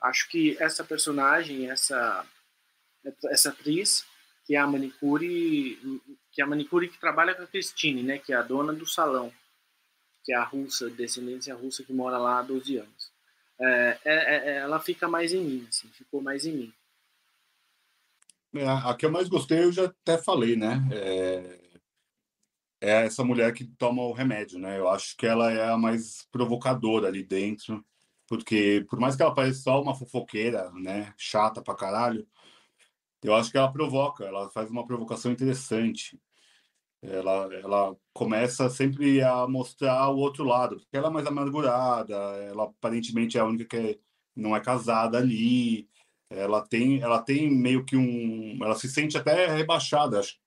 Acho 0.02 0.28
que 0.28 0.56
essa 0.58 0.82
personagem, 0.82 1.70
essa, 1.70 2.26
essa 3.26 3.50
atriz, 3.50 4.04
que 4.44 4.56
é 4.56 4.58
a 4.58 4.66
manicure, 4.66 5.78
que 6.32 6.40
é 6.40 6.44
a 6.44 6.48
manicure 6.48 6.88
que 6.88 6.98
trabalha 6.98 7.36
com 7.36 7.44
a 7.44 7.46
Christine, 7.46 8.02
né, 8.02 8.18
que 8.18 8.32
é 8.32 8.36
a 8.36 8.42
dona 8.42 8.72
do 8.72 8.84
salão 8.84 9.32
que 10.30 10.32
é 10.32 10.36
a 10.36 10.44
russa, 10.44 10.88
descendência 10.88 11.56
russa 11.56 11.82
que 11.82 11.92
mora 11.92 12.16
lá 12.16 12.38
há 12.38 12.42
12 12.42 12.76
anos. 12.76 13.10
É, 13.58 13.98
é, 14.04 14.14
é, 14.14 14.56
ela 14.58 14.78
fica 14.78 15.08
mais 15.08 15.34
em 15.34 15.42
mim, 15.42 15.66
assim, 15.68 15.88
ficou 15.88 16.22
mais 16.22 16.46
em 16.46 16.52
mim. 16.52 16.72
É, 18.54 18.64
a 18.64 18.94
que 18.94 19.04
eu 19.04 19.10
mais 19.10 19.28
gostei, 19.28 19.64
eu 19.64 19.72
já 19.72 19.86
até 19.86 20.16
falei, 20.16 20.54
né? 20.54 20.80
É, 20.92 21.60
é, 22.80 23.06
essa 23.06 23.24
mulher 23.24 23.52
que 23.52 23.64
toma 23.64 24.02
o 24.02 24.12
remédio, 24.12 24.60
né? 24.60 24.78
Eu 24.78 24.88
acho 24.88 25.16
que 25.16 25.26
ela 25.26 25.50
é 25.50 25.68
a 25.68 25.76
mais 25.76 26.28
provocadora 26.30 27.08
ali 27.08 27.24
dentro, 27.24 27.84
porque 28.28 28.86
por 28.88 29.00
mais 29.00 29.16
que 29.16 29.22
ela 29.22 29.34
pareça 29.34 29.62
só 29.62 29.82
uma 29.82 29.96
fofoqueira, 29.96 30.70
né? 30.74 31.12
Chata 31.18 31.60
pra 31.60 31.74
caralho, 31.74 32.24
eu 33.20 33.34
acho 33.34 33.50
que 33.50 33.58
ela 33.58 33.72
provoca, 33.72 34.24
ela 34.24 34.48
faz 34.50 34.70
uma 34.70 34.86
provocação 34.86 35.32
interessante. 35.32 36.20
Ela, 37.02 37.48
ela 37.54 37.96
começa 38.12 38.68
sempre 38.68 39.22
a 39.22 39.46
mostrar 39.48 40.10
o 40.10 40.18
outro 40.18 40.44
lado, 40.44 40.76
porque 40.76 40.96
ela 40.96 41.08
é 41.08 41.10
mais 41.10 41.26
amargurada, 41.26 42.14
ela 42.14 42.64
aparentemente 42.64 43.38
é 43.38 43.40
a 43.40 43.44
única 43.46 43.64
que 43.64 43.76
é, 43.76 43.98
não 44.36 44.54
é 44.54 44.60
casada 44.60 45.18
ali, 45.18 45.88
ela 46.28 46.60
tem, 46.66 47.00
ela 47.00 47.22
tem 47.22 47.50
meio 47.50 47.84
que 47.84 47.96
um, 47.96 48.58
ela 48.62 48.74
se 48.76 48.88
sente 48.88 49.16
até 49.18 49.46
rebaixada, 49.46 50.20
acho, 50.20 50.38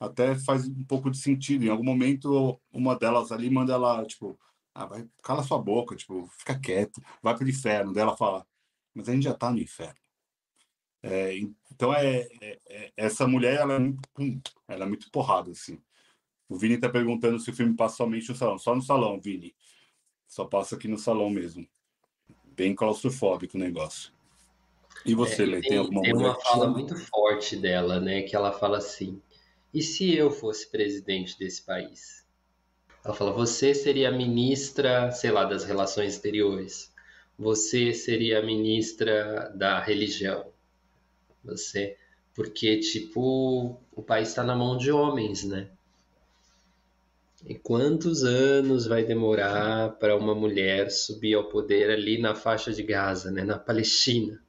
até 0.00 0.34
faz 0.36 0.66
um 0.68 0.84
pouco 0.84 1.10
de 1.10 1.18
sentido. 1.18 1.64
Em 1.64 1.70
algum 1.70 1.84
momento, 1.84 2.60
uma 2.72 2.96
delas 2.98 3.32
ali 3.32 3.48
manda 3.50 3.72
ela, 3.72 4.04
tipo, 4.06 4.38
ah, 4.74 4.86
vai, 4.86 5.06
cala 5.22 5.42
sua 5.42 5.58
boca, 5.58 5.96
tipo, 5.96 6.28
fica 6.38 6.58
quieto, 6.58 7.00
vai 7.22 7.36
pro 7.36 7.48
inferno. 7.48 7.92
Daí 7.92 8.02
ela 8.02 8.16
fala, 8.16 8.46
mas 8.94 9.08
a 9.08 9.12
gente 9.14 9.24
já 9.24 9.34
tá 9.34 9.50
no 9.50 9.58
inferno. 9.60 9.94
É, 11.02 11.36
então 11.72 11.92
é, 11.92 12.28
é, 12.40 12.58
é, 12.68 12.92
essa 12.96 13.26
mulher 13.26 13.60
ela 13.60 13.74
é 13.74 13.78
muito, 13.78 14.52
ela 14.68 14.84
é 14.84 14.88
muito 14.88 15.10
porrada 15.10 15.50
assim. 15.50 15.80
O 16.52 16.54
Vini 16.54 16.74
está 16.74 16.86
perguntando 16.86 17.40
se 17.40 17.48
o 17.48 17.54
filme 17.54 17.74
passa 17.74 17.96
somente 17.96 18.28
no 18.28 18.36
salão. 18.36 18.58
Só 18.58 18.74
no 18.74 18.82
salão, 18.82 19.18
Vini. 19.18 19.54
Só 20.28 20.44
passa 20.44 20.76
aqui 20.76 20.86
no 20.86 20.98
salão 20.98 21.30
mesmo. 21.30 21.66
Bem 22.44 22.74
claustrofóbico 22.74 23.56
o 23.56 23.60
negócio. 23.60 24.12
E 25.06 25.14
você, 25.14 25.44
é, 25.44 25.46
Lê, 25.46 25.60
tem, 25.62 25.70
tem 25.70 25.78
alguma 25.78 26.02
Tem 26.02 26.12
uma 26.14 26.38
fala 26.38 26.68
muito 26.68 26.94
forte 26.94 27.56
dela, 27.56 27.98
né? 27.98 28.20
Que 28.20 28.36
ela 28.36 28.52
fala 28.52 28.76
assim: 28.76 29.18
e 29.72 29.82
se 29.82 30.14
eu 30.14 30.30
fosse 30.30 30.70
presidente 30.70 31.38
desse 31.38 31.64
país? 31.64 32.22
Ela 33.02 33.14
fala: 33.14 33.32
você 33.32 33.74
seria 33.74 34.10
a 34.10 34.12
ministra, 34.12 35.10
sei 35.10 35.30
lá, 35.30 35.46
das 35.46 35.64
relações 35.64 36.12
exteriores. 36.12 36.92
Você 37.38 37.94
seria 37.94 38.40
a 38.40 38.42
ministra 38.42 39.50
da 39.56 39.80
religião. 39.80 40.52
Você. 41.42 41.96
Porque, 42.34 42.78
tipo, 42.80 43.80
o 43.90 44.02
país 44.02 44.28
está 44.28 44.44
na 44.44 44.54
mão 44.54 44.76
de 44.76 44.92
homens, 44.92 45.44
né? 45.44 45.70
E 47.44 47.54
quantos 47.54 48.22
anos 48.22 48.86
vai 48.86 49.04
demorar 49.04 49.90
para 49.98 50.16
uma 50.16 50.34
mulher 50.34 50.90
subir 50.90 51.34
ao 51.34 51.48
poder 51.48 51.90
ali 51.90 52.18
na 52.18 52.34
faixa 52.34 52.72
de 52.72 52.82
Gaza, 52.82 53.30
né, 53.30 53.42
na 53.42 53.58
Palestina? 53.58 54.40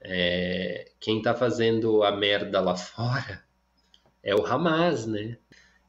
É, 0.00 0.90
quem 0.98 1.18
está 1.18 1.34
fazendo 1.34 2.02
a 2.02 2.16
merda 2.16 2.60
lá 2.60 2.76
fora 2.76 3.44
é 4.22 4.34
o 4.34 4.46
Hamas, 4.46 5.06
né? 5.06 5.36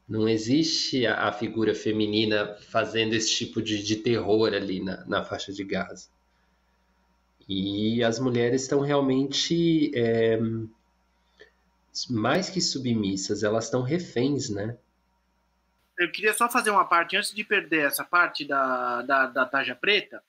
Não 0.08 0.28
existe 0.28 1.06
a, 1.06 1.28
a 1.28 1.32
figura 1.32 1.74
feminina 1.74 2.56
fazendo 2.68 3.14
esse 3.14 3.30
tipo 3.34 3.62
de, 3.62 3.82
de 3.82 3.96
terror 3.96 4.54
ali 4.54 4.82
na, 4.82 5.04
na, 5.06 5.24
faixa 5.24 5.52
de 5.52 5.64
Gaza. 5.64 6.08
E 7.48 8.02
as 8.02 8.18
mulheres 8.18 8.62
estão 8.62 8.80
realmente 8.80 9.90
é, 9.94 10.38
mais 12.10 12.50
que 12.50 12.60
submissas, 12.60 13.42
elas 13.42 13.64
estão 13.64 13.82
reféns, 13.82 14.50
né? 14.50 14.76
Eu 15.98 16.10
queria 16.12 16.32
só 16.32 16.48
fazer 16.48 16.70
uma 16.70 16.84
parte, 16.84 17.16
antes 17.16 17.34
de 17.34 17.42
perder 17.42 17.86
essa 17.86 18.04
parte 18.04 18.44
da, 18.44 19.02
da, 19.02 19.26
da 19.26 19.46
Taja 19.46 19.74
Preta, 19.74 20.22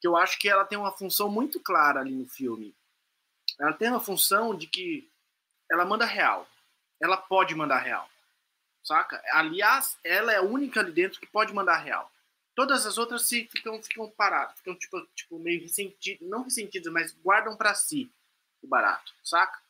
que 0.00 0.06
eu 0.06 0.16
acho 0.16 0.38
que 0.38 0.48
ela 0.48 0.64
tem 0.64 0.78
uma 0.78 0.92
função 0.92 1.28
muito 1.28 1.58
clara 1.58 2.00
ali 2.00 2.12
no 2.12 2.28
filme. 2.28 2.74
Ela 3.58 3.72
tem 3.72 3.90
uma 3.90 4.00
função 4.00 4.56
de 4.56 4.68
que 4.68 5.10
ela 5.70 5.84
manda 5.84 6.04
real. 6.04 6.46
Ela 7.00 7.16
pode 7.16 7.54
mandar 7.54 7.78
real. 7.78 8.08
Saca? 8.84 9.20
Aliás, 9.32 9.98
ela 10.04 10.32
é 10.32 10.36
a 10.36 10.42
única 10.42 10.78
ali 10.78 10.92
dentro 10.92 11.20
que 11.20 11.26
pode 11.26 11.52
mandar 11.52 11.78
real. 11.78 12.10
Todas 12.54 12.86
as 12.86 12.96
outras 12.96 13.26
se 13.26 13.48
ficam, 13.48 13.82
ficam 13.82 14.08
paradas, 14.10 14.56
ficam 14.58 14.76
tipo, 14.76 15.04
tipo 15.14 15.38
meio 15.38 15.60
ressentidas, 15.60 16.26
não 16.26 16.44
ressentidas, 16.44 16.90
mas 16.92 17.12
guardam 17.12 17.56
para 17.56 17.74
si 17.74 18.10
o 18.62 18.66
barato, 18.68 19.12
saca? 19.24 19.60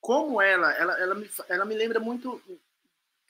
Como 0.00 0.40
ela, 0.40 0.72
ela, 0.72 0.98
ela, 0.98 1.14
me, 1.14 1.30
ela 1.48 1.64
me 1.64 1.74
lembra 1.74 2.00
muito 2.00 2.42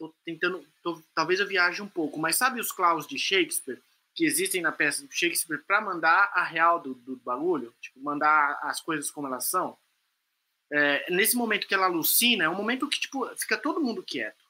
tô 0.03 0.15
tentando, 0.25 0.67
tô, 0.83 1.01
talvez 1.15 1.39
eu 1.39 1.47
viaje 1.47 1.81
um 1.81 1.89
pouco, 1.89 2.19
mas 2.19 2.35
sabe 2.35 2.61
os 2.61 2.73
claus 2.73 3.07
de 3.07 3.17
Shakespeare 3.19 3.81
que 4.15 4.25
existem 4.25 4.61
na 4.61 4.73
peça 4.73 5.07
de 5.07 5.15
Shakespeare 5.15 5.63
para 5.65 5.81
mandar 5.81 6.31
a 6.35 6.43
real 6.43 6.81
do, 6.81 6.95
do 6.95 7.17
bagulho, 7.17 7.73
tipo, 7.81 8.01
mandar 8.01 8.59
as 8.63 8.81
coisas 8.81 9.11
como 9.11 9.29
elas 9.29 9.47
são? 9.47 9.79
É, 10.71 11.11
nesse 11.11 11.37
momento 11.37 11.69
que 11.69 11.75
ela 11.75 11.87
alucina, 11.87 12.45
é 12.45 12.49
um 12.49 12.55
momento 12.55 12.89
que 12.89 12.99
tipo, 12.99 13.27
fica 13.37 13.57
todo 13.57 13.81
mundo 13.81 14.03
quieto. 14.03 14.45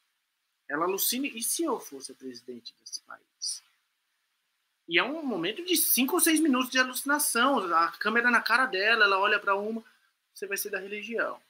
Ela 0.68 0.84
alucina, 0.84 1.26
e 1.26 1.42
se 1.42 1.62
eu 1.62 1.78
fosse 1.78 2.12
a 2.12 2.14
presidente 2.14 2.74
desse 2.80 3.00
país? 3.02 3.62
E 4.88 4.98
é 4.98 5.04
um 5.04 5.22
momento 5.22 5.64
de 5.64 5.76
cinco 5.76 6.14
ou 6.14 6.20
seis 6.20 6.40
minutos 6.40 6.70
de 6.70 6.78
alucinação. 6.78 7.58
A 7.74 7.92
câmera 7.92 8.30
na 8.30 8.40
cara 8.40 8.66
dela, 8.66 9.04
ela 9.04 9.18
olha 9.18 9.38
para 9.38 9.54
uma, 9.54 9.84
você 10.32 10.46
vai 10.46 10.56
ser 10.56 10.70
da 10.70 10.78
religião. 10.78 11.40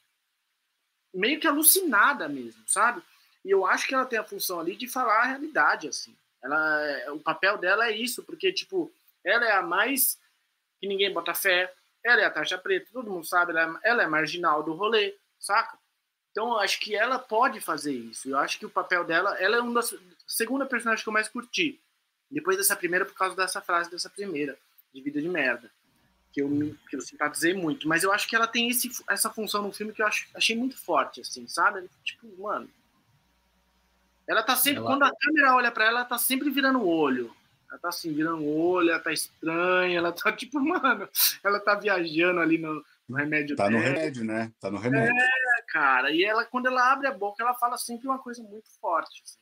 Meio 1.14 1.38
que 1.38 1.46
alucinada 1.46 2.28
mesmo, 2.28 2.62
sabe? 2.66 3.02
E 3.44 3.50
eu 3.50 3.66
acho 3.66 3.86
que 3.86 3.94
ela 3.94 4.06
tem 4.06 4.18
a 4.18 4.24
função 4.24 4.60
ali 4.60 4.76
de 4.76 4.86
falar 4.86 5.22
a 5.22 5.26
realidade, 5.26 5.88
assim. 5.88 6.14
Ela, 6.42 6.82
é, 6.82 7.10
o 7.10 7.20
papel 7.20 7.58
dela 7.58 7.86
é 7.86 7.92
isso, 7.92 8.22
porque, 8.22 8.52
tipo, 8.52 8.92
ela 9.24 9.44
é 9.46 9.52
a 9.52 9.62
mais 9.62 10.18
que 10.80 10.88
ninguém 10.88 11.12
bota 11.12 11.34
fé, 11.34 11.72
ela 12.04 12.20
é 12.20 12.24
a 12.24 12.30
taxa 12.30 12.58
preta, 12.58 12.88
todo 12.92 13.10
mundo 13.10 13.24
sabe, 13.24 13.52
ela 13.52 13.80
é, 13.84 13.90
ela 13.90 14.02
é 14.02 14.06
marginal 14.06 14.62
do 14.62 14.72
rolê, 14.72 15.14
saca? 15.38 15.78
Então, 16.30 16.48
eu 16.48 16.58
acho 16.58 16.80
que 16.80 16.96
ela 16.96 17.18
pode 17.18 17.60
fazer 17.60 17.92
isso. 17.92 18.28
Eu 18.28 18.38
acho 18.38 18.58
que 18.58 18.66
o 18.66 18.70
papel 18.70 19.04
dela, 19.04 19.36
ela 19.38 19.56
é 19.56 19.60
uma 19.60 19.74
das 19.74 19.94
segunda 20.26 20.64
personagem 20.64 21.02
que 21.02 21.08
eu 21.08 21.12
mais 21.12 21.28
curti. 21.28 21.78
Depois 22.30 22.56
dessa 22.56 22.74
primeira, 22.74 23.04
por 23.04 23.14
causa 23.14 23.36
dessa 23.36 23.60
frase 23.60 23.90
dessa 23.90 24.08
primeira, 24.08 24.58
de 24.94 25.02
vida 25.02 25.20
de 25.20 25.28
merda. 25.28 25.70
que 26.32 26.40
eu, 26.40 26.48
que 26.88 26.96
eu 26.96 27.00
simpatizei 27.02 27.52
muito. 27.52 27.86
Mas 27.86 28.02
eu 28.02 28.10
acho 28.10 28.26
que 28.26 28.34
ela 28.34 28.46
tem 28.46 28.70
esse, 28.70 28.90
essa 29.08 29.28
função 29.30 29.62
no 29.62 29.72
filme 29.72 29.92
que 29.92 30.00
eu 30.00 30.06
acho, 30.06 30.26
achei 30.34 30.56
muito 30.56 30.76
forte, 30.76 31.20
assim, 31.20 31.46
sabe? 31.46 31.88
Tipo, 32.02 32.26
mano. 32.42 32.68
Ela 34.32 34.42
tá 34.42 34.56
sempre. 34.56 34.78
Ela... 34.80 34.88
Quando 34.88 35.02
a 35.04 35.12
câmera 35.14 35.54
olha 35.54 35.70
para 35.70 35.84
ela, 35.84 36.00
ela 36.00 36.08
tá 36.08 36.18
sempre 36.18 36.50
virando 36.50 36.80
o 36.80 36.88
olho. 36.88 37.34
Ela 37.70 37.78
tá 37.78 37.88
assim, 37.88 38.12
virando 38.12 38.42
o 38.42 38.58
olho, 38.58 38.90
ela 38.90 38.98
tá 39.00 39.12
estranha, 39.12 39.96
ela 39.96 40.12
tá 40.12 40.30
tipo, 40.36 40.60
mano, 40.60 41.08
ela 41.42 41.58
tá 41.58 41.74
viajando 41.74 42.40
ali 42.40 42.58
no, 42.58 42.84
no 43.08 43.16
remédio 43.16 43.56
Tá 43.56 43.68
dela. 43.68 43.78
no 43.78 43.84
remédio, 43.84 44.24
né? 44.24 44.52
Tá 44.60 44.70
no 44.70 44.78
remédio. 44.78 45.14
É, 45.14 45.62
cara. 45.68 46.10
E 46.10 46.22
ela, 46.22 46.44
quando 46.44 46.66
ela 46.66 46.92
abre 46.92 47.06
a 47.06 47.12
boca, 47.12 47.42
ela 47.42 47.54
fala 47.54 47.78
sempre 47.78 48.06
uma 48.06 48.18
coisa 48.18 48.42
muito 48.42 48.68
forte. 48.80 49.22
Assim. 49.24 49.38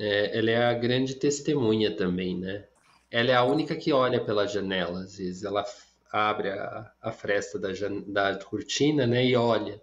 É, 0.00 0.38
ela 0.38 0.50
é 0.50 0.66
a 0.66 0.74
grande 0.74 1.14
testemunha 1.14 1.96
também, 1.96 2.36
né? 2.36 2.66
Ela 3.10 3.30
é 3.30 3.34
a 3.34 3.44
única 3.44 3.74
que 3.76 3.92
olha 3.92 4.24
pela 4.24 4.46
janela, 4.46 5.00
às 5.00 5.18
vezes. 5.18 5.44
Ela 5.44 5.64
abre 6.10 6.50
a, 6.50 6.90
a 7.00 7.12
fresta 7.12 7.58
da, 7.58 7.68
da 8.06 8.44
cortina, 8.44 9.06
né, 9.06 9.24
e 9.24 9.36
olha. 9.36 9.80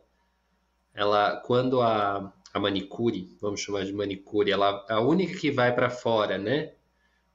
Ela, 0.94 1.38
quando 1.42 1.82
a, 1.82 2.34
a 2.56 2.60
manicure, 2.60 3.36
vamos 3.42 3.60
chamar 3.60 3.84
de 3.84 3.92
manicure, 3.92 4.50
ela 4.50 4.86
a 4.88 5.02
única 5.02 5.38
que 5.38 5.52
vai 5.52 5.76
para 5.76 5.90
fora, 5.90 6.38
né? 6.38 6.72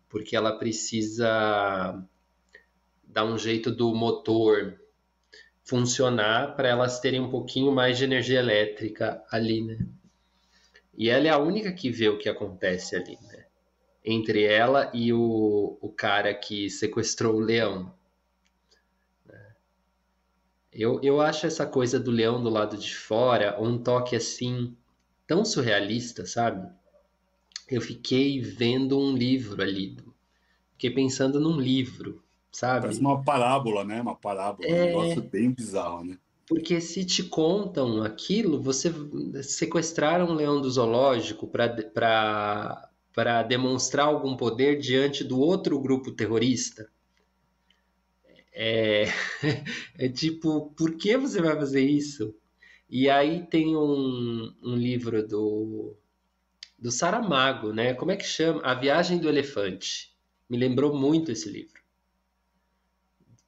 Porque 0.09 0.35
ela 0.35 0.59
precisa 0.59 2.03
dar 3.05 3.27
um 3.27 3.37
jeito 3.37 3.71
do 3.71 3.95
motor 3.95 4.81
funcionar 5.63 6.57
para 6.57 6.69
elas 6.69 7.01
terem 7.01 7.21
um 7.21 7.29
pouquinho 7.29 7.71
mais 7.71 7.99
de 7.99 8.05
energia 8.05 8.39
elétrica 8.39 9.23
ali, 9.31 9.61
né? 9.61 9.87
E 10.97 11.11
ela 11.11 11.27
é 11.27 11.31
a 11.31 11.39
única 11.39 11.71
que 11.71 11.91
vê 11.91 12.09
o 12.09 12.17
que 12.17 12.29
acontece 12.29 12.97
ali, 12.97 13.19
né? 13.21 13.45
Entre 14.03 14.45
ela 14.45 14.91
e 14.95 15.13
o, 15.13 15.77
o 15.83 15.93
cara 15.93 16.33
que 16.33 16.71
sequestrou 16.71 17.35
o 17.35 17.41
leão. 17.41 17.95
Né? 19.27 19.55
Eu, 20.73 20.99
eu 21.03 21.21
acho 21.21 21.47
essa 21.47 21.67
coisa 21.67 22.01
do 22.01 22.11
leão 22.11 22.43
do 22.43 22.49
lado 22.49 22.79
de 22.79 22.97
fora 22.97 23.61
um 23.61 23.77
toque 23.77 24.17
assim 24.17 24.75
tão 25.31 25.45
surrealista, 25.45 26.27
sabe? 26.27 26.69
Eu 27.71 27.81
fiquei 27.81 28.41
vendo 28.41 28.99
um 28.99 29.17
livro 29.17 29.63
ali. 29.63 29.97
Fiquei 30.73 30.91
pensando 30.91 31.39
num 31.39 31.61
livro, 31.61 32.21
sabe? 32.51 32.81
Parece 32.81 32.99
uma 32.99 33.23
parábola, 33.23 33.85
né? 33.85 34.03
Uma 34.03 34.17
parábola, 34.17 34.69
é... 34.69 34.73
um 34.73 34.87
negócio 34.87 35.23
bem 35.23 35.53
bizarro, 35.53 36.03
né? 36.03 36.19
Porque 36.49 36.81
se 36.81 37.05
te 37.05 37.23
contam 37.23 38.03
aquilo, 38.03 38.61
você 38.61 38.93
sequestraram 39.45 40.31
um 40.31 40.35
leão 40.35 40.61
do 40.61 40.69
zoológico 40.69 41.47
para 41.47 42.91
demonstrar 43.47 44.07
algum 44.07 44.37
poder 44.37 44.81
diante 44.81 45.23
do 45.23 45.39
outro 45.39 45.79
grupo 45.79 46.11
terrorista. 46.11 46.91
É, 48.53 49.05
é 49.97 50.09
tipo, 50.09 50.73
por 50.77 50.97
que 50.97 51.17
você 51.17 51.41
vai 51.41 51.55
fazer 51.55 51.85
isso? 51.85 52.35
E 52.91 53.09
aí 53.09 53.47
tem 53.47 53.77
um, 53.77 54.53
um 54.63 54.75
livro 54.77 55.27
do, 55.27 55.97
do 56.79 56.91
Saramago, 56.91 57.73
né? 57.73 57.95
Como 57.95 58.11
é 58.11 58.17
que 58.17 58.25
chama? 58.25 58.61
A 58.63 58.75
Viagem 58.75 59.19
do 59.19 59.29
Elefante. 59.29 60.13
Me 60.49 60.59
lembrou 60.59 60.95
muito 60.95 61.31
esse 61.31 61.49
livro 61.49 61.81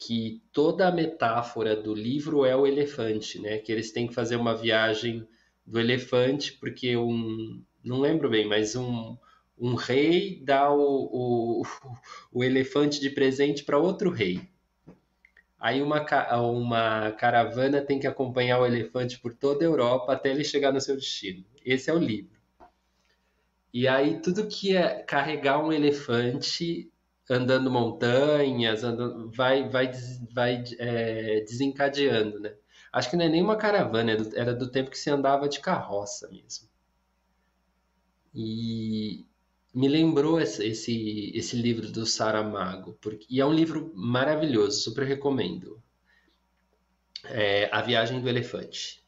que 0.06 0.42
toda 0.52 0.88
a 0.88 0.92
metáfora 0.92 1.76
do 1.76 1.94
livro 1.94 2.44
é 2.44 2.56
o 2.56 2.66
elefante, 2.66 3.40
né? 3.40 3.58
Que 3.58 3.70
eles 3.70 3.92
têm 3.92 4.08
que 4.08 4.14
fazer 4.14 4.36
uma 4.36 4.54
viagem 4.54 5.26
do 5.64 5.78
elefante, 5.78 6.52
porque 6.54 6.96
um. 6.96 7.62
Não 7.84 8.00
lembro 8.00 8.28
bem, 8.28 8.46
mas 8.46 8.74
um, 8.74 9.16
um 9.58 9.74
rei 9.74 10.40
dá 10.44 10.72
o, 10.72 10.80
o, 10.80 11.62
o 12.32 12.44
elefante 12.44 13.00
de 13.00 13.10
presente 13.10 13.64
para 13.64 13.78
outro 13.78 14.10
rei. 14.10 14.40
Aí 15.62 15.80
uma, 15.80 16.04
uma 16.40 17.12
caravana 17.12 17.80
tem 17.80 18.00
que 18.00 18.06
acompanhar 18.08 18.58
o 18.58 18.66
elefante 18.66 19.16
por 19.20 19.32
toda 19.32 19.64
a 19.64 19.68
Europa 19.68 20.12
até 20.12 20.30
ele 20.30 20.42
chegar 20.42 20.72
no 20.72 20.80
seu 20.80 20.96
destino. 20.96 21.44
Esse 21.64 21.88
é 21.88 21.94
o 21.94 21.98
livro. 21.98 22.36
E 23.72 23.86
aí 23.86 24.20
tudo 24.20 24.48
que 24.48 24.76
é 24.76 25.04
carregar 25.04 25.64
um 25.64 25.72
elefante 25.72 26.90
andando 27.30 27.70
montanhas, 27.70 28.82
andando, 28.82 29.30
vai, 29.30 29.68
vai, 29.68 29.92
vai 30.32 30.64
é, 30.80 31.42
desencadeando, 31.42 32.40
né? 32.40 32.54
Acho 32.92 33.08
que 33.08 33.16
não 33.16 33.24
é 33.24 33.28
nem 33.28 33.40
uma 33.40 33.56
caravana, 33.56 34.16
era 34.34 34.52
do 34.52 34.68
tempo 34.68 34.90
que 34.90 34.98
se 34.98 35.10
andava 35.10 35.48
de 35.48 35.60
carroça 35.60 36.28
mesmo. 36.28 36.68
E 38.34 39.24
me 39.74 39.88
lembrou 39.88 40.40
esse, 40.40 40.64
esse, 40.66 41.32
esse 41.34 41.56
livro 41.56 41.90
do 41.90 42.04
Saramago, 42.04 42.96
porque, 43.00 43.26
e 43.28 43.40
é 43.40 43.46
um 43.46 43.52
livro 43.52 43.92
maravilhoso, 43.94 44.80
super 44.80 45.04
recomendo. 45.04 45.82
É, 47.24 47.68
a 47.72 47.80
Viagem 47.80 48.20
do 48.20 48.28
Elefante. 48.28 49.02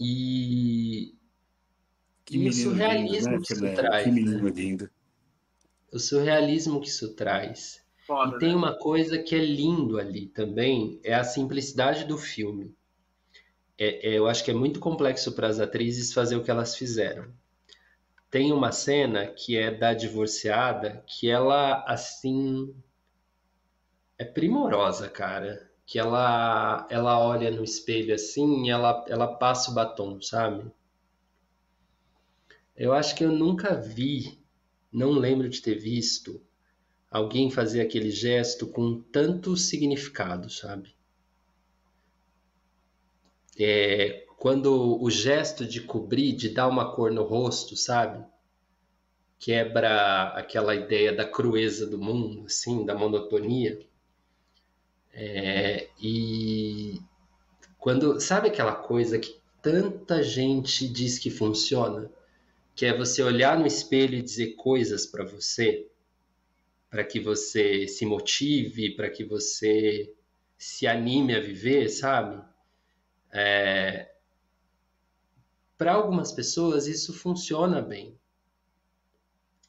E, 0.00 1.14
que 2.24 2.38
e 2.38 2.48
o 2.48 2.52
surrealismo 2.52 3.30
lindo, 3.30 3.40
né? 3.40 3.44
que 3.46 3.52
isso 3.52 3.74
traz. 3.74 4.04
Que 4.04 4.10
menino 4.10 4.42
né? 4.42 4.50
lindo 4.50 4.90
o 5.92 5.98
surrealismo 5.98 6.80
que 6.80 6.88
isso 6.88 7.14
traz. 7.14 7.84
Foda, 8.06 8.36
e 8.36 8.38
tem 8.38 8.50
né? 8.50 8.54
uma 8.54 8.78
coisa 8.78 9.18
que 9.18 9.34
é 9.34 9.44
lindo 9.44 9.98
ali 9.98 10.26
também, 10.26 11.00
é 11.02 11.14
a 11.14 11.24
simplicidade 11.24 12.04
do 12.04 12.16
filme. 12.16 12.74
É, 13.78 14.10
é, 14.10 14.18
eu 14.18 14.26
acho 14.26 14.44
que 14.44 14.50
é 14.50 14.54
muito 14.54 14.78
complexo 14.78 15.32
para 15.32 15.48
as 15.48 15.58
atrizes 15.58 16.12
fazer 16.12 16.36
o 16.36 16.42
que 16.42 16.50
elas 16.50 16.76
fizeram. 16.76 17.32
Tem 18.36 18.52
uma 18.52 18.70
cena 18.70 19.28
que 19.28 19.56
é 19.56 19.70
da 19.70 19.94
divorciada, 19.94 21.02
que 21.06 21.26
ela, 21.26 21.82
assim, 21.88 22.76
é 24.18 24.26
primorosa, 24.26 25.08
cara. 25.08 25.70
Que 25.86 25.98
ela, 25.98 26.86
ela 26.90 27.18
olha 27.18 27.50
no 27.50 27.64
espelho 27.64 28.14
assim 28.14 28.66
e 28.66 28.68
ela, 28.68 29.06
ela 29.08 29.26
passa 29.38 29.70
o 29.70 29.74
batom, 29.74 30.20
sabe? 30.20 30.70
Eu 32.76 32.92
acho 32.92 33.16
que 33.16 33.24
eu 33.24 33.32
nunca 33.32 33.74
vi 33.74 34.38
não 34.92 35.12
lembro 35.12 35.48
de 35.48 35.62
ter 35.62 35.76
visto 35.76 36.38
alguém 37.10 37.50
fazer 37.50 37.80
aquele 37.80 38.10
gesto 38.10 38.66
com 38.66 39.00
tanto 39.00 39.56
significado, 39.56 40.50
sabe? 40.50 40.94
É, 43.58 44.25
quando 44.38 45.02
o 45.02 45.10
gesto 45.10 45.64
de 45.64 45.80
cobrir, 45.80 46.32
de 46.32 46.50
dar 46.50 46.68
uma 46.68 46.94
cor 46.94 47.10
no 47.10 47.22
rosto, 47.22 47.76
sabe? 47.76 48.24
Quebra 49.38 50.28
aquela 50.34 50.74
ideia 50.74 51.12
da 51.12 51.24
crueza 51.24 51.86
do 51.86 51.98
mundo, 51.98 52.44
assim, 52.46 52.84
da 52.84 52.94
monotonia. 52.94 53.78
É, 55.12 55.88
e 56.00 57.00
quando 57.78 58.20
sabe 58.20 58.48
aquela 58.48 58.74
coisa 58.74 59.18
que 59.18 59.40
tanta 59.62 60.22
gente 60.22 60.88
diz 60.88 61.18
que 61.18 61.30
funciona? 61.30 62.10
que 62.76 62.84
é 62.84 62.94
você 62.94 63.22
olhar 63.22 63.58
no 63.58 63.66
espelho 63.66 64.18
e 64.18 64.22
dizer 64.22 64.54
coisas 64.54 65.06
para 65.06 65.24
você, 65.24 65.88
para 66.90 67.02
que 67.02 67.18
você 67.18 67.88
se 67.88 68.04
motive, 68.04 68.94
para 68.94 69.08
que 69.08 69.24
você 69.24 70.12
se 70.58 70.86
anime 70.86 71.34
a 71.34 71.40
viver, 71.40 71.88
sabe? 71.88 72.44
É... 73.32 74.10
Para 75.78 75.92
algumas 75.92 76.32
pessoas 76.32 76.86
isso 76.86 77.12
funciona 77.12 77.82
bem. 77.82 78.18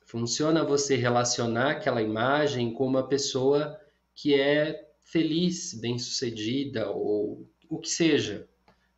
Funciona 0.06 0.63
você 0.63 0.96
relacionar 0.96 1.72
aquela 1.72 2.02
imagem 2.02 2.74
com 2.74 2.88
uma 2.88 3.06
pessoa 3.08 3.78
que 4.15 4.34
é 4.34 4.89
feliz, 5.02 5.74
bem-sucedida 5.74 6.89
ou 6.89 7.46
o 7.70 7.78
que 7.78 7.89
seja, 7.89 8.48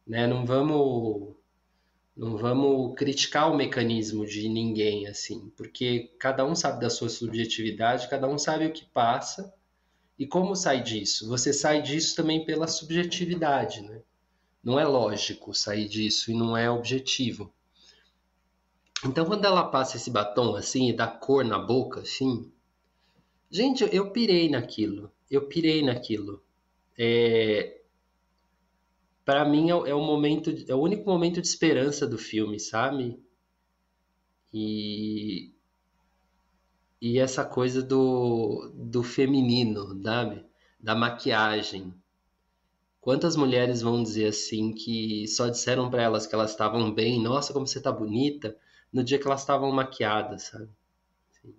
né? 0.06 0.28
Não 0.28 0.46
vamos 0.46 1.36
não 2.16 2.36
vamos 2.36 2.96
criticar 2.96 3.50
o 3.50 3.56
mecanismo 3.56 4.26
de 4.26 4.50
ninguém 4.50 5.08
assim, 5.08 5.50
porque 5.56 6.14
cada 6.20 6.46
um 6.46 6.54
sabe 6.54 6.82
da 6.82 6.90
sua 6.90 7.08
subjetividade, 7.08 8.10
cada 8.10 8.28
um 8.28 8.38
sabe 8.38 8.66
o 8.66 8.74
que 8.74 8.86
passa 8.86 9.54
e 10.18 10.28
como 10.28 10.54
sai 10.56 10.84
disso. 10.84 11.28
Você 11.30 11.54
sai 11.54 11.82
disso 11.82 12.16
também 12.16 12.46
pela 12.46 12.68
subjetividade, 12.68 13.82
né? 13.82 14.02
Não 14.64 14.80
é 14.80 14.86
lógico 14.86 15.54
sair 15.54 15.88
disso 15.88 16.32
e 16.32 16.34
não 16.34 16.56
é 16.56 16.70
objetivo. 16.70 17.54
Então, 19.06 19.26
quando 19.26 19.46
ela 19.46 19.64
passa 19.64 19.98
esse 19.98 20.12
batom 20.12 20.56
assim 20.56 20.90
e 20.90 20.94
dá 20.94 21.08
cor 21.08 21.46
na 21.46 21.58
boca, 21.58 22.02
assim, 22.02 22.52
gente, 23.50 23.88
eu 23.92 24.12
pirei 24.12 24.50
naquilo. 24.50 25.12
Eu 25.32 25.48
pirei 25.48 25.82
naquilo. 25.82 26.44
É, 26.98 27.82
para 29.24 29.46
mim 29.46 29.70
é, 29.70 29.74
é, 29.90 29.96
o 29.96 30.02
momento, 30.02 30.54
é 30.68 30.76
o 30.76 30.82
único 30.82 31.10
momento 31.10 31.42
de 31.42 31.48
esperança 31.48 32.06
do 32.06 32.18
filme, 32.18 32.60
sabe? 32.60 33.18
E 34.54 35.54
e 37.02 37.18
essa 37.18 37.46
coisa 37.46 37.82
do, 37.82 38.72
do 38.76 39.04
feminino, 39.04 40.02
sabe? 40.04 40.46
Da 40.80 40.96
maquiagem. 40.96 41.94
Quantas 43.02 43.36
mulheres 43.36 43.82
vão 43.82 44.02
dizer 44.04 44.28
assim 44.28 44.72
que 44.74 45.28
só 45.28 45.50
disseram 45.50 45.90
para 45.90 46.02
elas 46.04 46.26
que 46.28 46.34
elas 46.36 46.52
estavam 46.52 46.94
bem, 46.94 47.22
nossa, 47.22 47.52
como 47.54 47.68
você 47.68 47.82
tá 47.82 47.92
bonita, 47.92 48.58
no 48.92 49.04
dia 49.04 49.20
que 49.20 49.28
elas 49.28 49.42
estavam 49.42 49.72
maquiadas, 49.72 50.44
sabe? 50.44 50.70
Assim. 51.32 51.56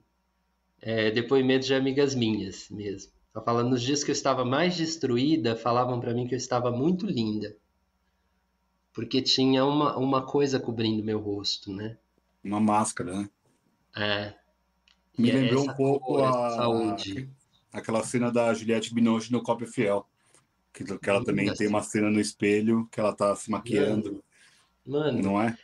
É, 0.82 1.10
depoimento 1.10 1.66
de 1.66 1.74
amigas 1.74 2.14
minhas 2.14 2.68
mesmo. 2.70 3.12
Ela 3.34 3.44
fala, 3.44 3.62
nos 3.64 3.82
dias 3.82 4.04
que 4.04 4.10
eu 4.10 4.14
estava 4.14 4.44
mais 4.44 4.76
destruída, 4.76 5.56
falavam 5.56 6.00
para 6.00 6.14
mim 6.14 6.26
que 6.28 6.34
eu 6.34 6.38
estava 6.38 6.70
muito 6.70 7.06
linda. 7.06 7.56
Porque 8.92 9.20
tinha 9.20 9.64
uma, 9.64 9.96
uma 9.98 10.24
coisa 10.24 10.60
cobrindo 10.60 11.02
meu 11.02 11.18
rosto, 11.18 11.72
né? 11.72 11.98
Uma 12.44 12.60
máscara, 12.60 13.12
né? 13.18 13.30
É. 13.96 14.34
Me 15.16 15.28
E 15.28 15.30
é 15.30 15.34
lembrou 15.34 15.64
um 15.64 15.72
pouco 15.72 16.14
cor, 16.14 16.24
a, 16.24 16.48
saúde. 16.48 17.30
aquela 17.72 18.02
cena 18.02 18.30
da 18.32 18.54
Juliette 18.54 18.94
Binoche 18.94 19.32
no 19.32 19.42
Cópia 19.42 19.66
Fiel. 19.66 20.08
Que, 20.72 20.84
que 20.84 21.10
ela 21.10 21.24
também 21.24 21.46
Linda 21.46 21.56
tem 21.56 21.66
uma 21.66 21.82
cena 21.82 22.10
no 22.10 22.20
espelho 22.20 22.88
que 22.92 23.00
ela 23.00 23.12
tá 23.12 23.34
se 23.34 23.50
maquiando, 23.50 24.22
Mano, 24.86 25.22
não 25.22 25.40
é? 25.40 25.56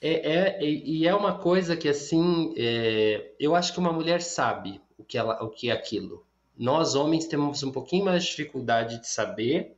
É, 0.00 0.58
é, 0.58 0.64
e 0.64 1.06
é 1.06 1.14
uma 1.14 1.38
coisa 1.38 1.76
que 1.76 1.88
assim, 1.88 2.52
é, 2.56 3.32
eu 3.38 3.54
acho 3.54 3.72
que 3.72 3.78
uma 3.78 3.92
mulher 3.92 4.20
sabe 4.20 4.80
o 4.98 5.04
que 5.04 5.16
ela, 5.16 5.42
o 5.42 5.48
que 5.48 5.70
é 5.70 5.72
aquilo. 5.72 6.26
Nós 6.58 6.94
homens 6.94 7.26
temos 7.26 7.62
um 7.62 7.70
pouquinho 7.70 8.04
mais 8.06 8.24
de 8.24 8.30
dificuldade 8.30 9.00
de 9.00 9.08
saber, 9.08 9.76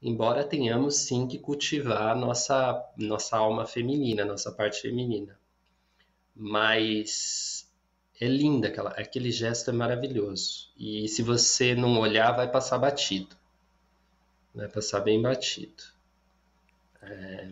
embora 0.00 0.44
tenhamos 0.44 0.96
sim 0.96 1.26
que 1.26 1.38
cultivar 1.38 2.16
nossa 2.16 2.80
nossa 2.96 3.36
alma 3.36 3.66
feminina, 3.66 4.24
nossa 4.24 4.52
parte 4.52 4.80
feminina. 4.82 5.38
Mas 6.34 7.68
é 8.20 8.28
linda 8.28 8.68
aquela, 8.68 8.90
aquele 8.90 9.32
gesto 9.32 9.70
é 9.70 9.72
maravilhoso. 9.72 10.70
E 10.78 11.08
se 11.08 11.22
você 11.22 11.74
não 11.74 11.98
olhar, 11.98 12.32
vai 12.32 12.50
passar 12.50 12.78
batido. 12.78 13.36
Vai 14.56 14.68
passar 14.68 15.00
bem 15.00 15.20
batido. 15.20 15.84
É, 17.02 17.50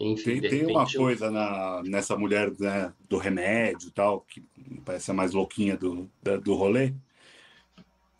enfim, 0.00 0.40
Tem, 0.40 0.40
tem 0.40 0.66
uma 0.66 0.84
eu 0.92 1.00
coisa 1.00 1.30
na, 1.30 1.82
nessa 1.84 2.16
mulher 2.16 2.50
né, 2.58 2.92
do 3.08 3.16
remédio 3.18 3.88
e 3.88 3.92
tal, 3.92 4.22
que 4.22 4.42
parece 4.84 5.10
a 5.10 5.14
mais 5.14 5.32
louquinha 5.32 5.76
do, 5.76 6.10
da- 6.22 6.36
do 6.36 6.54
rolê, 6.54 6.92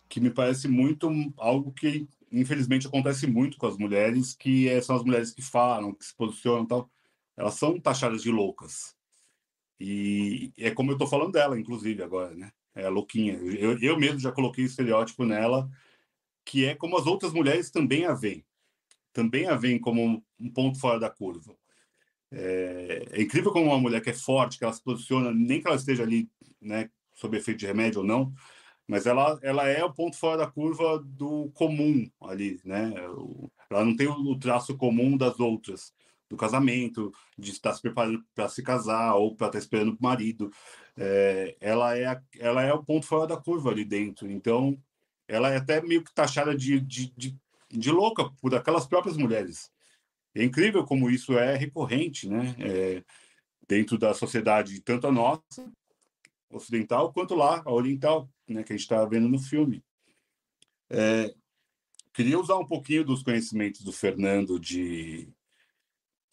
que 0.08 0.20
me 0.20 0.30
parece 0.30 0.68
muito 0.68 1.08
algo 1.36 1.72
que, 1.72 2.06
infelizmente, 2.30 2.86
acontece 2.86 3.26
muito 3.26 3.56
com 3.56 3.66
as 3.66 3.76
mulheres, 3.76 4.34
que 4.34 4.68
é- 4.68 4.80
são 4.80 4.96
as 4.96 5.02
mulheres 5.04 5.32
que 5.32 5.42
falam, 5.42 5.92
que 5.94 6.04
se 6.04 6.14
posicionam 6.14 6.64
e 6.64 6.68
tal. 6.68 6.90
Elas 7.36 7.54
são 7.54 7.80
taxadas 7.80 8.22
de 8.22 8.30
loucas. 8.30 8.94
E 9.80 10.52
é 10.58 10.70
como 10.70 10.92
eu 10.92 10.98
tô 10.98 11.06
falando 11.06 11.32
dela, 11.32 11.58
inclusive, 11.58 12.02
agora, 12.02 12.34
né? 12.34 12.52
É 12.74 12.86
a 12.86 12.90
louquinha. 12.90 13.34
Eu, 13.34 13.78
eu 13.80 13.98
mesmo 13.98 14.18
já 14.18 14.32
coloquei 14.32 14.64
estereótipo 14.64 15.24
nela, 15.24 15.68
que 16.44 16.64
é 16.64 16.74
como 16.74 16.96
as 16.96 17.06
outras 17.06 17.32
mulheres 17.32 17.70
também 17.70 18.04
a 18.04 18.14
veem. 18.14 18.44
Também 19.12 19.46
a 19.46 19.54
veem 19.56 19.78
como 19.78 20.24
um 20.38 20.50
ponto 20.50 20.78
fora 20.78 20.98
da 20.98 21.10
curva. 21.10 21.56
É, 22.30 23.06
é 23.12 23.22
incrível 23.22 23.52
como 23.52 23.66
uma 23.66 23.78
mulher 23.78 24.00
que 24.02 24.10
é 24.10 24.14
forte, 24.14 24.58
que 24.58 24.64
ela 24.64 24.72
se 24.72 24.82
posiciona, 24.82 25.32
nem 25.32 25.60
que 25.60 25.66
ela 25.66 25.76
esteja 25.76 26.02
ali, 26.02 26.28
né, 26.60 26.90
sob 27.14 27.36
efeito 27.36 27.58
de 27.60 27.66
remédio 27.66 28.00
ou 28.00 28.06
não, 28.06 28.34
mas 28.86 29.06
ela, 29.06 29.38
ela 29.42 29.66
é 29.68 29.82
o 29.84 29.92
ponto 29.92 30.16
fora 30.16 30.38
da 30.38 30.50
curva 30.50 30.98
do 30.98 31.50
comum 31.54 32.10
ali, 32.20 32.60
né? 32.64 32.92
Ela 33.70 33.84
não 33.84 33.96
tem 33.96 34.06
o, 34.06 34.38
traço 34.38 34.76
comum 34.76 35.16
das 35.16 35.40
outras, 35.40 35.92
do 36.28 36.36
casamento, 36.36 37.12
de 37.38 37.50
estar 37.50 37.72
se 37.72 37.80
preparando 37.80 38.22
para 38.34 38.48
se 38.48 38.62
casar 38.62 39.14
ou 39.14 39.34
para 39.34 39.46
estar 39.46 39.58
esperando 39.58 39.92
o 39.92 40.02
marido. 40.02 40.50
É, 40.96 41.56
ela, 41.60 41.96
é, 41.98 42.20
ela 42.38 42.62
é 42.62 42.72
o 42.74 42.84
ponto 42.84 43.06
fora 43.06 43.26
da 43.26 43.36
curva 43.36 43.70
ali 43.70 43.84
dentro. 43.84 44.30
Então, 44.30 44.78
ela 45.28 45.50
é 45.50 45.56
até 45.56 45.80
meio 45.80 46.02
que 46.02 46.14
taxada 46.14 46.54
de, 46.54 46.80
de, 46.80 47.12
de, 47.16 47.36
de 47.70 47.90
louca 47.90 48.30
por 48.40 48.54
aquelas 48.54 48.86
próprias 48.86 49.16
mulheres. 49.16 49.70
É 50.34 50.42
incrível 50.42 50.84
como 50.84 51.10
isso 51.10 51.38
é 51.38 51.56
recorrente, 51.56 52.28
né? 52.28 52.56
É, 52.58 53.04
dentro 53.68 53.96
da 53.96 54.12
sociedade, 54.12 54.80
tanto 54.80 55.06
a 55.06 55.12
nossa, 55.12 55.72
ocidental, 56.50 57.12
quanto 57.12 57.34
lá, 57.34 57.62
a 57.64 57.72
oriental, 57.72 58.28
né? 58.48 58.62
Que 58.62 58.72
a 58.72 58.76
gente 58.76 58.84
está 58.84 59.04
vendo 59.04 59.28
no 59.28 59.38
filme. 59.38 59.82
É, 60.90 61.34
queria 62.12 62.38
usar 62.38 62.56
um 62.56 62.66
pouquinho 62.66 63.04
dos 63.04 63.22
conhecimentos 63.22 63.82
do 63.82 63.92
Fernando 63.92 64.58
de 64.58 65.28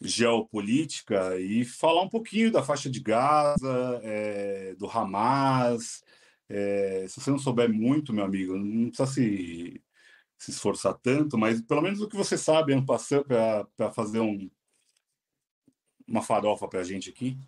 geopolítica 0.00 1.38
e 1.38 1.64
falar 1.64 2.02
um 2.02 2.08
pouquinho 2.08 2.50
da 2.50 2.62
faixa 2.62 2.90
de 2.90 3.00
Gaza, 3.00 4.00
é, 4.02 4.74
do 4.74 4.90
Hamas. 4.90 6.02
É, 6.48 7.06
se 7.08 7.20
você 7.20 7.30
não 7.30 7.38
souber 7.38 7.72
muito, 7.72 8.12
meu 8.12 8.24
amigo, 8.24 8.56
não 8.56 8.88
precisa 8.88 9.06
se 9.06 9.82
se 10.42 10.50
esforçar 10.50 10.94
tanto, 10.94 11.38
mas 11.38 11.60
pelo 11.60 11.82
menos 11.82 12.00
o 12.00 12.08
que 12.08 12.16
você 12.16 12.36
sabe, 12.36 12.72
ano 12.72 12.84
passando, 12.84 13.26
para 13.76 13.92
fazer 13.92 14.18
um, 14.18 14.50
uma 16.04 16.20
farofa 16.20 16.66
para 16.66 16.80
a 16.80 16.84
gente 16.84 17.08
aqui, 17.08 17.38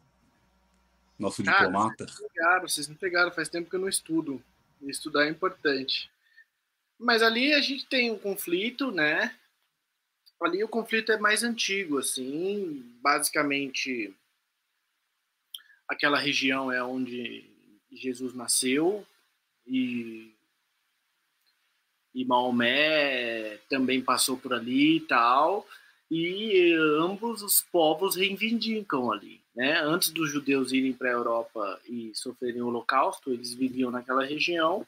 nosso 1.19 1.43
Cara, 1.43 1.67
diplomata. 1.67 2.07
pegaram, 2.07 2.69
vocês 2.69 2.87
não 2.87 2.95
pegaram, 2.95 3.33
faz 3.33 3.49
tempo 3.49 3.69
que 3.69 3.75
eu 3.75 3.81
não 3.81 3.89
estudo. 3.89 4.41
Estudar 4.83 5.27
é 5.27 5.31
importante. 5.31 6.09
Mas 6.97 7.21
ali 7.21 7.53
a 7.53 7.61
gente 7.61 7.85
tem 7.87 8.13
um 8.13 8.19
conflito, 8.19 8.93
né? 8.93 9.37
Ali 10.41 10.63
o 10.63 10.69
conflito 10.69 11.11
é 11.11 11.19
mais 11.19 11.43
antigo, 11.43 11.99
assim, 11.99 12.81
basicamente 13.03 14.15
aquela 15.89 16.19
região 16.19 16.71
é 16.71 16.83
onde 16.83 17.51
Jesus 17.97 18.35
nasceu 18.35 19.07
e 19.67 20.35
e 22.15 22.25
Maomé 22.25 23.59
também 23.69 24.01
passou 24.01 24.37
por 24.37 24.55
ali 24.55 24.99
e 24.99 25.01
tal, 25.01 25.67
e 26.09 26.73
ambos 27.01 27.43
os 27.43 27.61
povos 27.61 28.15
reivindicam 28.15 29.11
ali. 29.11 29.41
Né? 29.55 29.81
Antes 29.81 30.11
dos 30.11 30.31
judeus 30.31 30.71
irem 30.71 30.93
para 30.93 31.09
a 31.09 31.13
Europa 31.13 31.81
e 31.89 32.13
sofrerem 32.15 32.63
o 32.63 32.69
Holocausto, 32.69 33.33
eles 33.33 33.53
viviam 33.53 33.91
naquela 33.91 34.25
região, 34.25 34.87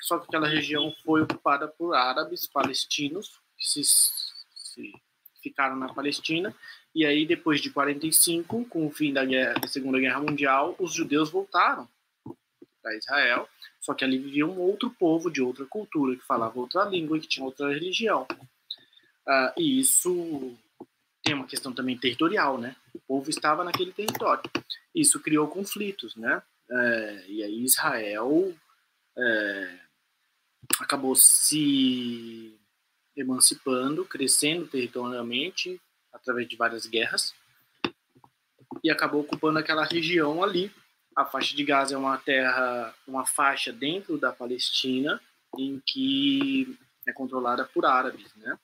só 0.00 0.18
que 0.18 0.26
aquela 0.26 0.48
região 0.48 0.92
foi 1.04 1.22
ocupada 1.22 1.68
por 1.68 1.94
árabes 1.94 2.46
palestinos, 2.46 3.40
que 3.56 3.68
se, 3.68 3.84
se 3.84 4.92
ficaram 5.40 5.76
na 5.76 5.92
Palestina, 5.92 6.54
e 6.94 7.04
aí 7.04 7.26
depois 7.26 7.60
de 7.60 7.70
45, 7.70 8.64
com 8.66 8.86
o 8.86 8.90
fim 8.90 9.12
da, 9.12 9.24
guerra, 9.24 9.54
da 9.54 9.68
Segunda 9.68 9.98
Guerra 9.98 10.20
Mundial, 10.20 10.74
os 10.78 10.92
judeus 10.92 11.30
voltaram 11.30 11.88
para 12.82 12.96
Israel, 12.96 13.48
só 13.80 13.94
que 13.94 14.04
ali 14.04 14.18
vivia 14.18 14.46
um 14.46 14.58
outro 14.58 14.90
povo 14.90 15.30
de 15.30 15.42
outra 15.42 15.64
cultura, 15.66 16.16
que 16.16 16.24
falava 16.24 16.58
outra 16.58 16.84
língua 16.84 17.16
e 17.16 17.20
que 17.20 17.28
tinha 17.28 17.44
outra 17.44 17.72
religião. 17.72 18.26
Uh, 19.26 19.52
e 19.58 19.80
isso 19.80 20.56
tem 21.22 21.34
uma 21.34 21.46
questão 21.46 21.72
também 21.72 21.98
territorial, 21.98 22.58
né? 22.58 22.74
O 22.94 23.00
povo 23.00 23.28
estava 23.28 23.62
naquele 23.62 23.92
território. 23.92 24.42
Isso 24.94 25.20
criou 25.20 25.46
conflitos, 25.48 26.16
né? 26.16 26.42
É, 26.70 27.24
e 27.28 27.42
aí 27.42 27.62
Israel 27.62 28.54
é, 29.16 29.78
acabou 30.80 31.14
se 31.14 32.58
emancipando, 33.16 34.04
crescendo 34.04 34.66
territorialmente 34.66 35.80
através 36.20 36.48
de 36.48 36.56
várias 36.56 36.86
guerras 36.86 37.34
e 38.84 38.90
acabou 38.90 39.22
ocupando 39.22 39.58
aquela 39.58 39.84
região 39.84 40.42
ali 40.42 40.72
a 41.18 41.24
faixa 41.24 41.56
de 41.56 41.64
Gaza 41.64 41.96
é 41.96 41.98
uma 41.98 42.16
terra, 42.16 42.94
uma 43.04 43.26
faixa 43.26 43.72
dentro 43.72 44.16
da 44.16 44.32
Palestina 44.32 45.20
em 45.58 45.82
que 45.84 46.78
é 47.08 47.12
controlada 47.12 47.64
por 47.64 47.84
árabes, 47.84 48.32
né? 48.36 48.56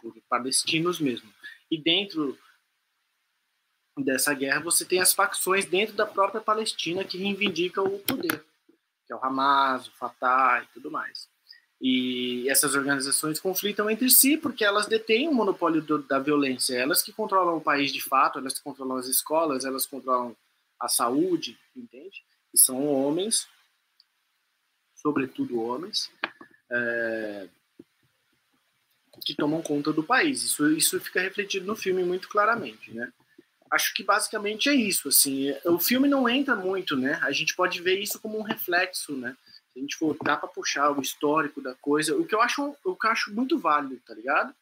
Por 0.00 0.12
palestinos 0.28 0.98
mesmo. 0.98 1.32
E 1.70 1.80
dentro 1.80 2.36
dessa 3.96 4.34
guerra 4.34 4.58
você 4.58 4.84
tem 4.84 5.00
as 5.00 5.14
facções 5.14 5.66
dentro 5.66 5.94
da 5.94 6.04
própria 6.04 6.40
Palestina 6.40 7.04
que 7.04 7.16
reivindicam 7.16 7.84
o 7.84 8.00
poder, 8.00 8.44
que 9.06 9.12
é 9.12 9.14
o 9.14 9.24
Hamas, 9.24 9.86
o 9.86 9.92
Fatah 9.92 10.64
e 10.64 10.66
tudo 10.74 10.90
mais. 10.90 11.30
E 11.80 12.48
essas 12.48 12.74
organizações 12.74 13.38
conflitam 13.38 13.88
entre 13.88 14.10
si 14.10 14.36
porque 14.36 14.64
elas 14.64 14.86
detêm 14.86 15.28
o 15.28 15.34
monopólio 15.34 15.80
do, 15.80 16.02
da 16.02 16.18
violência, 16.18 16.76
elas 16.76 17.02
que 17.02 17.12
controlam 17.12 17.56
o 17.56 17.60
país 17.60 17.92
de 17.92 18.02
fato, 18.02 18.38
elas 18.38 18.54
que 18.54 18.64
controlam 18.64 18.96
as 18.96 19.06
escolas, 19.06 19.64
elas 19.64 19.86
controlam 19.86 20.36
a 20.80 20.88
saúde, 20.88 21.58
entende? 21.76 22.22
E 22.52 22.58
são 22.58 22.86
homens, 22.86 23.46
sobretudo 24.96 25.60
homens, 25.60 26.10
é, 26.70 27.48
que 29.24 29.34
tomam 29.34 29.62
conta 29.62 29.92
do 29.92 30.02
país. 30.02 30.42
Isso, 30.42 30.70
isso 30.72 31.00
fica 31.00 31.20
refletido 31.20 31.66
no 31.66 31.76
filme 31.76 32.02
muito 32.02 32.28
claramente, 32.28 32.92
né? 32.92 33.12
Acho 33.70 33.92
que 33.94 34.02
basicamente 34.02 34.68
é 34.68 34.74
isso, 34.74 35.08
assim. 35.08 35.54
O 35.64 35.78
filme 35.78 36.08
não 36.08 36.28
entra 36.28 36.56
muito, 36.56 36.96
né? 36.96 37.20
A 37.22 37.30
gente 37.32 37.54
pode 37.54 37.82
ver 37.82 38.00
isso 38.00 38.18
como 38.18 38.38
um 38.38 38.42
reflexo, 38.42 39.14
né? 39.14 39.36
A 39.78 39.80
gente 39.80 39.96
dá 40.24 40.36
para 40.36 40.48
puxar 40.48 40.90
o 40.90 41.00
histórico 41.00 41.60
da 41.60 41.74
coisa, 41.76 42.16
o 42.16 42.26
que 42.26 42.34
eu 42.34 42.42
acho, 42.42 42.76
o 42.84 42.96
que 42.96 43.06
eu 43.06 43.10
acho 43.10 43.32
muito 43.32 43.58
válido, 43.58 44.00
tá 44.04 44.12
ligado? 44.12 44.54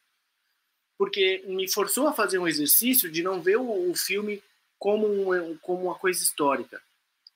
Porque 0.97 1.43
me 1.47 1.71
forçou 1.71 2.07
a 2.07 2.13
fazer 2.13 2.37
um 2.37 2.47
exercício 2.47 3.11
de 3.11 3.23
não 3.23 3.41
ver 3.41 3.57
o, 3.57 3.89
o 3.89 3.95
filme 3.95 4.43
como, 4.79 5.33
um, 5.33 5.57
como 5.57 5.85
uma 5.85 5.95
coisa 5.95 6.23
histórica, 6.23 6.81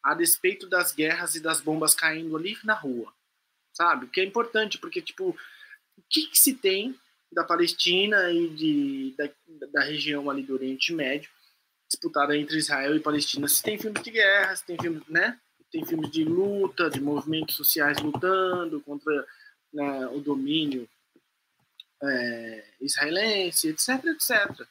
a 0.04 0.14
despeito 0.14 0.68
das 0.68 0.94
guerras 0.94 1.36
e 1.36 1.40
das 1.40 1.60
bombas 1.60 1.96
caindo 1.96 2.38
ali 2.38 2.58
na 2.64 2.74
rua, 2.74 3.12
sabe? 3.74 4.06
O 4.06 4.10
que 4.10 4.22
é 4.22 4.24
importante, 4.26 4.78
porque, 4.78 5.02
tipo, 5.02 5.30
o 5.98 6.02
que, 6.10 6.28
que 6.28 6.38
se 6.38 6.54
tem 6.54 6.96
da 7.32 7.44
Palestina 7.44 8.32
e 8.32 8.50
de, 8.50 9.16
da, 9.18 9.30
da 9.68 9.84
região 9.84 10.30
ali 10.30 10.44
do 10.44 10.54
Oriente 10.54 10.94
Médio, 10.94 11.30
disputada 11.90 12.38
entre 12.38 12.58
Israel 12.58 12.96
e 12.96 13.00
Palestina? 13.00 13.48
Se 13.48 13.64
tem 13.64 13.78
filmes 13.78 14.04
de 14.04 14.12
guerra, 14.12 14.56
se 14.56 14.66
tem 14.66 14.78
filmes, 14.80 15.06
né? 15.08 15.40
Tem 15.72 15.86
filmes 15.86 16.12
de 16.12 16.24
luta, 16.24 16.90
de 16.90 17.00
movimentos 17.00 17.56
sociais 17.56 17.98
lutando 18.00 18.82
contra 18.82 19.26
né, 19.74 20.08
o 20.08 20.20
domínio 20.20 20.88
é, 22.04 22.66
israelense, 22.82 23.70
etc, 23.70 24.04
etc. 24.06 24.68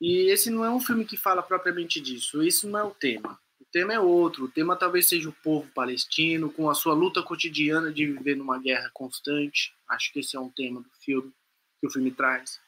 E 0.00 0.30
esse 0.30 0.50
não 0.50 0.64
é 0.64 0.70
um 0.70 0.80
filme 0.80 1.04
que 1.04 1.16
fala 1.16 1.42
propriamente 1.42 2.00
disso. 2.00 2.42
Isso 2.42 2.68
não 2.68 2.78
é 2.78 2.84
o 2.84 2.90
tema. 2.90 3.40
O 3.60 3.64
tema 3.72 3.94
é 3.94 4.00
outro. 4.00 4.44
O 4.44 4.50
tema 4.50 4.76
talvez 4.76 5.08
seja 5.08 5.28
o 5.28 5.32
povo 5.32 5.70
palestino 5.72 6.52
com 6.52 6.68
a 6.68 6.74
sua 6.74 6.92
luta 6.92 7.22
cotidiana 7.22 7.92
de 7.92 8.06
viver 8.06 8.36
numa 8.36 8.58
guerra 8.58 8.90
constante. 8.92 9.74
Acho 9.88 10.12
que 10.12 10.20
esse 10.20 10.36
é 10.36 10.40
um 10.40 10.50
tema 10.50 10.80
do 10.80 10.90
filme 11.00 11.32
que 11.80 11.86
o 11.86 11.90
filme 11.90 12.10
traz, 12.12 12.60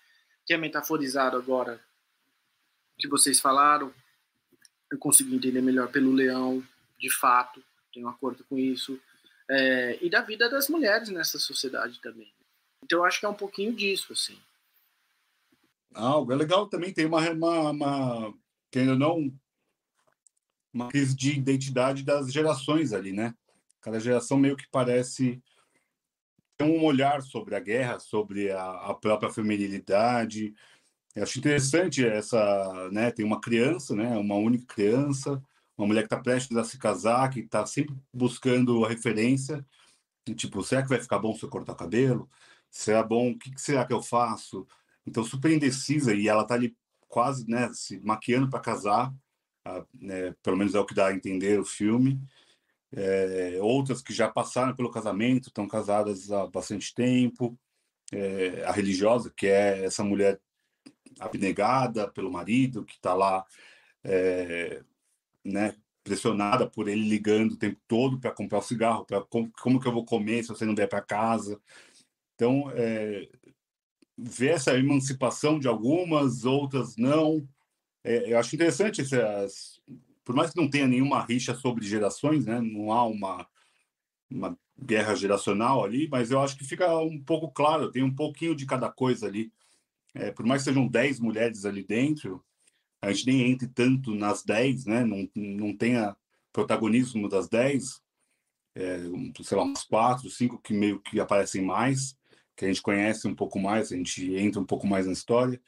que 0.47 0.55
é 0.55 0.57
metaforizado 0.57 1.37
agora 1.37 1.81
que 2.99 3.09
vocês 3.09 3.41
falaram. 3.41 3.93
Eu 4.91 4.99
consegui 4.99 5.35
entender 5.35 5.61
melhor 5.61 5.89
pelo 5.89 6.13
leão, 6.13 6.65
de 6.99 7.11
fato, 7.11 7.63
tenho 7.95 8.07
um 8.07 8.11
acordo 8.11 8.45
com 8.45 8.59
isso. 8.59 9.01
É, 9.49 9.99
e 10.05 10.11
da 10.11 10.21
vida 10.21 10.51
das 10.51 10.69
mulheres 10.69 11.09
nessa 11.09 11.39
sociedade 11.39 12.01
também. 12.01 12.33
Então 12.83 12.99
eu 12.99 13.05
acho 13.05 13.21
que 13.21 13.27
é 13.27 13.29
um 13.29 13.35
pouquinho 13.35 13.75
disso, 13.75 14.13
assim. 14.13 14.39
Algo 15.95 16.33
é 16.33 16.37
legal 16.37 16.67
também, 16.67 16.93
tem 16.93 17.07
uma, 17.07 17.31
uma, 17.31 17.71
uma 17.71 18.35
não 18.97 19.33
uma 20.73 20.89
crise 20.89 21.15
de 21.15 21.31
identidade 21.39 22.03
das 22.03 22.33
gerações 22.33 22.93
ali, 22.93 23.13
né? 23.13 23.33
Cada 23.81 24.01
geração 24.01 24.37
meio 24.37 24.57
que 24.57 24.67
parece 24.69 25.41
ter 26.57 26.65
um 26.65 26.85
olhar 26.85 27.23
sobre 27.23 27.55
a 27.55 27.61
guerra, 27.61 28.01
sobre 28.01 28.51
a, 28.51 28.71
a 28.71 28.95
própria 28.95 29.31
feminilidade. 29.31 30.53
Eu 31.15 31.23
acho 31.23 31.39
interessante 31.39 32.05
essa, 32.05 32.91
né? 32.91 33.13
Tem 33.13 33.25
uma 33.25 33.41
criança, 33.41 33.95
né? 33.95 34.17
Uma 34.17 34.35
única 34.35 34.67
criança, 34.67 35.41
uma 35.77 35.87
mulher 35.87 36.03
que 36.03 36.07
está 36.07 36.21
prestes 36.21 36.57
a 36.57 36.65
se 36.65 36.79
casar, 36.79 37.31
que 37.31 37.41
está 37.41 37.67
sempre 37.67 37.97
buscando 38.13 38.85
a 38.85 38.89
referência, 38.89 39.65
tipo, 40.37 40.63
será 40.63 40.83
que 40.83 40.89
vai 40.89 41.01
ficar 41.01 41.19
bom 41.19 41.35
se 41.35 41.45
eu 41.45 41.49
cortar 41.49 41.73
o 41.73 41.77
cabelo? 41.77 42.31
Será 42.71 43.03
bom? 43.03 43.31
O 43.33 43.39
que, 43.39 43.51
que 43.53 43.61
será 43.61 43.85
que 43.85 43.93
eu 43.93 44.03
faço? 44.03 44.67
Então, 45.07 45.23
super 45.25 45.53
indecisa, 45.53 46.15
e 46.15 46.29
ela 46.29 46.43
está 46.43 46.55
ali 46.55 46.77
quase, 47.09 47.49
né, 47.49 47.71
se 47.73 48.01
maquiando 48.01 48.49
para 48.49 48.61
casar, 48.61 49.15
né, 49.95 50.35
pelo 50.43 50.57
menos 50.57 50.75
é 50.75 50.81
o 50.81 50.87
que 50.87 50.95
dá 50.95 51.09
a 51.09 51.15
entender 51.15 51.61
o 51.61 51.65
filme. 51.65 52.21
É, 52.97 53.59
outras 53.61 54.01
que 54.01 54.13
já 54.13 54.29
passaram 54.29 54.75
pelo 54.75 54.91
casamento, 54.91 55.49
estão 55.49 55.67
casadas 55.67 56.31
há 56.31 56.47
bastante 56.47 56.95
tempo. 56.95 57.59
É, 58.13 58.65
a 58.65 58.73
religiosa, 58.73 59.33
que 59.37 59.47
é 59.47 59.85
essa 59.85 60.05
mulher 60.05 60.41
abnegada 61.19 62.09
pelo 62.09 62.31
marido, 62.31 62.85
que 62.85 62.95
está 62.95 63.15
lá, 63.15 63.45
é, 64.03 64.83
né, 65.45 65.75
pressionada 66.03 66.69
por 66.69 66.89
ele 66.89 67.09
ligando 67.09 67.53
o 67.53 67.57
tempo 67.57 67.81
todo 67.89 68.19
para 68.19 68.31
comprar 68.33 68.59
o 68.59 68.63
cigarro, 68.63 69.05
para 69.05 69.23
como, 69.23 69.51
como, 69.61 69.81
que 69.81 69.89
eu 69.89 69.93
vou 69.93 70.05
comer 70.05 70.43
se 70.43 70.49
você 70.49 70.65
não 70.65 70.75
vier 70.75 70.89
para 70.89 71.01
casa. 71.01 71.61
Então, 72.35 72.71
é, 72.75 73.29
ver 74.17 74.55
essa 74.55 74.77
emancipação 74.79 75.59
de 75.59 75.69
algumas, 75.69 76.45
outras 76.45 76.97
não. 76.97 77.47
É, 78.03 78.33
eu 78.33 78.39
acho 78.39 78.55
interessante, 78.55 79.01
essas, 79.01 79.81
por 80.25 80.35
mais 80.35 80.51
que 80.51 80.61
não 80.61 80.69
tenha 80.69 80.87
nenhuma 80.87 81.25
rixa 81.25 81.55
sobre 81.55 81.87
gerações, 81.87 82.45
né, 82.47 82.61
não 82.61 82.93
há 82.93 83.05
uma, 83.07 83.47
uma 84.31 84.59
guerra 84.79 85.15
geracional 85.15 85.85
ali, 85.85 86.09
mas 86.09 86.31
eu 86.31 86.41
acho 86.41 86.57
que 86.57 86.65
fica 86.65 86.97
um 86.99 87.23
pouco 87.23 87.51
claro, 87.51 87.91
tem 87.91 88.03
um 88.03 88.15
pouquinho 88.15 88.55
de 88.55 88.67
cada 88.67 88.91
coisa 88.91 89.27
ali. 89.27 89.53
É, 90.15 90.31
por 90.31 90.45
mais 90.47 90.63
que 90.63 90.67
sejam 90.71 90.87
10 90.87 91.19
mulheres 91.19 91.65
ali 91.65 91.83
dentro, 91.83 92.45
a 93.05 93.13
gente 93.13 93.27
nem 93.27 93.51
entre 93.51 93.69
tanto 93.69 94.15
nas 94.15 94.43
10, 94.43 94.87
né? 94.87 95.05
Não, 95.05 95.29
não 95.35 95.77
tenha 95.77 96.17
protagonismo 96.53 97.29
das 97.29 97.49
10, 97.49 98.01
é, 98.77 98.99
sei 99.43 99.57
lá, 99.57 99.65
uns 99.65 99.85
quatro, 99.85 100.31
cinco 100.31 100.61
que 100.61 100.73
meio 100.73 101.01
que 101.01 101.21
aparecem 101.21 101.63
mais, 101.63 102.17
que 102.57 102.65
a 102.65 102.69
gente 102.69 102.83
conhece 102.83 103.27
um 103.27 103.35
pouco 103.35 103.59
mais, 103.59 103.93
a 103.93 103.97
gente 103.97 104.35
entra 104.37 104.61
um 104.61 104.67
pouco 104.67 104.87
mais 104.87 105.07
na 105.07 105.13
história. 105.13 105.61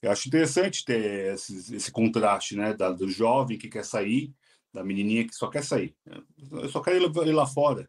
Eu 0.00 0.10
acho 0.10 0.28
interessante 0.28 0.84
ter 0.84 1.34
esse, 1.34 1.76
esse 1.76 1.92
contraste, 1.92 2.56
né? 2.56 2.74
Da, 2.74 2.90
do 2.90 3.08
jovem 3.08 3.58
que 3.58 3.68
quer 3.68 3.84
sair, 3.84 4.34
da 4.72 4.82
menininha 4.82 5.26
que 5.26 5.34
só 5.34 5.48
quer 5.48 5.64
sair. 5.64 5.94
Eu 6.50 6.68
só 6.68 6.80
quero 6.80 6.96
ir, 6.96 7.28
ir 7.28 7.32
lá 7.32 7.46
fora. 7.46 7.88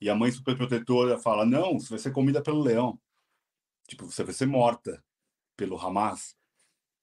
E 0.00 0.08
a 0.08 0.14
mãe 0.14 0.30
superprotetora 0.30 1.18
fala: 1.18 1.44
não, 1.44 1.78
você 1.78 1.90
vai 1.90 1.98
ser 1.98 2.12
comida 2.12 2.42
pelo 2.42 2.62
leão. 2.62 3.00
Tipo, 3.88 4.06
você 4.06 4.22
vai 4.22 4.34
ser 4.34 4.46
morta 4.46 5.02
pelo 5.56 5.78
Hamas 5.78 6.36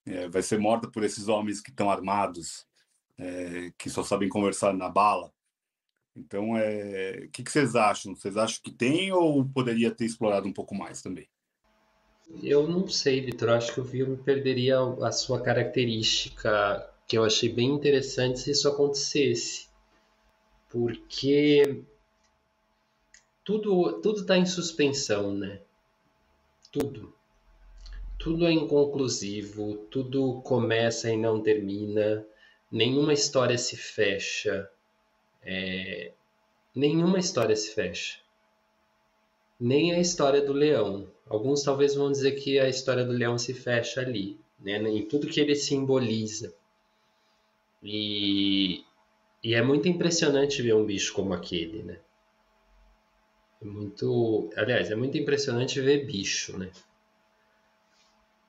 é, 0.07 0.27
vai 0.29 0.41
ser 0.41 0.57
morta 0.57 0.87
por 0.89 1.03
esses 1.03 1.27
homens 1.27 1.59
que 1.59 1.69
estão 1.69 1.91
armados, 1.91 2.65
é, 3.17 3.71
que 3.77 3.89
só 3.89 4.03
sabem 4.03 4.29
conversar 4.29 4.73
na 4.73 4.89
bala. 4.89 5.31
Então, 6.15 6.57
é, 6.57 7.25
o 7.25 7.29
que, 7.29 7.43
que 7.43 7.51
vocês 7.51 7.75
acham? 7.75 8.15
Vocês 8.15 8.37
acham 8.37 8.59
que 8.63 8.71
tem 8.71 9.11
ou 9.11 9.45
poderia 9.45 9.91
ter 9.91 10.05
explorado 10.05 10.47
um 10.47 10.53
pouco 10.53 10.73
mais 10.73 11.01
também? 11.01 11.27
Eu 12.41 12.67
não 12.67 12.87
sei, 12.87 13.21
Vitor. 13.21 13.49
Acho 13.49 13.73
que 13.73 13.81
o 13.81 13.85
filme 13.85 14.17
perderia 14.17 14.79
a 14.79 15.11
sua 15.11 15.41
característica, 15.41 16.89
que 17.07 17.17
eu 17.17 17.23
achei 17.23 17.49
bem 17.49 17.69
interessante 17.69 18.39
se 18.39 18.51
isso 18.51 18.67
acontecesse. 18.67 19.67
Porque 20.69 21.83
tudo 23.43 24.01
tudo 24.01 24.21
está 24.21 24.37
em 24.37 24.45
suspensão, 24.45 25.33
né? 25.33 25.61
Tudo 26.71 27.16
tudo 28.27 28.45
é 28.45 28.51
inconclusivo, 28.51 29.77
tudo 29.89 30.41
começa 30.41 31.09
e 31.09 31.15
não 31.15 31.41
termina, 31.41 32.27
nenhuma 32.69 33.13
história 33.13 33.57
se 33.57 33.77
fecha, 33.77 34.69
é... 35.41 36.11
nenhuma 36.75 37.19
história 37.19 37.55
se 37.55 37.73
fecha. 37.73 38.19
Nem 39.57 39.93
a 39.93 39.99
história 39.99 40.41
do 40.41 40.51
leão. 40.51 41.07
Alguns 41.29 41.63
talvez 41.63 41.95
vão 41.95 42.11
dizer 42.11 42.33
que 42.33 42.59
a 42.59 42.67
história 42.67 43.05
do 43.05 43.13
leão 43.13 43.37
se 43.37 43.53
fecha 43.53 44.01
ali, 44.01 44.37
né? 44.59 44.77
em 44.77 45.05
tudo 45.05 45.27
que 45.27 45.39
ele 45.39 45.55
simboliza. 45.55 46.53
E, 47.81 48.83
e 49.41 49.53
é 49.53 49.61
muito 49.61 49.87
impressionante 49.87 50.61
ver 50.61 50.75
um 50.75 50.85
bicho 50.85 51.13
como 51.13 51.33
aquele, 51.33 51.81
né? 51.81 51.99
É 53.61 53.65
muito, 53.65 54.49
aliás, 54.57 54.91
é 54.91 54.95
muito 54.95 55.17
impressionante 55.17 55.79
ver 55.79 56.05
bicho, 56.05 56.57
né? 56.57 56.69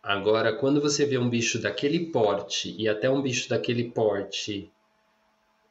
Agora, 0.03 0.55
quando 0.57 0.81
você 0.81 1.05
vê 1.05 1.19
um 1.19 1.29
bicho 1.29 1.61
daquele 1.61 2.07
porte 2.07 2.75
e 2.79 2.89
até 2.89 3.11
um 3.11 3.21
bicho 3.21 3.49
daquele 3.49 3.91
porte, 3.91 4.71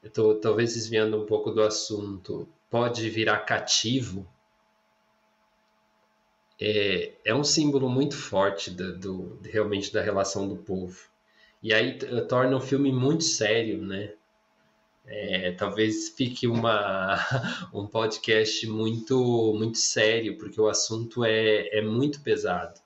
eu 0.03 0.09
tô 0.11 0.35
talvez 0.35 0.73
desviando 0.73 1.21
um 1.21 1.25
pouco 1.25 1.49
do 1.49 1.61
assunto, 1.61 2.47
pode 2.69 3.09
virar 3.09 3.39
cativo, 3.39 4.27
é, 6.59 7.13
é 7.23 7.33
um 7.33 7.43
símbolo 7.43 7.89
muito 7.89 8.15
forte 8.15 8.69
do, 8.69 8.97
do, 8.97 9.39
realmente 9.43 9.93
da 9.93 10.01
relação 10.01 10.47
do 10.47 10.57
povo. 10.57 11.07
E 11.63 11.73
aí 11.73 11.97
torna 12.27 12.57
o 12.57 12.61
filme 12.61 12.91
muito 12.91 13.23
sério, 13.23 13.81
né? 13.81 14.13
É, 15.05 15.51
talvez 15.53 16.09
fique 16.09 16.47
uma, 16.47 17.17
um 17.73 17.87
podcast 17.87 18.67
muito, 18.67 19.53
muito 19.57 19.77
sério, 19.77 20.37
porque 20.37 20.59
o 20.59 20.67
assunto 20.67 21.23
é, 21.23 21.69
é 21.77 21.81
muito 21.81 22.21
pesado 22.21 22.79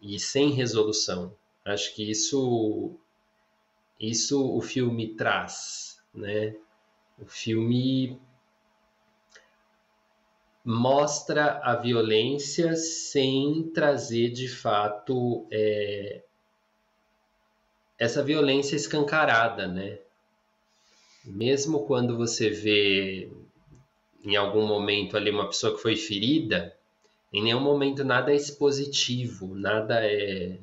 e 0.00 0.18
sem 0.18 0.50
resolução. 0.50 1.34
Acho 1.64 1.94
que 1.94 2.08
isso 2.10 2.94
isso 3.98 4.54
o 4.54 4.60
filme 4.60 5.14
traz, 5.14 6.02
né? 6.14 6.54
O 7.18 7.24
filme 7.26 8.20
mostra 10.64 11.60
a 11.62 11.76
violência 11.76 12.74
sem 12.76 13.70
trazer 13.72 14.30
de 14.30 14.48
fato 14.48 15.46
é, 15.50 16.22
essa 17.98 18.22
violência 18.22 18.76
escancarada, 18.76 19.66
né? 19.66 19.98
Mesmo 21.24 21.86
quando 21.86 22.16
você 22.16 22.50
vê 22.50 23.30
em 24.24 24.36
algum 24.36 24.66
momento 24.66 25.16
ali 25.16 25.30
uma 25.30 25.46
pessoa 25.46 25.74
que 25.74 25.82
foi 25.82 25.96
ferida, 25.96 26.75
em 27.36 27.42
nenhum 27.42 27.60
momento 27.60 28.02
nada 28.02 28.32
é 28.32 28.34
expositivo, 28.34 29.54
nada 29.54 30.02
é 30.02 30.58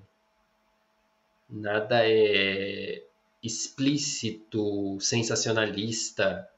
nada 1.48 2.00
é 2.02 3.04
explícito, 3.44 5.00
sensacionalista. 5.00 6.50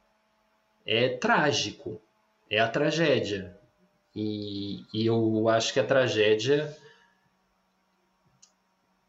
É 0.85 1.09
trágico, 1.09 2.01
é 2.49 2.59
a 2.59 2.69
tragédia. 2.69 3.59
E, 4.15 4.85
e 4.93 5.05
eu 5.05 5.49
acho 5.49 5.73
que 5.73 5.81
a 5.81 5.85
tragédia 5.85 6.73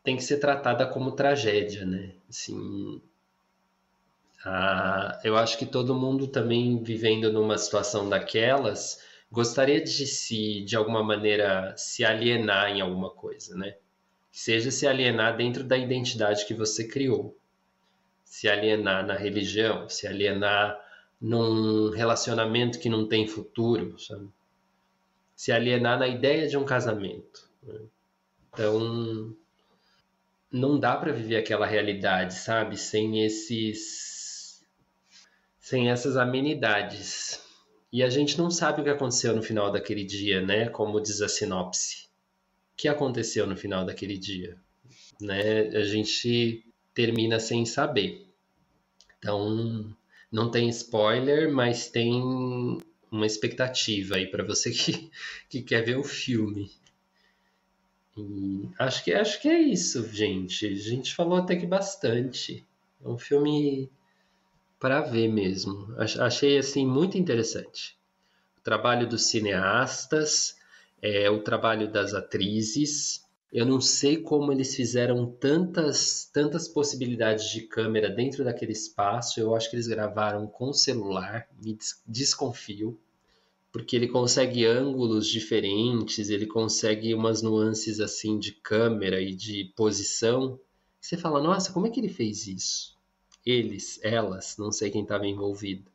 tem 0.02 0.16
que 0.16 0.24
ser 0.24 0.38
tratada 0.38 0.88
como 0.88 1.12
tragédia, 1.12 1.84
né? 1.84 2.14
Assim, 2.28 3.00
a, 4.44 5.20
eu 5.22 5.36
acho 5.36 5.56
que 5.56 5.66
todo 5.66 5.94
mundo 5.94 6.26
também 6.26 6.82
vivendo 6.82 7.32
numa 7.32 7.56
situação 7.56 8.08
daquelas 8.08 9.00
gostaria 9.30 9.82
de 9.82 10.06
se, 10.06 10.62
de 10.62 10.76
alguma 10.76 11.02
maneira, 11.02 11.74
se 11.76 12.04
alienar 12.04 12.70
em 12.70 12.80
alguma 12.80 13.10
coisa, 13.10 13.56
né? 13.56 13.76
Seja 14.30 14.70
se 14.70 14.86
alienar 14.86 15.36
dentro 15.36 15.64
da 15.64 15.76
identidade 15.76 16.44
que 16.46 16.54
você 16.54 16.86
criou, 16.86 17.36
se 18.24 18.48
alienar 18.48 19.06
na 19.06 19.14
religião, 19.14 19.88
se 19.88 20.06
alienar 20.06 20.78
num 21.20 21.90
relacionamento 21.90 22.78
que 22.78 22.88
não 22.88 23.08
tem 23.08 23.26
futuro, 23.26 23.98
sabe? 23.98 24.28
Se 25.34 25.52
alienar 25.52 25.98
na 25.98 26.08
ideia 26.08 26.46
de 26.46 26.56
um 26.56 26.64
casamento. 26.64 27.48
Né? 27.62 27.80
Então, 28.52 29.34
não 30.50 30.78
dá 30.78 30.96
para 30.96 31.12
viver 31.12 31.36
aquela 31.36 31.66
realidade, 31.66 32.34
sabe? 32.34 32.76
Sem 32.76 33.24
esses. 33.24 34.64
sem 35.58 35.90
essas 35.90 36.16
amenidades. 36.16 37.45
E 37.96 38.02
a 38.02 38.10
gente 38.10 38.36
não 38.36 38.50
sabe 38.50 38.82
o 38.82 38.84
que 38.84 38.90
aconteceu 38.90 39.34
no 39.34 39.42
final 39.42 39.72
daquele 39.72 40.04
dia, 40.04 40.42
né? 40.42 40.68
Como 40.68 41.00
diz 41.00 41.22
a 41.22 41.28
sinopse. 41.30 42.10
O 42.74 42.76
que 42.76 42.88
aconteceu 42.88 43.46
no 43.46 43.56
final 43.56 43.86
daquele 43.86 44.18
dia? 44.18 44.58
Né? 45.18 45.68
A 45.68 45.82
gente 45.82 46.62
termina 46.92 47.40
sem 47.40 47.64
saber. 47.64 48.28
Então, 49.18 49.96
não 50.30 50.50
tem 50.50 50.68
spoiler, 50.68 51.50
mas 51.50 51.88
tem 51.88 52.20
uma 53.10 53.24
expectativa 53.24 54.16
aí 54.16 54.26
para 54.26 54.44
você 54.44 54.68
que, 54.76 55.10
que 55.48 55.62
quer 55.62 55.82
ver 55.82 55.96
o 55.96 56.04
filme. 56.04 56.70
E 58.14 58.68
acho 58.78 59.04
que 59.04 59.14
acho 59.14 59.40
que 59.40 59.48
é 59.48 59.58
isso, 59.58 60.06
gente. 60.12 60.66
A 60.66 60.74
gente 60.74 61.14
falou 61.14 61.38
até 61.38 61.56
que 61.56 61.66
bastante. 61.66 62.62
É 63.02 63.08
um 63.08 63.16
filme 63.16 63.90
para 64.78 65.00
ver 65.00 65.28
mesmo. 65.28 65.94
Achei 65.98 66.58
assim 66.58 66.86
muito 66.86 67.16
interessante. 67.16 67.96
O 68.58 68.60
trabalho 68.60 69.08
dos 69.08 69.26
cineastas, 69.26 70.56
é, 71.00 71.30
o 71.30 71.42
trabalho 71.42 71.90
das 71.90 72.14
atrizes. 72.14 73.24
Eu 73.52 73.64
não 73.64 73.80
sei 73.80 74.18
como 74.18 74.52
eles 74.52 74.74
fizeram 74.74 75.30
tantas 75.30 76.28
tantas 76.32 76.68
possibilidades 76.68 77.50
de 77.50 77.62
câmera 77.62 78.10
dentro 78.10 78.44
daquele 78.44 78.72
espaço. 78.72 79.40
Eu 79.40 79.54
acho 79.54 79.70
que 79.70 79.76
eles 79.76 79.86
gravaram 79.86 80.46
com 80.46 80.72
celular. 80.72 81.48
Me 81.62 81.78
desconfio 82.06 82.98
porque 83.76 83.94
ele 83.94 84.08
consegue 84.08 84.64
ângulos 84.64 85.28
diferentes, 85.28 86.30
ele 86.30 86.46
consegue 86.46 87.12
umas 87.12 87.42
nuances 87.42 88.00
assim 88.00 88.38
de 88.38 88.52
câmera 88.52 89.20
e 89.20 89.34
de 89.34 89.70
posição. 89.76 90.58
Você 90.98 91.14
fala, 91.14 91.42
nossa, 91.42 91.70
como 91.74 91.86
é 91.86 91.90
que 91.90 92.00
ele 92.00 92.08
fez 92.08 92.46
isso? 92.46 92.95
Eles, 93.46 94.00
elas, 94.02 94.56
não 94.58 94.72
sei 94.72 94.90
quem 94.90 95.02
estava 95.02 95.26
envolvido. 95.26 95.90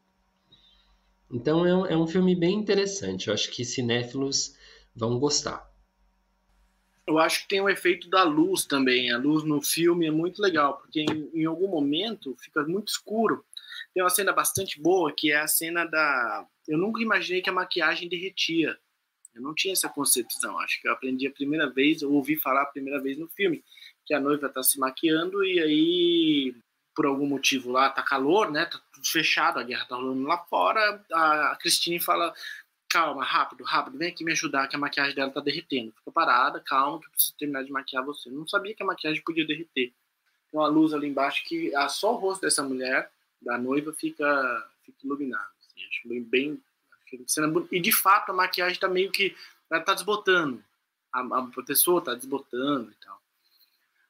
Então 1.30 1.66
é 1.66 1.76
um, 1.76 1.86
é 1.86 1.98
um 1.98 2.08
filme 2.08 2.36
bem 2.36 2.56
interessante. 2.56 3.28
Eu 3.28 3.34
acho 3.34 3.52
que 3.52 3.64
cinéfilos 3.66 4.56
vão 4.96 5.20
gostar. 5.20 5.70
Eu 7.06 7.20
acho 7.20 7.42
que 7.42 7.50
tem 7.50 7.60
o 7.60 7.66
um 7.66 7.70
efeito 7.70 8.10
da 8.10 8.24
luz 8.24 8.66
também. 8.66 9.12
A 9.12 9.18
luz 9.18 9.44
no 9.44 9.62
filme 9.62 10.08
é 10.08 10.12
muito 10.12 10.42
legal, 10.42 10.78
porque 10.78 11.02
em, 11.02 11.30
em 11.34 11.46
algum 11.46 11.68
momento 11.68 12.36
fica 12.40 12.64
muito 12.64 12.88
escuro 12.90 13.44
tem 13.94 14.02
uma 14.02 14.10
cena 14.10 14.32
bastante 14.32 14.82
boa 14.82 15.14
que 15.16 15.32
é 15.32 15.38
a 15.38 15.48
cena 15.48 15.86
da. 15.86 16.48
Eu 16.68 16.78
nunca 16.78 17.02
imaginei 17.02 17.42
que 17.42 17.50
a 17.50 17.54
maquiagem 17.54 18.08
derretia. 18.08 18.78
Eu 19.34 19.42
não 19.42 19.54
tinha 19.54 19.74
essa 19.74 19.90
concepção. 19.90 20.60
Acho 20.60 20.82
que 20.82 20.88
eu 20.88 20.92
aprendi 20.92 21.28
a 21.28 21.32
primeira 21.32 21.70
vez, 21.70 22.02
ou 22.04 22.14
ouvi 22.14 22.36
falar 22.36 22.64
a 22.64 22.68
primeira 22.68 23.02
vez 23.02 23.18
no 23.18 23.28
filme, 23.30 23.64
que 24.06 24.14
a 24.14 24.20
noiva 24.20 24.48
está 24.48 24.62
se 24.62 24.78
maquiando 24.80 25.44
e 25.44 25.60
aí, 25.60 26.56
por 26.96 27.06
algum 27.06 27.26
motivo 27.26 27.72
lá, 27.72 27.90
tá 27.90 28.02
calor, 28.02 28.52
né? 28.52 28.66
Tá 28.66 28.80
tudo 28.94 29.08
fechado, 29.08 29.60
a 29.60 29.64
guerra 29.64 29.86
tá 29.86 29.96
rolando 29.96 30.24
lá 30.28 30.38
fora. 30.38 31.04
A 31.12 31.58
Cristine 31.60 32.00
fala: 32.00 32.34
calma, 32.90 33.24
rápido, 33.24 33.64
rápido, 33.64 33.98
vem 33.98 34.10
aqui 34.10 34.24
me 34.24 34.32
ajudar, 34.34 34.68
que 34.68 34.76
a 34.76 34.80
maquiagem 34.80 35.16
dela 35.16 35.32
tá 35.32 35.40
derretendo. 35.40 35.94
Fica 35.94 36.12
parada, 36.12 36.60
calma, 36.60 37.00
que 37.00 37.08
eu 37.08 37.12
preciso 37.12 37.36
terminar 37.38 37.64
de 37.64 37.72
maquiar 37.72 38.04
você. 38.04 38.30
Eu 38.30 38.34
não 38.34 38.48
sabia 38.48 38.76
que 38.76 38.84
a 38.84 38.86
maquiagem 38.86 39.24
podia 39.24 39.46
derreter. 39.46 39.94
Tem 40.52 40.60
uma 40.60 40.68
luz 40.68 40.94
ali 40.94 41.08
embaixo 41.08 41.44
que 41.46 41.74
ah, 41.76 41.88
só 41.88 42.14
o 42.14 42.18
rosto 42.18 42.42
dessa 42.42 42.62
mulher 42.62 43.10
da 43.42 43.58
noiva 43.58 43.94
fica, 43.94 44.70
fica 44.86 44.98
iluminado. 45.04 45.50
Assim, 45.60 45.88
acho 45.88 46.08
bem, 46.08 46.22
bem 46.22 46.62
e 47.72 47.80
de 47.80 47.92
fato 47.92 48.30
a 48.30 48.34
maquiagem 48.34 48.74
está 48.74 48.88
meio 48.88 49.12
que 49.12 49.36
ela 49.70 49.82
tá 49.82 49.94
desbotando. 49.94 50.64
A, 51.12 51.20
a 51.20 51.64
pessoa 51.66 52.00
está 52.00 52.14
desbotando 52.14 52.92
e 52.92 53.06
tal. 53.06 53.22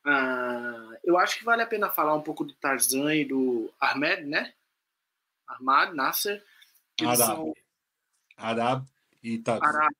Ah, 0.04 0.97
eu 1.04 1.18
acho 1.18 1.38
que 1.38 1.45
vale 1.45 1.62
a 1.62 1.68
pena 1.68 1.89
falar 1.89 2.16
um 2.16 2.22
pouco 2.22 2.43
do 2.43 2.54
Tarzan 2.54 3.16
e 3.16 3.26
do 3.26 3.72
Ahmed, 3.80 4.26
né? 4.26 4.54
Ahmad, 5.47 5.93
Nasser. 5.93 6.43
Arab. 7.02 7.18
São... 7.18 7.54
Arab 8.38 8.86
e 9.22 9.38
Tarzan. 9.38 9.66
Arab. 9.68 9.95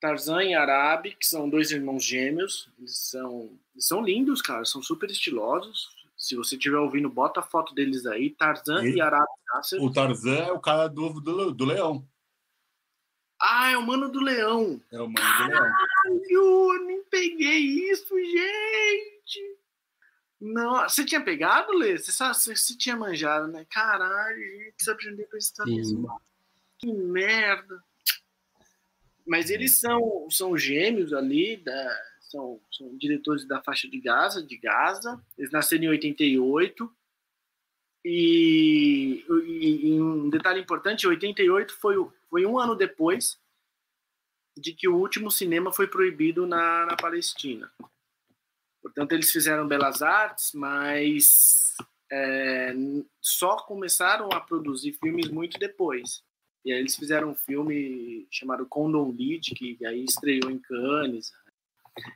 Tarzan 0.00 0.44
e 0.44 0.54
Arab, 0.54 1.06
que 1.06 1.26
são 1.26 1.48
dois 1.48 1.70
irmãos 1.70 2.04
gêmeos. 2.04 2.70
Eles 2.78 2.96
são, 2.98 3.50
eles 3.74 3.86
são 3.86 4.00
lindos, 4.00 4.40
cara. 4.40 4.64
São 4.64 4.82
super 4.82 5.10
estilosos. 5.10 5.96
Se 6.16 6.34
você 6.34 6.56
estiver 6.56 6.78
ouvindo, 6.78 7.08
bota 7.08 7.40
a 7.40 7.44
foto 7.44 7.74
deles 7.74 8.04
aí, 8.06 8.30
Tarzan 8.30 8.84
e, 8.84 8.96
e 8.96 9.00
Arab 9.00 9.26
Nasser. 9.54 9.80
O 9.80 9.92
Tarzan 9.92 10.38
é 10.38 10.52
o 10.52 10.60
cara 10.60 10.88
do, 10.88 11.20
do, 11.20 11.52
do 11.52 11.64
leão. 11.64 12.06
Ah, 13.40 13.70
é 13.70 13.76
o 13.76 13.86
mano 13.86 14.08
do 14.08 14.20
leão. 14.20 14.80
É 14.90 15.00
o 15.00 15.06
mano 15.06 15.14
Caralho, 15.14 15.52
do 16.04 16.28
leão. 16.28 16.74
Eu 16.74 16.86
nem 16.86 17.04
peguei 17.04 17.58
isso, 17.90 18.16
gente. 18.18 19.17
Não, 20.40 20.88
você 20.88 21.04
tinha 21.04 21.20
pegado, 21.20 21.72
Lê? 21.72 21.98
Você, 21.98 22.12
sabe, 22.12 22.36
você, 22.36 22.54
você 22.54 22.76
tinha 22.76 22.96
manjado, 22.96 23.48
né? 23.48 23.66
Caralho, 23.68 24.40
gente, 24.40 24.90
aprender 24.90 25.28
esse 25.34 25.52
Que 26.78 26.92
merda. 26.92 27.82
Mas 29.26 29.50
eles 29.50 29.78
são, 29.78 30.28
são 30.30 30.56
gêmeos 30.56 31.12
ali 31.12 31.56
da, 31.56 32.00
são, 32.20 32.60
são 32.70 32.96
diretores 32.96 33.46
da 33.46 33.60
faixa 33.62 33.88
de 33.88 34.00
Gaza, 34.00 34.42
de 34.42 34.56
Gaza. 34.56 35.20
Eles 35.36 35.50
nasceram 35.50 35.84
em 35.84 35.88
88. 35.88 36.90
E, 38.04 39.24
e, 39.44 39.86
e 39.88 40.00
um 40.00 40.30
detalhe 40.30 40.60
importante, 40.60 41.06
88 41.06 41.74
foi, 41.74 41.96
foi 42.30 42.46
um 42.46 42.58
ano 42.58 42.76
depois 42.76 43.38
de 44.56 44.72
que 44.72 44.88
o 44.88 44.96
último 44.96 45.30
cinema 45.30 45.72
foi 45.72 45.86
proibido 45.86 46.46
na, 46.46 46.86
na 46.86 46.96
Palestina. 46.96 47.70
Portanto, 48.88 49.12
eles 49.12 49.30
fizeram 49.30 49.66
belas 49.66 50.02
artes, 50.02 50.52
mas 50.52 51.76
é, 52.10 52.74
só 53.20 53.56
começaram 53.56 54.30
a 54.32 54.40
produzir 54.40 54.92
filmes 54.94 55.28
muito 55.28 55.58
depois. 55.58 56.22
E 56.64 56.72
aí 56.72 56.80
eles 56.80 56.96
fizeram 56.96 57.30
um 57.30 57.34
filme 57.34 58.26
chamado 58.30 58.66
Condom 58.66 59.10
Lead, 59.10 59.54
que 59.54 59.78
aí 59.86 60.04
estreou 60.04 60.50
em 60.50 60.58
Cannes, 60.58 61.32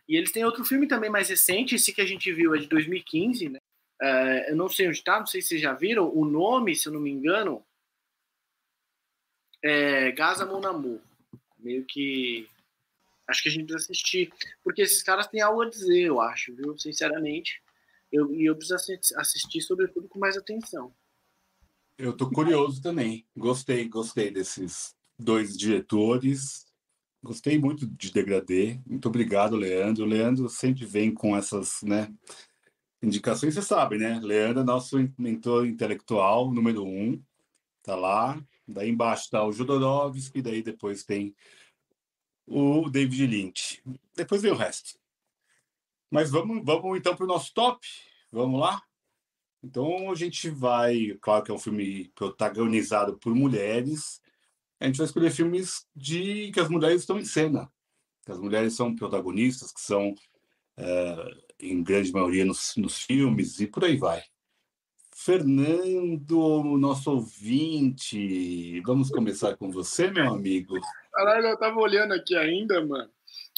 e 0.09 0.16
eles 0.16 0.33
têm 0.33 0.45
outro 0.45 0.64
filme 0.64 0.87
também 0.87 1.11
mais 1.11 1.29
recente, 1.29 1.75
esse 1.75 1.93
que 1.93 2.01
a 2.01 2.07
gente 2.07 2.33
viu 2.33 2.55
é 2.55 2.59
de 2.59 2.66
2015, 2.66 3.49
né? 3.49 3.59
Uh, 4.01 4.51
eu 4.51 4.57
não 4.57 4.68
sei 4.68 4.89
onde 4.89 4.99
está, 4.99 5.18
não 5.18 5.27
sei 5.27 5.41
se 5.41 5.49
vocês 5.49 5.61
já 5.61 5.73
viram. 5.73 6.12
O 6.12 6.25
nome, 6.25 6.75
se 6.75 6.89
eu 6.89 6.93
não 6.93 7.01
me 7.01 7.11
engano, 7.11 7.64
é 9.62 10.11
Gaza 10.12 10.45
Mon 10.45 10.66
Amour. 10.66 11.01
Meio 11.59 11.85
que. 11.85 12.49
Acho 13.29 13.43
que 13.43 13.49
a 13.49 13.53
gente 13.53 13.66
precisa 13.66 13.85
assistir. 13.91 14.33
Porque 14.62 14.83
esses 14.83 15.03
caras 15.03 15.27
têm 15.27 15.41
algo 15.41 15.62
a 15.62 15.68
dizer, 15.70 16.03
eu 16.03 16.20
acho, 16.20 16.55
viu? 16.55 16.77
Sinceramente. 16.79 17.62
Eu, 18.11 18.33
e 18.35 18.45
eu 18.45 18.55
preciso 18.55 18.77
assistir, 19.16 19.62
sobretudo, 19.62 20.09
com 20.09 20.18
mais 20.18 20.37
atenção. 20.37 20.95
Eu 21.97 22.12
tô 22.12 22.29
curioso 22.31 22.83
também. 22.83 23.27
Gostei, 23.37 23.89
gostei 23.89 24.31
desses 24.31 24.95
dois 25.18 25.57
diretores. 25.57 26.66
Gostei 27.23 27.59
muito 27.59 27.87
de 27.87 28.12
Degradê. 28.12 28.81
Muito 28.85 29.09
obrigado, 29.09 29.57
Leandro. 29.57 30.05
O 30.05 30.09
Leandro 30.09 30.49
sempre 30.49 30.85
vem 30.85 31.14
com 31.14 31.37
essas 31.37 31.81
né, 31.83 32.12
indicações. 33.01 33.55
Você 33.55 33.62
sabe, 33.62 33.97
né? 33.97 34.18
Leandro 34.20 34.61
é 34.61 34.64
nosso 34.64 34.97
mentor 35.16 35.66
intelectual 35.66 36.53
número 36.53 36.85
um. 36.85 37.23
Tá 37.83 37.95
lá. 37.95 38.43
Daí 38.66 38.91
embaixo 38.91 39.25
está 39.25 39.45
o 39.45 39.53
Jodorowsky. 39.53 40.43
Daí 40.43 40.62
depois 40.62 41.05
tem 41.05 41.35
o 42.47 42.88
David 42.90 43.26
Lynch. 43.26 43.82
Depois 44.14 44.43
vem 44.43 44.53
o 44.53 44.57
resto. 44.57 44.99
Mas 46.11 46.30
vamos, 46.30 46.64
vamos 46.64 46.99
então 46.99 47.16
para 47.16 47.24
o 47.24 47.28
nosso 47.28 47.53
top. 47.55 47.86
Vamos 48.30 48.61
lá? 48.61 48.82
Então 49.62 50.11
a 50.11 50.14
gente 50.14 50.51
vai. 50.51 51.16
Claro 51.20 51.45
que 51.45 51.51
é 51.51 51.55
um 51.55 51.59
filme 51.59 52.11
protagonizado 52.14 53.16
por 53.18 53.34
mulheres 53.34 54.22
a 54.82 54.86
gente 54.86 54.97
vai 54.97 55.07
escolher 55.07 55.30
filmes 55.30 55.86
de 55.95 56.51
que 56.51 56.59
as 56.59 56.68
mulheres 56.68 57.03
estão 57.03 57.16
em 57.16 57.24
cena, 57.24 57.70
que 58.26 58.32
as 58.32 58.38
mulheres 58.40 58.74
são 58.74 58.95
protagonistas, 58.97 59.72
que 59.72 59.80
são, 59.80 60.12
é, 60.76 61.16
em 61.61 61.84
grande 61.84 62.12
maioria, 62.12 62.45
nos, 62.45 62.74
nos 62.76 62.99
filmes 62.99 63.61
e 63.61 63.68
por 63.68 63.84
aí 63.84 63.97
vai. 63.97 64.24
Fernando, 65.15 66.77
nosso 66.79 67.13
ouvinte, 67.13 68.81
vamos 68.81 69.11
começar 69.11 69.57
com 69.57 69.71
você, 69.71 70.11
meu 70.11 70.33
amigo. 70.33 70.75
Caralho, 71.13 71.49
eu 71.49 71.59
tava 71.59 71.79
olhando 71.79 72.13
aqui 72.15 72.35
ainda, 72.35 72.85
mano. 72.85 73.11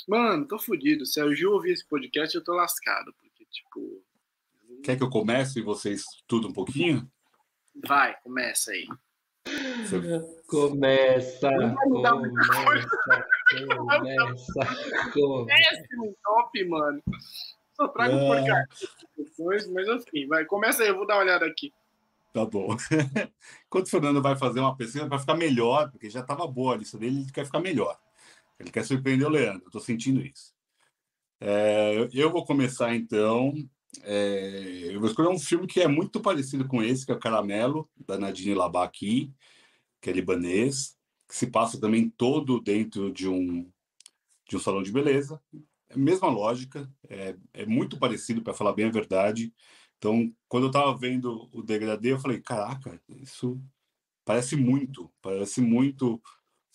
Mano, 0.07 0.47
tô 0.47 0.59
fudido. 0.59 1.07
Se 1.07 1.21
a 1.21 1.33
Ju 1.33 1.53
ouvir 1.53 1.73
esse 1.73 1.87
podcast, 1.87 2.35
eu 2.35 2.45
tô 2.45 2.53
lascado. 2.53 3.15
Porque, 3.15 3.47
tipo. 3.47 4.03
Quer 4.83 4.97
que 4.97 5.03
eu 5.03 5.09
comece 5.09 5.61
e 5.61 5.63
vocês 5.63 6.05
estudem 6.17 6.51
um 6.51 6.53
pouquinho? 6.53 7.11
Vai, 7.87 8.15
começa 8.23 8.71
aí. 8.71 8.87
Começa, 9.89 10.41
começa, 10.47 11.51
começa, 11.91 12.51
começa. 13.87 14.53
Péssimo 15.47 16.17
top, 16.23 16.65
mano. 16.69 17.03
Só 17.75 17.89
trago 17.89 18.15
é... 18.15 18.27
porcaria, 18.27 18.69
mas 19.73 19.89
assim, 19.89 20.27
vai, 20.27 20.45
começa 20.45 20.83
aí, 20.83 20.89
eu 20.89 20.97
vou 20.97 21.07
dar 21.07 21.15
uma 21.15 21.23
olhada 21.23 21.45
aqui. 21.45 21.73
Tá 22.33 22.45
bom. 22.45 22.77
Enquanto 23.67 23.87
o 23.87 23.91
Fernando 23.91 24.21
vai 24.21 24.37
fazer 24.37 24.61
uma 24.61 24.77
pesquisa, 24.77 25.07
vai 25.07 25.19
ficar 25.19 25.37
melhor, 25.37 25.91
porque 25.91 26.11
já 26.11 26.21
estava 26.21 26.47
boa 26.47 26.75
a 26.75 26.77
lista 26.77 26.99
dele, 26.99 27.21
ele 27.21 27.33
quer 27.33 27.47
ficar 27.47 27.61
melhor. 27.61 27.99
Ele 28.59 28.71
quer 28.71 28.85
surpreender 28.85 29.27
o 29.27 29.31
Leandro, 29.31 29.67
estou 29.67 29.81
sentindo 29.81 30.21
isso. 30.21 30.53
É, 31.41 32.09
eu 32.13 32.31
vou 32.31 32.45
começar 32.45 32.95
então. 32.95 33.53
É, 34.03 34.89
eu 34.91 34.99
vou 34.99 35.09
escolher 35.09 35.29
um 35.29 35.39
filme 35.39 35.67
que 35.67 35.81
é 35.81 35.87
muito 35.87 36.21
parecido 36.21 36.67
com 36.67 36.83
esse, 36.83 37.07
que 37.07 37.13
é 37.13 37.15
o 37.15 37.21
Caramelo, 37.21 37.89
da 38.07 38.19
Nadine 38.19 38.55
Labaki, 38.55 39.33
que 40.01 40.11
é 40.11 40.13
libanês, 40.13 40.97
que 41.29 41.37
se 41.37 41.47
passa 41.47 41.81
também 41.81 42.11
todo 42.11 42.61
dentro 42.61 43.13
de 43.13 43.29
um, 43.29 43.71
de 44.49 44.57
um 44.57 44.61
salão 44.61 44.83
de 44.83 44.91
beleza. 44.91 45.41
É 45.89 45.95
a 45.95 45.99
mesma 45.99 46.29
lógica, 46.29 46.91
é, 47.09 47.37
é 47.53 47.67
muito 47.67 47.99
parecido, 47.99 48.43
para 48.43 48.55
falar 48.55 48.73
bem 48.73 48.87
a 48.87 48.91
verdade. 48.91 49.53
Então, 49.99 50.33
quando 50.49 50.65
eu 50.65 50.69
estava 50.69 50.97
vendo 50.97 51.49
o 51.53 51.63
degradê, 51.63 52.13
eu 52.13 52.19
falei: 52.21 52.41
caraca, 52.41 53.01
isso 53.09 53.61
parece 54.25 54.57
muito, 54.57 55.11
parece 55.23 55.61
muito 55.61 56.21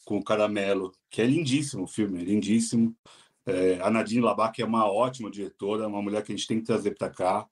com 0.06 0.18
o 0.18 0.24
Caramelo, 0.24 0.92
que 1.10 1.22
é 1.22 1.26
lindíssimo 1.26 1.84
o 1.84 1.88
filme, 1.88 2.20
é 2.22 2.24
lindíssimo. 2.24 2.96
É, 3.46 3.80
a 3.82 3.90
Nadine 3.90 4.22
Labac 4.22 4.62
é 4.62 4.66
uma 4.66 4.92
ótima 4.92 5.30
diretora, 5.30 5.88
uma 5.88 6.02
mulher 6.02 6.24
que 6.24 6.32
a 6.32 6.36
gente 6.36 6.48
tem 6.48 6.60
que 6.60 6.66
trazer 6.66 6.96
para 6.96 7.10
cá, 7.10 7.48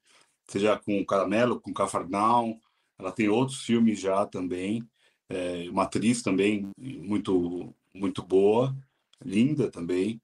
seja 0.48 0.78
com 0.78 1.00
o 1.00 1.06
Caramelo, 1.06 1.60
com 1.60 1.72
o 1.72 1.74
Cafarnaum, 1.74 2.60
ela 2.98 3.12
tem 3.12 3.30
outros 3.30 3.62
filmes 3.62 4.00
já 4.00 4.26
também, 4.26 4.84
é, 5.30 5.68
uma 5.70 5.84
atriz 5.84 6.22
também 6.22 6.70
muito, 6.78 7.74
muito 7.94 8.24
boa, 8.24 8.76
linda 9.24 9.70
também. 9.70 10.22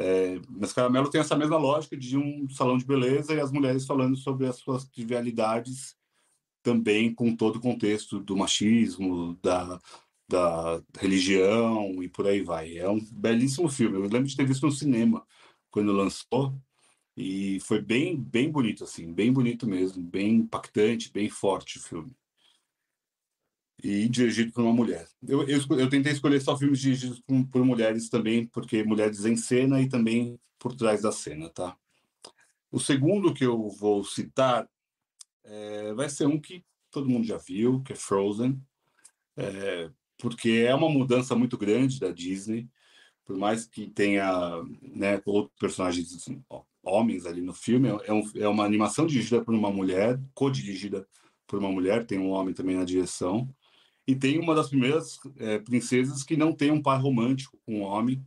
É, 0.00 0.40
mas 0.48 0.72
Caramelo 0.72 1.10
tem 1.10 1.20
essa 1.20 1.36
mesma 1.36 1.56
lógica 1.56 1.96
de 1.96 2.16
um 2.16 2.48
salão 2.50 2.78
de 2.78 2.86
beleza 2.86 3.34
e 3.34 3.40
as 3.40 3.50
mulheres 3.50 3.84
falando 3.84 4.16
sobre 4.16 4.46
as 4.46 4.56
suas 4.56 4.84
trivialidades 4.84 5.96
também 6.62 7.12
com 7.12 7.34
todo 7.34 7.56
o 7.56 7.60
contexto 7.60 8.20
do 8.20 8.36
machismo, 8.36 9.36
da, 9.42 9.80
da 10.28 10.80
religião 11.00 12.00
e 12.00 12.08
por 12.08 12.28
aí 12.28 12.42
vai. 12.42 12.78
É 12.78 12.88
um 12.88 13.00
belíssimo 13.10 13.68
filme. 13.68 13.96
Eu 13.96 14.02
lembro 14.02 14.24
de 14.24 14.36
ter 14.36 14.46
visto 14.46 14.66
no 14.66 14.72
cinema 14.72 15.26
quando 15.70 15.90
lançou 15.90 16.54
e 17.16 17.58
foi 17.60 17.80
bem, 17.80 18.16
bem 18.16 18.50
bonito 18.50 18.84
assim, 18.84 19.12
bem 19.12 19.32
bonito 19.32 19.66
mesmo, 19.66 20.00
bem 20.00 20.36
impactante, 20.36 21.12
bem 21.12 21.28
forte 21.28 21.78
o 21.78 21.82
filme. 21.82 22.14
E 23.82 24.08
dirigido 24.08 24.52
por 24.52 24.62
uma 24.62 24.72
mulher. 24.72 25.06
Eu, 25.26 25.46
eu, 25.48 25.60
eu 25.78 25.88
tentei 25.88 26.12
escolher 26.12 26.40
só 26.40 26.56
filmes 26.56 26.80
dirigidos 26.80 27.20
por, 27.20 27.46
por 27.46 27.64
mulheres 27.64 28.08
também, 28.08 28.46
porque 28.46 28.82
mulheres 28.82 29.24
em 29.24 29.36
cena 29.36 29.80
e 29.80 29.88
também 29.88 30.38
por 30.58 30.74
trás 30.74 31.02
da 31.02 31.12
cena, 31.12 31.48
tá? 31.48 31.76
O 32.70 32.80
segundo 32.80 33.32
que 33.32 33.44
eu 33.44 33.68
vou 33.68 34.04
citar 34.04 34.68
é, 35.44 35.94
vai 35.94 36.08
ser 36.08 36.26
um 36.26 36.40
que 36.40 36.64
todo 36.90 37.08
mundo 37.08 37.24
já 37.24 37.38
viu, 37.38 37.80
que 37.82 37.92
é 37.92 37.96
Frozen. 37.96 38.60
É, 39.36 39.90
porque 40.18 40.64
é 40.66 40.74
uma 40.74 40.90
mudança 40.90 41.36
muito 41.36 41.56
grande 41.56 42.00
da 42.00 42.10
Disney, 42.10 42.68
por 43.24 43.36
mais 43.36 43.66
que 43.66 43.88
tenha 43.88 44.62
né, 44.82 45.22
outros 45.24 45.56
personagens 45.58 46.26
homens 46.82 47.26
ali 47.26 47.40
no 47.40 47.54
filme, 47.54 47.88
é, 48.04 48.12
um, 48.12 48.22
é 48.34 48.48
uma 48.48 48.64
animação 48.64 49.06
dirigida 49.06 49.44
por 49.44 49.54
uma 49.54 49.70
mulher, 49.70 50.20
co-dirigida 50.34 51.06
por 51.46 51.58
uma 51.58 51.70
mulher, 51.70 52.04
tem 52.04 52.18
um 52.18 52.30
homem 52.30 52.54
também 52.54 52.76
na 52.76 52.84
direção, 52.84 53.48
e 54.08 54.16
tem 54.16 54.38
uma 54.40 54.54
das 54.54 54.68
primeiras 54.68 55.18
é, 55.36 55.58
princesas 55.58 56.24
que 56.24 56.36
não 56.36 56.52
tem 56.52 56.70
um 56.70 56.82
par 56.82 57.00
romântico 57.00 57.58
com 57.64 57.80
um 57.80 57.82
homem, 57.82 58.24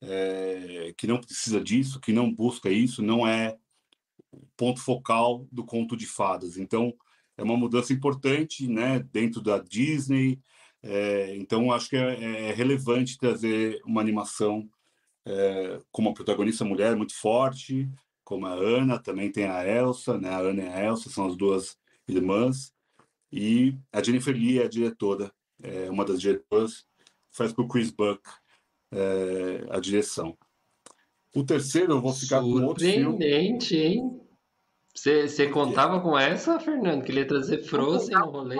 é, 0.00 0.92
que 0.98 1.06
não 1.06 1.18
precisa 1.18 1.60
disso, 1.60 2.00
que 2.00 2.12
não 2.12 2.30
busca 2.30 2.68
isso, 2.68 3.02
não 3.02 3.26
é 3.26 3.56
ponto 4.56 4.80
focal 4.80 5.46
do 5.50 5.64
conto 5.64 5.96
de 5.96 6.06
fadas. 6.06 6.56
Então, 6.56 6.92
é 7.36 7.42
uma 7.42 7.56
mudança 7.56 7.92
importante 7.92 8.66
né, 8.66 8.98
dentro 9.12 9.40
da 9.40 9.58
Disney, 9.58 10.40
é, 10.82 11.36
então, 11.36 11.70
acho 11.70 11.88
que 11.88 11.96
é, 11.96 12.48
é, 12.48 12.52
relevante 12.52 13.16
trazer 13.16 13.80
uma 13.86 14.00
animação 14.00 14.68
é, 15.24 15.80
com 15.92 16.02
uma 16.02 16.14
protagonista 16.14 16.64
mulher 16.64 16.96
muito 16.96 17.14
forte, 17.14 17.88
como 18.24 18.46
a 18.46 18.52
Ana, 18.52 18.98
também 18.98 19.30
tem 19.30 19.44
a 19.44 19.64
Elsa, 19.66 20.18
né? 20.18 20.28
A 20.30 20.38
Ana 20.38 20.62
e 20.62 20.68
a 20.68 20.84
Elsa 20.84 21.08
são 21.10 21.26
as 21.26 21.36
duas 21.36 21.78
irmãs. 22.08 22.72
E 23.32 23.74
a 23.90 24.02
Jennifer 24.02 24.34
Lee 24.34 24.60
é 24.60 24.64
a 24.64 24.68
diretora, 24.68 25.32
é 25.62 25.88
uma 25.90 26.04
das 26.04 26.20
diretoras, 26.20 26.84
faz 27.30 27.52
com 27.52 27.62
o 27.62 27.68
Chris 27.68 27.90
Buck 27.90 28.20
é, 28.92 29.66
a 29.70 29.80
direção. 29.80 30.36
O 31.34 31.42
terceiro 31.42 31.94
eu 31.94 32.00
vou 32.00 32.12
ficar 32.12 32.42
com 32.42 32.62
outro 32.62 32.84
filme. 32.84 33.04
Surpreendente, 33.04 33.76
hein? 33.76 34.20
Você, 34.94 35.48
contava 35.48 36.00
com 36.00 36.18
essa, 36.18 36.60
Fernando? 36.60 37.02
Que 37.02 37.10
ele 37.10 37.20
ia 37.20 37.26
trazer 37.26 37.62
Frozen 37.64 38.14
no 38.14 38.30
rolê? 38.30 38.56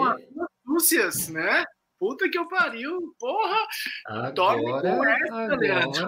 Lúcias, 0.65 1.29
né? 1.29 1.63
Puta 1.99 2.27
que 2.27 2.37
eu 2.37 2.47
pariu, 2.47 3.15
porra! 3.19 3.67
Agora, 4.07 4.31
Dorme 4.31 4.71
com 4.71 5.05
essa, 5.05 5.35
agora... 5.35 5.55
Leandro. 5.55 6.07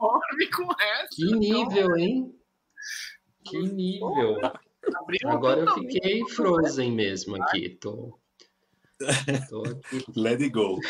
Dorme 0.00 0.50
com 0.50 0.72
essa. 0.72 1.08
Que 1.14 1.36
nível, 1.36 1.96
hein? 1.96 2.34
Que 3.44 3.58
nível. 3.58 4.40
Agora 5.26 5.60
eu 5.60 5.74
fiquei 5.74 6.22
frozen 6.28 6.92
mesmo 6.92 7.42
aqui. 7.42 7.70
Tô, 7.80 8.18
tô 9.48 9.62
aqui. 9.64 10.04
Let 10.16 10.40
it 10.40 10.50
go. 10.50 10.80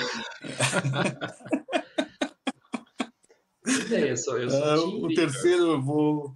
é, 3.92 4.10
eu 4.10 4.16
sou, 4.16 4.38
eu 4.38 4.50
sou 4.50 5.00
uh, 5.00 5.04
o 5.04 5.14
terceiro 5.14 5.72
eu 5.72 5.82
vou. 5.82 6.34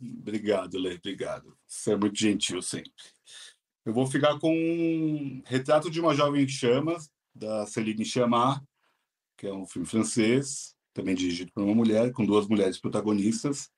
Obrigado, 0.00 0.78
Lê, 0.78 0.96
obrigado. 0.96 1.56
Você 1.66 1.92
é 1.92 1.96
muito 1.96 2.18
gentil 2.18 2.60
sempre. 2.60 2.92
Eu 3.84 3.92
vou 3.92 4.06
ficar 4.06 4.38
com 4.38 4.52
um 4.52 5.42
retrato 5.44 5.90
de 5.90 6.00
uma 6.00 6.14
jovem 6.14 6.46
chamas, 6.46 7.10
da 7.34 7.66
Céline 7.66 8.04
Sciamma, 8.04 8.64
que 9.36 9.46
é 9.46 9.52
um 9.52 9.66
filme 9.66 9.86
francês, 9.86 10.76
também 10.92 11.14
dirigido 11.14 11.52
por 11.52 11.64
uma 11.64 11.74
mulher, 11.74 12.12
com 12.12 12.24
duas 12.24 12.46
mulheres 12.46 12.78
protagonistas, 12.78 13.70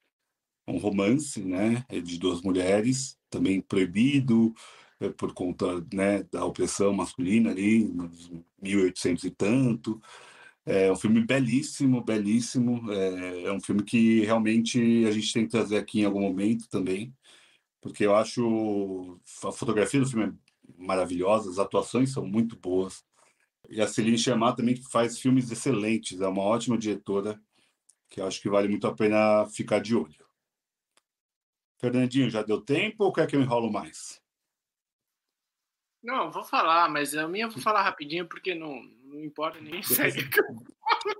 um 0.66 0.78
romance, 0.78 1.42
né, 1.44 1.84
é 1.88 2.00
de 2.00 2.18
duas 2.18 2.42
mulheres, 2.42 3.18
também 3.30 3.60
proibido 3.60 4.54
é, 5.00 5.10
por 5.10 5.32
conta, 5.34 5.84
né, 5.92 6.22
da 6.24 6.44
opressão 6.44 6.92
masculina 6.92 7.50
ali, 7.50 7.84
nos 7.84 8.30
1800 8.62 9.24
e 9.24 9.30
tanto. 9.30 10.00
É 10.66 10.90
um 10.90 10.96
filme 10.96 11.20
belíssimo, 11.24 12.02
belíssimo. 12.02 12.90
É, 12.92 13.44
é 13.44 13.52
um 13.52 13.60
filme 13.60 13.82
que 13.82 14.20
realmente 14.24 15.04
a 15.06 15.10
gente 15.10 15.32
tem 15.32 15.44
que 15.44 15.50
trazer 15.50 15.76
aqui 15.78 16.00
em 16.00 16.04
algum 16.04 16.22
momento 16.22 16.68
também, 16.68 17.14
porque 17.80 18.06
eu 18.06 18.14
acho 18.14 19.20
a 19.44 19.52
fotografia 19.52 20.00
do 20.00 20.06
filme 20.08 20.26
é 20.26 20.32
maravilhosa, 20.78 21.50
as 21.50 21.58
atuações 21.58 22.12
são 22.12 22.26
muito 22.26 22.56
boas. 22.56 23.04
E 23.70 23.80
a 23.80 23.88
Celine 23.88 24.18
Sciamma 24.18 24.54
também 24.56 24.76
faz 24.76 25.18
filmes 25.18 25.50
excelentes, 25.50 26.20
é 26.20 26.28
uma 26.28 26.42
ótima 26.42 26.78
diretora, 26.78 27.40
que 28.10 28.20
acho 28.20 28.40
que 28.40 28.48
vale 28.48 28.68
muito 28.68 28.86
a 28.86 28.94
pena 28.94 29.46
ficar 29.48 29.80
de 29.80 29.94
olho. 29.96 30.23
Fernandinho, 31.78 32.30
já 32.30 32.42
deu 32.42 32.60
tempo 32.60 33.04
ou 33.04 33.12
quer 33.12 33.26
que 33.26 33.36
eu 33.36 33.40
enrolo 33.40 33.70
mais? 33.70 34.22
Não, 36.02 36.30
vou 36.30 36.44
falar, 36.44 36.88
mas 36.90 37.14
a 37.14 37.26
minha 37.26 37.46
eu 37.46 37.50
vou 37.50 37.62
falar 37.62 37.82
rapidinho 37.82 38.28
porque 38.28 38.54
não, 38.54 38.82
não 39.04 39.24
importa 39.24 39.58
nem 39.60 39.80
depois, 39.80 40.14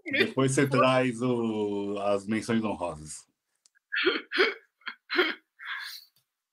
depois 0.04 0.52
você 0.52 0.68
traz 0.68 1.22
o, 1.22 1.98
as 2.00 2.26
menções 2.26 2.62
honrosas. 2.62 3.26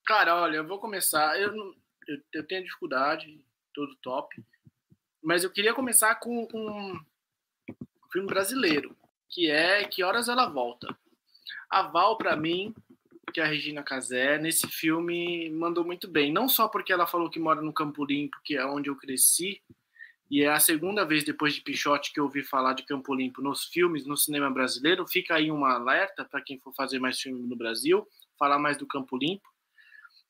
Cara, 0.06 0.42
olha, 0.42 0.56
eu 0.56 0.66
vou 0.66 0.78
começar. 0.78 1.38
Eu, 1.40 1.54
eu, 2.08 2.22
eu 2.32 2.46
tenho 2.46 2.64
dificuldade, 2.64 3.44
todo 3.74 3.96
top. 3.96 4.42
Mas 5.22 5.44
eu 5.44 5.50
queria 5.50 5.74
começar 5.74 6.14
com, 6.16 6.46
com 6.46 6.58
um 6.58 8.10
filme 8.12 8.26
brasileiro, 8.26 8.96
que 9.28 9.50
é 9.50 9.84
Que 9.84 10.02
Horas 10.02 10.28
Ela 10.28 10.46
Volta. 10.46 10.88
A 11.70 11.82
Val, 11.82 12.18
para 12.18 12.36
mim, 12.36 12.74
que 13.32 13.40
é 13.40 13.44
a 13.44 13.46
Regina 13.46 13.82
Casé, 13.82 14.38
nesse 14.38 14.68
filme 14.68 15.50
mandou 15.50 15.84
muito 15.84 16.06
bem. 16.08 16.32
Não 16.32 16.48
só 16.48 16.68
porque 16.68 16.92
ela 16.92 17.06
falou 17.06 17.30
que 17.30 17.40
mora 17.40 17.62
no 17.62 17.72
Campo 17.72 18.04
Limpo, 18.04 18.36
que 18.44 18.56
é 18.56 18.64
onde 18.64 18.90
eu 18.90 18.96
cresci, 18.96 19.62
e 20.30 20.42
é 20.42 20.48
a 20.48 20.60
segunda 20.60 21.04
vez 21.04 21.24
depois 21.24 21.54
de 21.54 21.60
Pichote 21.60 22.12
que 22.12 22.20
eu 22.20 22.24
ouvi 22.24 22.42
falar 22.42 22.74
de 22.74 22.84
Campo 22.84 23.14
Limpo 23.14 23.42
nos 23.42 23.64
filmes, 23.64 24.06
no 24.06 24.16
cinema 24.16 24.50
brasileiro. 24.50 25.06
Fica 25.06 25.34
aí 25.34 25.50
um 25.50 25.64
alerta 25.64 26.24
para 26.24 26.40
quem 26.40 26.58
for 26.58 26.74
fazer 26.74 26.98
mais 26.98 27.20
filme 27.20 27.42
no 27.46 27.56
Brasil, 27.56 28.06
falar 28.38 28.58
mais 28.58 28.76
do 28.76 28.86
Campo 28.86 29.16
Limpo, 29.16 29.48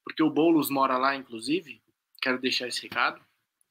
porque 0.04 0.22
o 0.22 0.30
Boulos 0.30 0.70
mora 0.70 0.96
lá, 0.96 1.14
inclusive. 1.14 1.82
Quero 2.20 2.40
deixar 2.40 2.68
esse 2.68 2.82
recado 2.82 3.20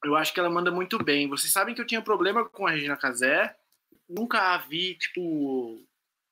eu 0.04 0.16
acho 0.16 0.34
que 0.34 0.40
ela 0.40 0.50
manda 0.50 0.72
muito 0.72 1.02
bem. 1.04 1.30
Vocês 1.30 1.52
sabem 1.52 1.76
que 1.76 1.82
eu 1.82 1.86
tinha 1.86 2.02
problema 2.02 2.48
com 2.48 2.66
a 2.66 2.72
Regina 2.72 2.98
Casé. 2.98 3.56
Nunca 4.10 4.54
a 4.54 4.58
vi, 4.58 4.96
tipo, 4.96 5.86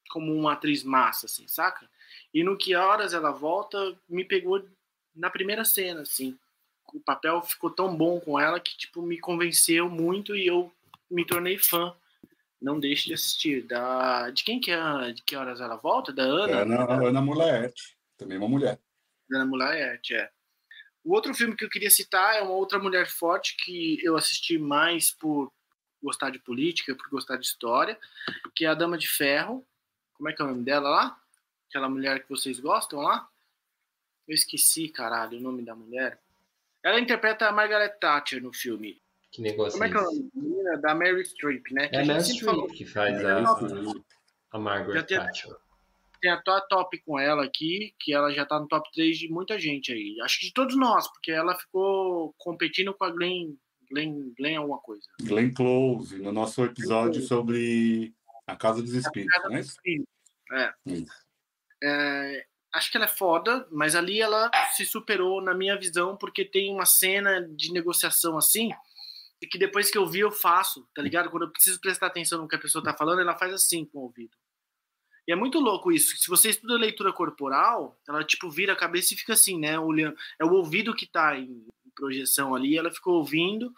como 0.09 0.33
uma 0.33 0.53
atriz 0.53 0.83
massa, 0.83 1.27
assim, 1.27 1.47
saca? 1.47 1.89
E 2.33 2.43
no 2.43 2.57
Que 2.57 2.75
Horas 2.75 3.13
Ela 3.13 3.31
Volta, 3.31 3.95
me 4.07 4.23
pegou 4.23 4.63
na 5.15 5.29
primeira 5.29 5.65
cena, 5.65 6.01
assim. 6.01 6.37
O 6.93 6.99
papel 6.99 7.41
ficou 7.41 7.69
tão 7.69 7.95
bom 7.95 8.19
com 8.19 8.39
ela 8.39 8.59
que, 8.59 8.75
tipo, 8.77 9.01
me 9.01 9.19
convenceu 9.19 9.89
muito 9.89 10.35
e 10.35 10.47
eu 10.47 10.71
me 11.09 11.25
tornei 11.25 11.57
fã. 11.57 11.95
Não 12.61 12.79
deixe 12.79 13.07
de 13.07 13.13
assistir. 13.13 13.63
Da... 13.63 14.29
De 14.31 14.43
quem 14.43 14.59
que 14.59 14.71
é? 14.71 15.11
De 15.13 15.21
Que 15.23 15.35
Horas 15.35 15.61
Ela 15.61 15.75
Volta? 15.75 16.11
Da 16.11 16.23
Ana? 16.23 16.61
Ana, 16.61 17.07
Ana 17.07 17.21
Mulaerte. 17.21 17.97
Também 18.17 18.37
uma 18.37 18.49
mulher. 18.49 18.79
Ana 19.31 19.45
Mulaerte, 19.45 20.15
é. 20.15 20.29
O 21.03 21.13
outro 21.13 21.33
filme 21.33 21.55
que 21.55 21.63
eu 21.63 21.69
queria 21.69 21.89
citar 21.89 22.35
é 22.35 22.41
uma 22.41 22.53
outra 22.53 22.77
mulher 22.77 23.07
forte 23.07 23.55
que 23.57 24.03
eu 24.03 24.17
assisti 24.17 24.57
mais 24.57 25.11
por 25.11 25.51
gostar 26.01 26.29
de 26.29 26.39
política, 26.39 26.95
por 26.95 27.09
gostar 27.09 27.37
de 27.37 27.45
história, 27.45 27.97
que 28.55 28.65
é 28.65 28.67
a 28.67 28.73
Dama 28.73 28.97
de 28.97 29.07
Ferro. 29.07 29.65
Como 30.13 30.29
é 30.29 30.33
que 30.33 30.41
é 30.41 30.45
o 30.45 30.49
nome 30.49 30.63
dela 30.63 30.89
lá? 30.89 31.21
Aquela 31.69 31.89
mulher 31.89 32.23
que 32.23 32.29
vocês 32.29 32.59
gostam 32.59 32.99
lá? 32.99 33.27
Eu 34.27 34.35
esqueci, 34.35 34.89
caralho, 34.89 35.37
o 35.37 35.41
nome 35.41 35.63
da 35.63 35.75
mulher. 35.75 36.19
Ela 36.83 36.99
interpreta 36.99 37.47
a 37.47 37.51
Margaret 37.51 37.97
Thatcher 37.99 38.41
no 38.41 38.53
filme. 38.53 39.01
Que 39.31 39.41
negócio 39.41 39.73
Como 39.73 39.83
é 39.83 39.89
que 39.89 39.97
é 39.97 40.01
o 40.01 40.29
nome? 40.33 40.81
Da 40.81 40.93
Mary 40.95 41.23
Streep, 41.25 41.71
né? 41.71 41.87
Que 41.87 41.95
é 41.95 42.01
a 42.01 42.05
Mary 42.05 42.23
Streep 42.23 42.71
que 42.73 42.85
faz 42.85 43.23
a, 43.23 43.43
a 44.51 44.59
Margaret 44.59 45.03
Thatcher 45.03 45.55
tem 46.19 46.31
até 46.31 46.51
top 46.69 46.97
com 46.99 47.17
ela 47.17 47.43
aqui, 47.43 47.93
que 47.99 48.13
ela 48.13 48.31
já 48.31 48.45
tá 48.45 48.59
no 48.59 48.67
top 48.67 48.89
3 48.93 49.17
de 49.17 49.29
muita 49.29 49.57
gente 49.57 49.91
aí. 49.91 50.17
Acho 50.21 50.39
que 50.39 50.47
de 50.47 50.53
todos 50.53 50.77
nós, 50.77 51.07
porque 51.07 51.31
ela 51.31 51.55
ficou 51.55 52.33
competindo 52.37 52.93
com 52.93 53.05
a 53.05 53.09
Glenn, 53.09 53.55
Glenn, 53.89 54.33
Glenn 54.37 54.57
alguma 54.57 54.79
coisa. 54.79 55.07
Glenn 55.21 55.51
Close, 55.53 56.17
no 56.21 56.31
nosso 56.31 56.63
episódio 56.63 57.21
sobre 57.21 58.13
a 58.45 58.55
Casa 58.55 58.81
dos 58.81 58.93
Espíritos, 58.93 59.35
Casa 59.35 59.49
né? 59.49 59.57
Dos 59.59 59.69
Espíritos. 59.69 60.13
É. 60.51 60.73
é. 61.83 62.45
Acho 62.71 62.91
que 62.91 62.97
ela 62.97 63.05
é 63.05 63.09
foda, 63.09 63.67
mas 63.71 63.95
ali 63.95 64.21
ela 64.21 64.51
se 64.75 64.85
superou 64.85 65.41
na 65.41 65.55
minha 65.55 65.75
visão, 65.75 66.15
porque 66.15 66.45
tem 66.45 66.71
uma 66.71 66.85
cena 66.85 67.41
de 67.41 67.73
negociação 67.73 68.37
assim, 68.37 68.69
e 69.41 69.47
que 69.47 69.57
depois 69.57 69.89
que 69.89 69.97
eu 69.97 70.05
vi 70.05 70.19
eu 70.19 70.31
faço, 70.31 70.87
tá 70.93 71.01
ligado? 71.01 71.31
Quando 71.31 71.43
eu 71.43 71.51
preciso 71.51 71.81
prestar 71.81 72.07
atenção 72.07 72.39
no 72.39 72.47
que 72.47 72.55
a 72.55 72.59
pessoa 72.59 72.83
tá 72.83 72.93
falando, 72.93 73.21
ela 73.21 73.35
faz 73.35 73.51
assim 73.53 73.85
com 73.85 73.97
o 73.97 74.01
ouvido. 74.03 74.37
E 75.27 75.31
é 75.31 75.35
muito 75.35 75.59
louco 75.59 75.91
isso. 75.91 76.15
Se 76.17 76.27
você 76.27 76.49
estuda 76.49 76.75
leitura 76.75 77.13
corporal, 77.13 77.99
ela 78.07 78.23
tipo 78.23 78.49
vira 78.49 78.73
a 78.73 78.75
cabeça 78.75 79.13
e 79.13 79.17
fica 79.17 79.33
assim, 79.33 79.59
né? 79.59 79.79
Olhando. 79.79 80.17
É 80.39 80.45
o 80.45 80.53
ouvido 80.53 80.95
que 80.95 81.05
está 81.05 81.37
em 81.37 81.65
projeção 81.95 82.53
ali, 82.55 82.77
ela 82.77 82.91
ficou 82.91 83.15
ouvindo, 83.15 83.73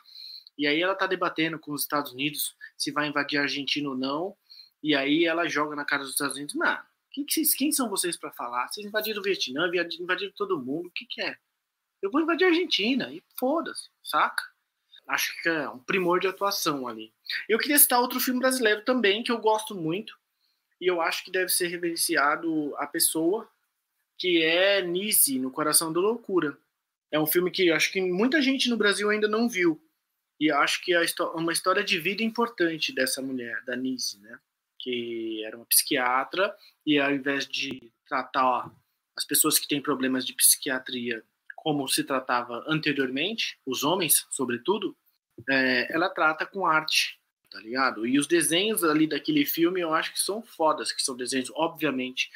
e 0.58 0.68
aí 0.68 0.82
ela 0.82 0.94
está 0.94 1.08
debatendo 1.08 1.58
com 1.58 1.72
os 1.72 1.82
Estados 1.82 2.12
Unidos 2.12 2.56
se 2.78 2.92
vai 2.92 3.08
invadir 3.08 3.40
a 3.40 3.44
Argentina 3.44 3.90
ou 3.90 3.98
não. 3.98 4.36
E 4.84 4.96
aí 4.96 5.26
ela 5.26 5.48
joga 5.48 5.76
na 5.76 5.86
cara 5.86 6.04
dos 6.04 6.12
Estados 6.12 6.36
Unidos, 6.36 6.56
mano, 6.56 6.84
quem, 7.12 7.26
que 7.26 7.34
vocês, 7.34 7.54
quem 7.54 7.72
são 7.72 7.90
vocês 7.90 8.18
para 8.18 8.32
falar? 8.32 8.68
Vocês 8.68 8.86
invadiram 8.86 9.20
o 9.20 9.24
Vietnã, 9.24 9.70
invadiram 10.00 10.34
todo 10.36 10.60
mundo, 10.60 10.88
o 10.88 10.92
que, 10.92 11.06
que 11.06 11.22
é? 11.22 11.36
Eu 12.02 12.10
vou 12.10 12.22
invadir 12.22 12.46
a 12.46 12.48
Argentina, 12.50 13.12
e 13.14 13.22
foda-se, 13.38 13.90
saca? 14.04 14.44
Acho 15.08 15.40
que 15.42 15.50
é 15.50 15.70
um 15.70 15.80
primor 15.80 16.20
de 16.20 16.28
atuação 16.28 16.88
ali. 16.88 17.14
Eu 17.50 17.60
queria 17.60 17.78
citar 17.78 18.00
outro 18.00 18.20
filme 18.20 18.40
brasileiro 18.40 18.84
também, 18.84 19.24
que 19.24 19.32
eu 19.32 19.38
gosto 19.40 19.76
muito, 19.76 20.18
e 20.80 20.88
eu 20.88 21.02
acho 21.02 21.24
que 21.24 21.32
deve 21.32 21.50
ser 21.50 21.68
reverenciado 21.68 22.76
a 22.78 22.88
pessoa 22.88 23.50
que 24.18 24.44
é 24.44 24.82
Nise, 24.82 25.40
no 25.40 25.52
Coração 25.52 25.92
da 25.92 26.00
Loucura. 26.00 26.58
É 27.12 27.20
um 27.20 27.26
filme 27.26 27.52
que 27.52 27.72
acho 27.72 27.92
que 27.92 28.00
muita 28.00 28.42
gente 28.42 28.70
no 28.70 28.78
Brasil 28.78 29.10
ainda 29.10 29.28
não 29.28 29.50
viu. 29.50 29.82
E 30.40 30.52
acho 30.52 30.84
que 30.84 30.94
é 30.94 31.02
uma 31.36 31.52
história 31.52 31.84
de 31.84 32.00
vida 32.00 32.24
importante 32.24 32.94
dessa 32.94 33.22
mulher, 33.22 33.64
da 33.64 33.76
Nise, 33.76 34.20
né? 34.20 34.40
Que 34.82 35.44
era 35.46 35.56
uma 35.56 35.66
psiquiatra 35.66 36.56
e 36.86 37.00
ao 37.00 37.12
invés 37.12 37.48
de 37.48 37.92
tratar 38.08 38.72
as 39.16 39.26
pessoas 39.26 39.60
que 39.60 39.68
têm 39.68 39.82
problemas 39.82 40.26
de 40.26 40.34
psiquiatria 40.34 41.24
como 41.56 41.88
se 41.88 42.04
tratava 42.04 42.64
anteriormente, 42.68 43.60
os 43.66 43.84
homens, 43.84 44.26
sobretudo, 44.32 44.98
é, 45.48 45.94
ela 45.94 46.10
trata 46.10 46.46
com 46.46 46.66
arte 46.66 47.22
tá 47.52 47.60
ligado? 47.60 48.08
E 48.08 48.18
os 48.18 48.26
desenhos 48.26 48.84
ali 48.84 49.06
daquele 49.06 49.46
filme 49.46 49.82
eu 49.82 49.94
acho 49.94 50.14
que 50.14 50.20
são 50.20 50.42
fodas, 50.42 50.92
que 50.92 51.04
são 51.04 51.16
desenhos, 51.16 51.52
obviamente, 51.54 52.32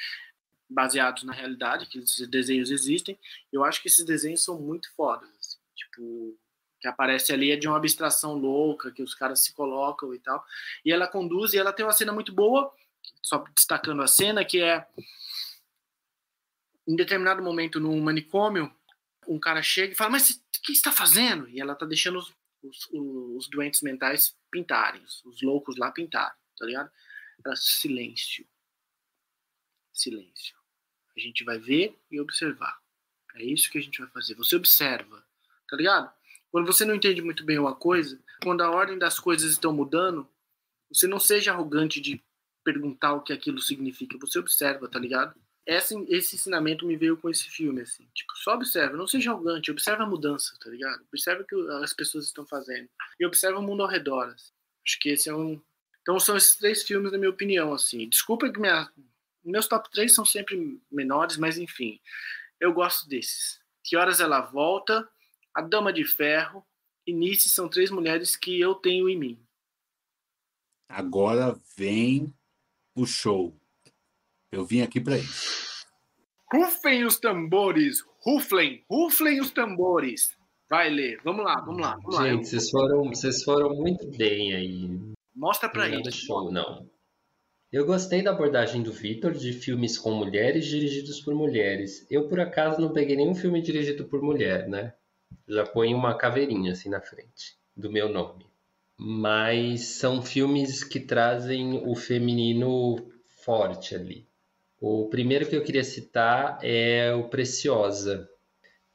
baseados 0.70 1.24
na 1.24 1.32
realidade, 1.32 1.88
que 1.88 2.00
esses 2.00 2.28
desenhos 2.28 2.70
existem. 2.70 3.18
Eu 3.52 3.64
acho 3.64 3.82
que 3.82 3.88
esses 3.88 4.06
desenhos 4.06 4.44
são 4.44 4.60
muito 4.60 4.94
fodas, 4.94 5.30
assim, 5.40 5.58
tipo, 5.74 6.38
que 6.80 6.88
aparece 6.88 7.34
ali 7.34 7.52
é 7.52 7.56
de 7.56 7.68
uma 7.68 7.78
abstração 7.78 8.34
louca, 8.34 8.92
que 8.92 9.02
os 9.02 9.16
caras 9.16 9.42
se 9.42 9.54
colocam 9.54 10.14
e 10.14 10.20
tal. 10.20 10.44
E 10.84 10.92
ela 10.92 11.08
conduz 11.08 11.54
e 11.54 11.58
ela 11.58 11.74
tem 11.74 11.86
uma 11.86 11.92
cena 11.92 12.12
muito 12.12 12.34
boa, 12.34 12.74
só 13.22 13.44
destacando 13.56 14.02
a 14.02 14.08
cena, 14.08 14.46
que 14.46 14.62
é 14.62 14.88
em 16.88 16.96
determinado 16.96 17.42
momento 17.42 17.80
no 17.80 17.96
manicômio, 18.02 18.74
um 19.28 19.40
cara 19.40 19.62
chega 19.62 19.94
e 19.94 19.96
fala: 19.96 20.12
Mas 20.12 20.30
o 20.30 20.62
que 20.64 20.72
está 20.72 20.92
fazendo? 20.92 21.50
E 21.50 21.60
ela 21.60 21.76
tá 21.76 21.86
deixando 21.86 22.20
os, 22.20 22.34
os, 22.62 22.88
os 22.92 23.50
doentes 23.50 23.82
mentais 23.82 24.38
pintarem, 24.52 25.04
os 25.04 25.42
loucos 25.42 25.78
lá 25.78 25.92
pintarem, 25.92 26.38
tá 26.58 26.66
ligado? 26.66 26.92
Era 27.44 27.56
silêncio. 27.56 28.48
Silêncio. 29.92 30.56
A 31.16 31.20
gente 31.20 31.44
vai 31.44 31.58
ver 31.58 31.98
e 32.12 32.20
observar. 32.20 32.78
É 33.36 33.44
isso 33.44 33.70
que 33.70 33.78
a 33.78 33.82
gente 33.82 34.00
vai 34.00 34.10
fazer. 34.10 34.36
Você 34.36 34.56
observa, 34.56 35.26
tá 35.68 35.76
ligado? 35.76 36.12
Quando 36.56 36.68
você 36.68 36.86
não 36.86 36.96
entende 36.96 37.22
muito 37.22 37.44
bem 37.44 37.60
uma 37.60 37.76
coisa, 37.76 38.18
quando 38.42 38.62
a 38.62 38.72
ordem 38.72 38.98
das 38.98 39.20
coisas 39.20 39.52
estão 39.52 39.74
mudando, 39.74 40.26
você 40.90 41.06
não 41.06 41.20
seja 41.20 41.52
arrogante 41.52 42.00
de 42.00 42.24
perguntar 42.64 43.12
o 43.12 43.22
que 43.22 43.34
aquilo 43.34 43.60
significa. 43.60 44.18
Você 44.20 44.40
observa, 44.40 44.88
tá 44.88 44.98
ligado? 44.98 45.36
esse, 45.66 45.94
esse 46.08 46.38
ensinamento 46.38 46.86
me 46.86 46.96
veio 46.96 47.18
com 47.18 47.30
esse 47.30 47.50
filme, 47.50 47.82
assim. 47.82 48.08
Tipo, 48.14 48.32
só 48.38 48.54
observa, 48.54 48.96
não 48.96 49.06
seja 49.06 49.32
arrogante, 49.32 49.70
observa 49.70 50.04
a 50.04 50.08
mudança, 50.08 50.58
tá 50.64 50.70
ligado? 50.70 51.04
Observa 51.12 51.42
o 51.42 51.46
que 51.46 51.56
as 51.84 51.92
pessoas 51.92 52.24
estão 52.24 52.46
fazendo. 52.46 52.88
E 53.20 53.26
observa 53.26 53.60
o 53.60 53.62
mundo 53.62 53.84
ao 53.84 53.90
redor. 53.90 54.28
Assim. 54.28 54.54
Acho 54.88 55.00
que 55.02 55.10
esse 55.10 55.28
é 55.28 55.36
um. 55.36 55.62
Então 56.04 56.18
são 56.22 56.38
esses 56.38 56.56
três 56.56 56.84
filmes, 56.84 57.12
na 57.12 57.18
minha 57.18 57.32
opinião, 57.32 57.74
assim. 57.74 58.08
Desculpa 58.08 58.50
que 58.50 58.62
minha... 58.62 58.90
meus 59.44 59.68
top 59.68 59.92
3 59.92 60.16
são 60.16 60.24
sempre 60.24 60.80
menores, 60.90 61.36
mas 61.36 61.58
enfim. 61.58 62.00
Eu 62.62 62.72
gosto 62.72 63.10
desses. 63.10 63.60
Que 63.84 63.98
Horas 63.98 64.22
Ela 64.22 64.40
Volta, 64.40 65.06
A 65.56 65.62
Dama 65.62 65.94
de 65.94 66.04
Ferro 66.04 66.66
e 67.08 67.14
Nice 67.14 67.48
são 67.48 67.70
três 67.70 67.90
mulheres 67.90 68.36
que 68.36 68.60
eu 68.60 68.76
tenho 68.76 69.08
em 69.08 69.18
mim. 69.18 69.40
Agora 70.90 71.58
vem 71.78 72.34
o 72.94 73.06
show. 73.06 73.58
Eu 74.52 74.66
vim 74.66 74.82
aqui 74.82 75.00
para 75.00 75.18
isso. 75.18 75.86
Rufem 76.52 77.06
os 77.06 77.18
tambores, 77.18 78.04
ruflem, 78.20 78.84
ruflem 78.90 79.40
os 79.40 79.50
tambores. 79.52 80.38
Vai 80.70 80.90
ler, 80.90 81.22
vamos 81.24 81.46
lá, 81.46 81.62
vamos 81.62 81.82
lá. 81.82 81.96
Vamos 82.04 82.18
Gente, 82.18 82.36
lá. 82.36 82.44
vocês 82.44 82.70
foram, 82.70 83.04
vocês 83.06 83.44
foram 83.44 83.76
muito 83.76 84.08
bem 84.18 84.54
aí. 84.54 85.00
Mostra 85.34 85.70
para 85.70 85.88
ele. 85.88 86.12
Show, 86.12 86.52
não. 86.52 86.90
Eu 87.72 87.86
gostei 87.86 88.22
da 88.22 88.32
abordagem 88.32 88.84
do 88.84 88.92
Vitor 88.92 89.32
de 89.32 89.54
filmes 89.54 89.98
com 89.98 90.12
mulheres 90.12 90.66
dirigidos 90.66 91.22
por 91.22 91.34
mulheres. 91.34 92.06
Eu, 92.10 92.28
por 92.28 92.40
acaso, 92.40 92.80
não 92.80 92.94
peguei 92.94 93.16
nenhum 93.16 93.36
filme 93.36 93.62
dirigido 93.62 94.06
por 94.06 94.22
mulher, 94.22 94.68
né? 94.68 94.94
Já 95.48 95.66
põe 95.66 95.94
uma 95.94 96.18
caveirinha 96.18 96.72
assim 96.72 96.90
na 96.90 97.02
frente 97.02 97.58
do 97.76 97.92
meu 97.92 98.10
nome. 98.10 98.46
Mas 98.98 99.82
são 100.00 100.22
filmes 100.22 100.84
que 100.84 101.00
trazem 101.00 101.86
o 101.86 101.96
feminino 101.96 103.12
forte 103.44 103.94
ali. 103.94 104.28
O 104.80 105.08
primeiro 105.10 105.48
que 105.48 105.56
eu 105.56 105.64
queria 105.64 105.84
citar 105.84 106.60
é 106.62 107.14
o 107.14 107.28
Preciosa, 107.30 108.30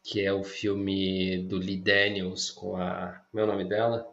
que 0.02 0.20
é 0.20 0.32
o 0.32 0.42
filme 0.42 1.38
do 1.48 1.56
Lee 1.56 1.76
Daniels 1.76 2.50
com 2.50 2.76
a. 2.76 3.22
Meu 3.32 3.44
é 3.44 3.46
nome 3.46 3.68
dela? 3.68 4.06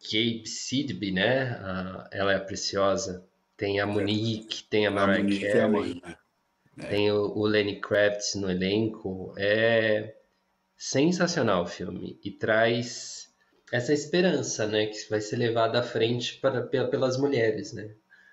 Gabe 0.00 0.46
Sidby, 0.46 1.10
né? 1.10 1.58
A, 1.60 2.08
ela 2.12 2.32
é 2.32 2.36
a 2.36 2.40
Preciosa. 2.40 3.26
Tem 3.56 3.80
a 3.80 3.86
Monique, 3.86 4.62
tem 4.64 4.86
a 4.86 4.90
Mariah 4.90 5.52
Carey, 5.52 6.02
é 6.04 6.88
tem 6.88 7.10
o, 7.10 7.36
o 7.36 7.46
Lenny 7.46 7.80
Kravitz 7.80 8.36
no 8.36 8.48
elenco. 8.48 9.34
É 9.36 10.14
sensacional 10.78 11.64
o 11.64 11.66
filme 11.66 12.16
e 12.24 12.30
traz 12.30 13.28
essa 13.72 13.92
esperança, 13.92 14.66
né, 14.66 14.86
que 14.86 15.10
vai 15.10 15.20
ser 15.20 15.36
levada 15.36 15.80
à 15.80 15.82
frente 15.82 16.36
para, 16.36 16.62
pelas 16.62 17.18
mulheres, 17.18 17.72
né? 17.72 17.90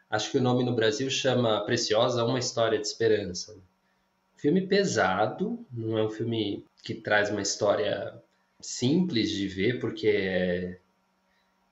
Acho 0.09 0.31
que 0.31 0.37
o 0.37 0.41
nome 0.41 0.63
no 0.63 0.75
Brasil 0.75 1.09
chama 1.09 1.65
Preciosa 1.65 2.23
Uma 2.23 2.39
História 2.39 2.79
de 2.79 2.85
Esperança. 2.85 3.57
Filme 4.37 4.61
pesado, 4.67 5.65
não 5.73 5.97
é 5.97 6.03
um 6.05 6.09
filme 6.09 6.63
que 6.83 6.93
traz 6.93 7.31
uma 7.31 7.41
história 7.41 8.13
simples 8.61 9.31
de 9.31 9.47
ver, 9.47 9.79
porque 9.79 10.07
é, 10.07 10.77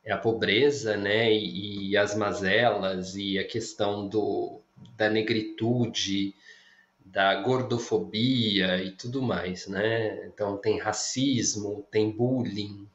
é 0.04 0.12
a 0.12 0.18
pobreza, 0.18 0.98
né, 0.98 1.32
e, 1.32 1.92
e, 1.92 1.98
as 1.98 2.16
mazelas 2.16 3.16
e 3.16 3.38
a 3.38 3.46
questão 3.46 4.08
do, 4.08 4.60
da 4.98 5.10
negritude, 5.10 6.34
da 7.14 7.36
gordofobia 7.44 8.84
e 8.84 8.90
tudo 8.90 9.22
mais, 9.22 9.68
né? 9.68 10.26
Então 10.26 10.58
tem 10.58 10.80
racismo, 10.80 11.86
tem 11.92 12.10
bullying, 12.10 12.90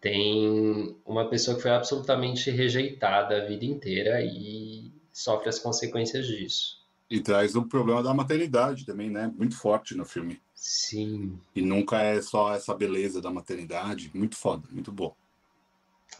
tem 0.00 0.96
uma 1.06 1.30
pessoa 1.30 1.56
que 1.56 1.62
foi 1.62 1.70
absolutamente 1.70 2.50
rejeitada 2.50 3.36
a 3.36 3.46
vida 3.46 3.64
inteira 3.64 4.20
e 4.22 4.90
sofre 5.12 5.48
as 5.48 5.60
consequências 5.60 6.26
disso. 6.26 6.82
E 7.08 7.20
traz 7.20 7.54
o 7.54 7.64
problema 7.64 8.02
da 8.02 8.12
maternidade 8.12 8.84
também, 8.84 9.08
né? 9.08 9.32
Muito 9.38 9.56
forte 9.56 9.94
no 9.94 10.04
filme. 10.04 10.42
Sim. 10.52 11.38
E 11.54 11.62
nunca 11.62 12.02
é 12.02 12.20
só 12.20 12.52
essa 12.52 12.74
beleza 12.74 13.22
da 13.22 13.30
maternidade. 13.30 14.10
Muito 14.12 14.36
foda, 14.36 14.68
muito 14.72 14.90
bom. 14.90 15.14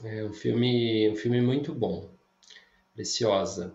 É 0.04 0.22
um 0.22 0.32
filme, 0.32 1.10
um 1.10 1.16
filme 1.16 1.40
muito 1.40 1.74
bom. 1.74 2.08
Preciosa. 2.94 3.74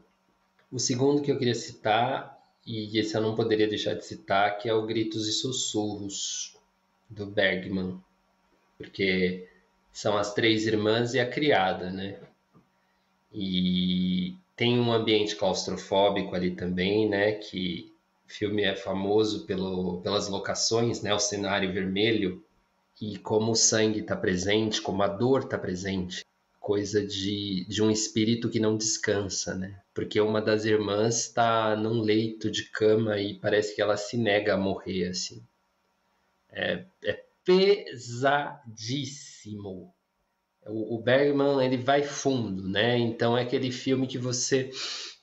O 0.71 0.79
segundo 0.79 1.21
que 1.21 1.29
eu 1.29 1.37
queria 1.37 1.55
citar, 1.55 2.38
e 2.69 2.99
esse 2.99 3.17
eu 3.17 3.21
não 3.21 3.33
poderia 3.33 3.67
deixar 3.67 3.95
de 3.95 4.05
citar, 4.05 4.59
que 4.59 4.69
é 4.69 4.73
o 4.73 4.85
Gritos 4.85 5.27
e 5.27 5.31
Sussurros, 5.31 6.55
do 7.09 7.25
Bergman, 7.25 7.99
porque 8.77 9.49
são 9.91 10.15
as 10.15 10.35
três 10.35 10.67
irmãs 10.67 11.15
e 11.15 11.19
a 11.19 11.27
criada, 11.27 11.89
né? 11.89 12.19
E 13.33 14.35
tem 14.55 14.79
um 14.79 14.93
ambiente 14.93 15.35
claustrofóbico 15.35 16.35
ali 16.35 16.51
também, 16.51 17.09
né? 17.09 17.31
Que 17.31 17.91
o 18.27 18.31
filme 18.31 18.61
é 18.61 18.75
famoso 18.75 19.47
pelo, 19.47 19.99
pelas 20.01 20.29
locações, 20.29 21.01
né? 21.01 21.11
O 21.11 21.19
cenário 21.19 21.73
vermelho 21.73 22.45
e 23.01 23.17
como 23.17 23.53
o 23.53 23.55
sangue 23.55 24.01
está 24.01 24.15
presente, 24.15 24.79
como 24.79 25.01
a 25.01 25.07
dor 25.07 25.41
está 25.41 25.57
presente, 25.57 26.23
coisa 26.69 27.03
de, 27.03 27.65
de 27.67 27.81
um 27.81 27.89
espírito 27.89 28.47
que 28.47 28.59
não 28.59 28.77
descansa, 28.77 29.55
né? 29.55 29.81
Porque 29.91 30.21
uma 30.21 30.39
das 30.39 30.65
irmãs 30.65 31.21
está 31.21 31.75
num 31.75 31.99
leito 31.99 32.51
de 32.51 32.69
cama 32.69 33.19
e 33.19 33.33
parece 33.39 33.75
que 33.75 33.81
ela 33.81 33.97
se 33.97 34.15
nega 34.15 34.53
a 34.53 34.57
morrer, 34.57 35.07
assim. 35.07 35.43
É, 36.51 36.85
é 37.03 37.23
pesadíssimo. 37.43 38.61
O, 40.67 40.97
o 40.97 41.01
Bergman, 41.01 41.65
ele 41.65 41.77
vai 41.77 42.03
fundo, 42.03 42.69
né? 42.69 42.99
Então 42.99 43.35
é 43.35 43.41
aquele 43.41 43.71
filme 43.71 44.05
que 44.05 44.19
você 44.19 44.69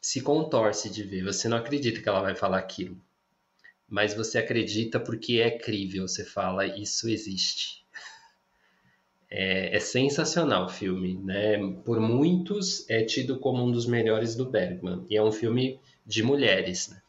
se 0.00 0.20
contorce 0.20 0.90
de 0.90 1.04
ver. 1.04 1.22
Você 1.22 1.46
não 1.46 1.58
acredita 1.58 2.02
que 2.02 2.08
ela 2.08 2.22
vai 2.22 2.34
falar 2.34 2.58
aquilo 2.58 3.00
mas 3.88 4.14
você 4.14 4.38
acredita 4.38 4.98
porque 4.98 5.34
é 5.34 5.48
crível, 5.48 6.08
você 6.08 6.24
fala, 6.24 6.66
isso 6.66 7.08
existe. 7.08 7.85
É, 9.28 9.76
é, 9.76 9.80
sensacional 9.80 10.66
o 10.66 10.68
filme, 10.68 11.14
né? 11.14 11.58
Por 11.84 12.00
muitos 12.00 12.88
é 12.88 13.02
tido 13.04 13.38
como 13.38 13.64
um 13.64 13.72
dos 13.72 13.86
melhores 13.86 14.36
do 14.36 14.48
Bergman. 14.48 15.04
E 15.10 15.16
é 15.16 15.22
um 15.22 15.32
filme 15.32 15.80
de 16.06 16.22
mulheres, 16.22 16.88
né? 16.88 17.02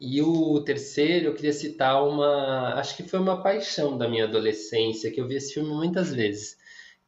E 0.00 0.22
o 0.22 0.60
terceiro, 0.60 1.26
eu 1.26 1.34
queria 1.34 1.52
citar 1.52 2.06
uma. 2.06 2.74
Acho 2.74 2.96
que 2.96 3.02
foi 3.02 3.18
uma 3.18 3.42
paixão 3.42 3.98
da 3.98 4.08
minha 4.08 4.24
adolescência, 4.24 5.10
que 5.10 5.20
eu 5.20 5.26
vi 5.26 5.34
esse 5.34 5.54
filme 5.54 5.70
muitas 5.70 6.14
vezes, 6.14 6.56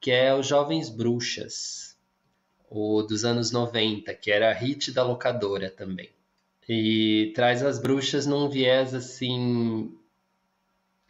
que 0.00 0.10
é 0.10 0.34
Os 0.34 0.48
Jovens 0.48 0.90
Bruxas, 0.90 1.96
o 2.68 3.02
dos 3.02 3.24
anos 3.24 3.52
90, 3.52 4.12
que 4.14 4.32
era 4.32 4.52
hit 4.52 4.90
da 4.90 5.04
locadora 5.04 5.70
também 5.70 6.10
e 6.72 7.32
traz 7.34 7.64
as 7.64 7.80
bruxas 7.80 8.26
num 8.26 8.48
viés 8.48 8.94
assim 8.94 9.92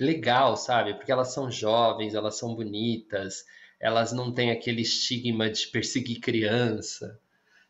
legal, 0.01 0.57
sabe? 0.57 0.95
Porque 0.95 1.13
elas 1.13 1.33
são 1.33 1.51
jovens, 1.51 2.15
elas 2.15 2.37
são 2.39 2.55
bonitas, 2.55 3.45
elas 3.79 4.13
não 4.13 4.33
têm 4.33 4.51
aquele 4.51 4.83
estigma 4.83 5.51
de 5.51 5.67
perseguir 5.69 6.21
criança. 6.21 7.21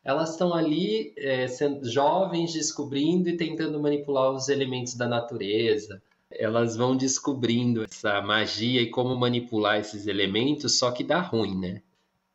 Elas 0.03 0.31
estão 0.31 0.55
ali 0.55 1.12
é, 1.16 1.47
sendo 1.47 1.89
jovens, 1.91 2.53
descobrindo 2.53 3.28
e 3.28 3.37
tentando 3.37 3.81
manipular 3.81 4.31
os 4.33 4.49
elementos 4.49 4.95
da 4.95 5.07
natureza. 5.07 6.03
Elas 6.31 6.76
vão 6.76 6.97
descobrindo 6.97 7.85
essa 7.85 8.22
magia 8.22 8.81
e 8.81 8.91
como 8.91 9.14
manipular 9.16 9.78
esses 9.78 10.07
elementos, 10.07 10.78
só 10.78 10.91
que 10.93 11.05
dá 11.05 11.20
ruim, 11.20 11.59
né? 11.59 11.83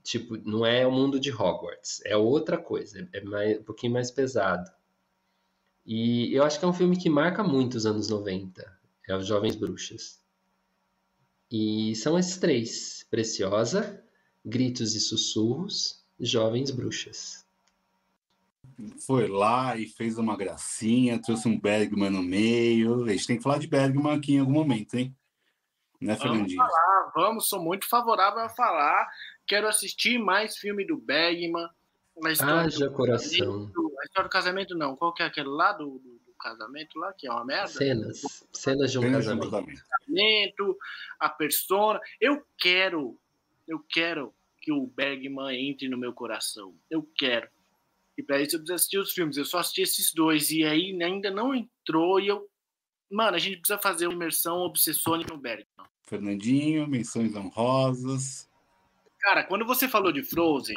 Tipo, 0.04 0.38
não 0.38 0.66
é 0.66 0.86
o 0.86 0.92
mundo 0.92 1.20
de 1.20 1.32
Hogwarts, 1.32 2.02
é 2.06 2.16
outra 2.16 2.58
coisa, 2.58 3.10
é 3.12 3.22
mais, 3.22 3.60
um 3.60 3.64
pouquinho 3.64 3.94
mais 3.94 4.12
pesado. 4.12 4.70
E 5.86 6.34
eu 6.34 6.44
acho 6.44 6.60
que 6.60 6.66
é 6.66 6.68
um 6.68 6.74
filme 6.74 6.98
que 6.98 7.10
marca 7.10 7.44
muito 7.44 7.76
os 7.76 7.86
anos 7.86 8.10
90. 8.10 8.76
É 9.08 9.16
Os 9.16 9.28
Jovens 9.28 9.56
Bruxas. 9.56 10.24
E 11.52 11.96
são 11.96 12.18
esses 12.18 12.38
três: 12.38 13.06
Preciosa, 13.10 14.04
Gritos 14.44 14.96
e 14.96 15.00
Sussurros, 15.00 16.04
Jovens 16.20 16.72
Bruxas. 16.72 17.46
Foi 19.06 19.28
lá 19.28 19.78
e 19.78 19.88
fez 19.88 20.18
uma 20.18 20.36
gracinha, 20.36 21.22
trouxe 21.22 21.48
um 21.48 21.60
Bergman 21.60 22.10
no 22.10 22.24
meio. 22.24 23.06
A 23.06 23.12
gente 23.12 23.28
tem 23.28 23.38
que 23.38 23.44
falar 23.44 23.60
de 23.60 23.68
Bergman 23.68 24.18
aqui 24.18 24.34
em 24.34 24.40
algum 24.40 24.52
momento, 24.52 24.96
hein? 24.96 25.16
Né, 26.02 26.16
Fernandinho? 26.16 26.58
Vamos 26.58 26.74
falar, 26.74 27.12
vamos, 27.16 27.50
sou 27.50 27.64
muito 27.64 27.88
favorável 27.88 28.42
a 28.42 28.50
falar. 28.50 29.08
Quero 29.48 29.68
assistir 29.68 30.18
mais 30.18 30.58
filme 30.58 30.86
do 30.86 30.98
Bergman. 30.98 31.70
Haja 32.42 32.90
coração. 32.90 33.72
A 34.02 34.06
história 34.06 34.28
do 34.28 34.30
casamento 34.30 34.76
não. 34.76 34.96
Qual 34.96 35.14
que 35.14 35.24
é 35.24 35.26
aquele 35.26 35.50
lá 35.50 35.72
do, 35.72 36.00
do 36.00 36.15
casamento 36.46 37.00
lá, 37.00 37.14
que 37.14 37.28
é 37.28 37.32
uma 37.32 37.46
merda? 37.46 37.68
Cenas. 37.68 38.22
Cenas 38.54 38.92
de 38.92 39.00
um 39.00 39.02
Cenas 39.02 39.26
casamento. 39.26 39.42
De 39.42 39.48
um 39.48 39.76
casamento. 39.90 40.78
A 41.20 41.30
persona. 41.30 42.00
Eu 42.22 42.46
quero, 42.58 43.20
eu 43.68 43.80
quero 43.90 44.34
que 44.62 44.72
o 44.72 44.88
Bergman 44.88 45.70
entre 45.70 45.88
no 45.90 45.98
meu 45.98 46.14
coração. 46.14 46.76
Eu 46.90 47.08
quero. 47.18 47.50
E 48.18 48.24
para 48.24 48.42
isso 48.42 48.56
eu 48.56 48.60
preciso 48.60 48.76
assistir 48.76 48.98
os 49.00 49.12
filmes. 49.12 49.38
Eu 49.38 49.46
só 49.46 49.60
assisti 49.60 49.82
esses 49.82 50.14
dois 50.14 50.52
e 50.52 50.64
aí 50.64 51.02
ainda 51.02 51.32
não 51.32 51.54
entrou 51.54 52.20
e 52.20 52.28
eu 52.28 52.50
Mano, 53.12 53.36
a 53.36 53.40
gente 53.40 53.58
precisa 53.58 53.78
fazer 53.80 54.08
uma 54.08 54.16
imersão 54.16 54.58
obsessônica 54.62 55.32
no 55.32 55.40
Bergman. 55.40 55.68
Fernandinho, 56.04 56.88
menções 56.88 57.36
honrosas. 57.36 58.50
Cara, 59.20 59.44
quando 59.44 59.64
você 59.64 59.88
falou 59.88 60.12
de 60.12 60.24
Frozen, 60.24 60.76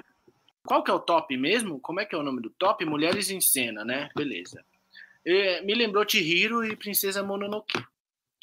qual 0.64 0.84
que 0.84 0.90
é 0.90 0.94
o 0.94 1.00
top 1.00 1.34
mesmo? 1.36 1.80
Como 1.80 2.00
é 2.00 2.04
que 2.04 2.14
é 2.14 2.18
o 2.18 2.22
nome 2.22 2.42
do 2.42 2.50
top? 2.50 2.84
Mulheres 2.84 3.30
em 3.30 3.40
Cena, 3.40 3.84
né? 3.84 4.10
Beleza. 4.14 4.62
Me 5.24 5.74
lembrou 5.74 6.08
Chihiro 6.08 6.64
e 6.64 6.76
Princesa 6.76 7.22
Mononoke. 7.22 7.84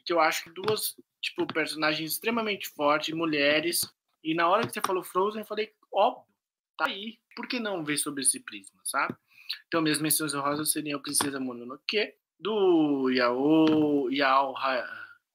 Que 0.05 0.13
eu 0.13 0.19
acho 0.19 0.53
duas, 0.53 0.95
tipo, 1.21 1.47
personagens 1.47 2.13
extremamente 2.13 2.69
fortes, 2.69 3.13
mulheres. 3.15 3.81
E 4.23 4.35
na 4.35 4.47
hora 4.47 4.65
que 4.65 4.73
você 4.73 4.81
falou 4.81 5.03
Frozen, 5.03 5.41
eu 5.41 5.47
falei, 5.47 5.73
ó, 5.91 6.23
tá 6.77 6.85
aí. 6.85 7.19
Por 7.35 7.47
que 7.47 7.59
não 7.59 7.83
ver 7.83 7.97
sobre 7.97 8.21
esse 8.21 8.39
prisma, 8.39 8.79
sabe? 8.83 9.15
Então, 9.67 9.81
minhas 9.81 9.99
menções 9.99 10.33
honrosas 10.33 10.71
seriam 10.71 11.01
Princesa 11.01 11.39
Mononoke, 11.39 12.13
do 12.39 13.09
Yao, 13.09 14.09
Yao 14.11 14.53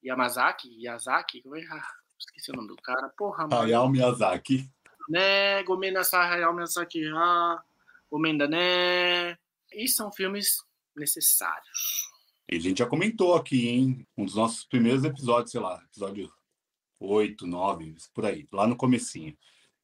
Yamazaki, 0.04 0.82
Yazaki, 0.82 1.42
como 1.42 1.56
é? 1.56 1.64
Ah, 1.70 1.86
esqueci 2.18 2.50
o 2.50 2.56
nome 2.56 2.68
do 2.68 2.76
cara. 2.76 3.08
Porra, 3.16 3.46
mano. 3.46 3.62
Hayao 3.62 3.88
Miyazaki 3.88 4.70
né? 5.10 5.62
Gomenda 5.64 6.00
Hayao 6.00 6.54
Miyazaki 6.54 7.04
Ha, 7.08 7.62
Gomenda 8.10 8.46
né? 8.46 9.36
E 9.72 9.88
são 9.88 10.12
filmes 10.12 10.64
necessários. 10.96 12.10
E 12.50 12.56
a 12.56 12.60
gente 12.60 12.78
já 12.78 12.86
comentou 12.86 13.34
aqui, 13.34 13.68
hein? 13.68 14.06
Um 14.16 14.24
dos 14.24 14.34
nossos 14.34 14.64
primeiros 14.64 15.04
episódios, 15.04 15.52
sei 15.52 15.60
lá, 15.60 15.80
episódio 15.88 16.30
8, 16.98 17.46
9, 17.46 17.94
por 18.12 18.26
aí, 18.26 18.46
lá 18.52 18.66
no 18.66 18.76
comecinho. 18.76 19.36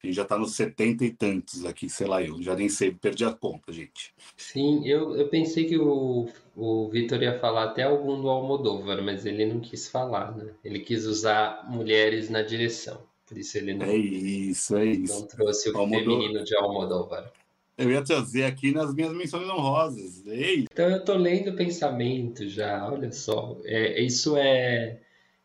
A 0.02 0.06
gente 0.06 0.16
já 0.16 0.24
tá 0.24 0.38
nos 0.38 0.54
70 0.54 1.04
e 1.04 1.10
tantos 1.10 1.64
aqui, 1.64 1.88
sei 1.88 2.06
lá, 2.06 2.22
eu 2.22 2.40
já 2.42 2.54
nem 2.54 2.68
sei, 2.68 2.92
perdi 2.92 3.24
a 3.24 3.32
conta, 3.32 3.72
gente. 3.72 4.14
Sim, 4.36 4.86
eu, 4.86 5.16
eu 5.16 5.28
pensei 5.28 5.64
que 5.64 5.78
o, 5.78 6.28
o 6.54 6.88
Vitor 6.88 7.22
ia 7.22 7.38
falar 7.38 7.64
até 7.64 7.84
algum 7.84 8.20
do 8.20 8.28
Almodóvar, 8.28 9.02
mas 9.02 9.24
ele 9.24 9.46
não 9.46 9.60
quis 9.60 9.88
falar, 9.88 10.36
né? 10.36 10.52
Ele 10.62 10.80
quis 10.80 11.06
usar 11.06 11.64
mulheres 11.68 12.28
na 12.28 12.42
direção. 12.42 13.02
Por 13.26 13.38
isso 13.38 13.58
ele 13.58 13.74
não, 13.74 13.86
é 13.86 13.96
isso, 13.96 14.76
é 14.76 14.84
isso. 14.84 15.20
não 15.20 15.26
trouxe 15.26 15.70
o 15.70 15.76
Almodóvar. 15.76 16.04
feminino 16.04 16.44
de 16.44 16.56
Almodóvar. 16.56 17.32
Eu 17.76 17.90
ia 17.90 18.02
trazer 18.02 18.44
aqui 18.44 18.72
nas 18.72 18.94
minhas 18.94 19.12
menções 19.12 19.48
honrosas. 19.48 20.26
Ei. 20.26 20.66
Então 20.70 20.88
eu 20.88 21.04
tô 21.04 21.14
lendo 21.14 21.54
pensamento 21.54 22.48
já, 22.48 22.86
olha 22.90 23.12
só. 23.12 23.58
É, 23.64 24.00
isso 24.00 24.36
é 24.36 25.00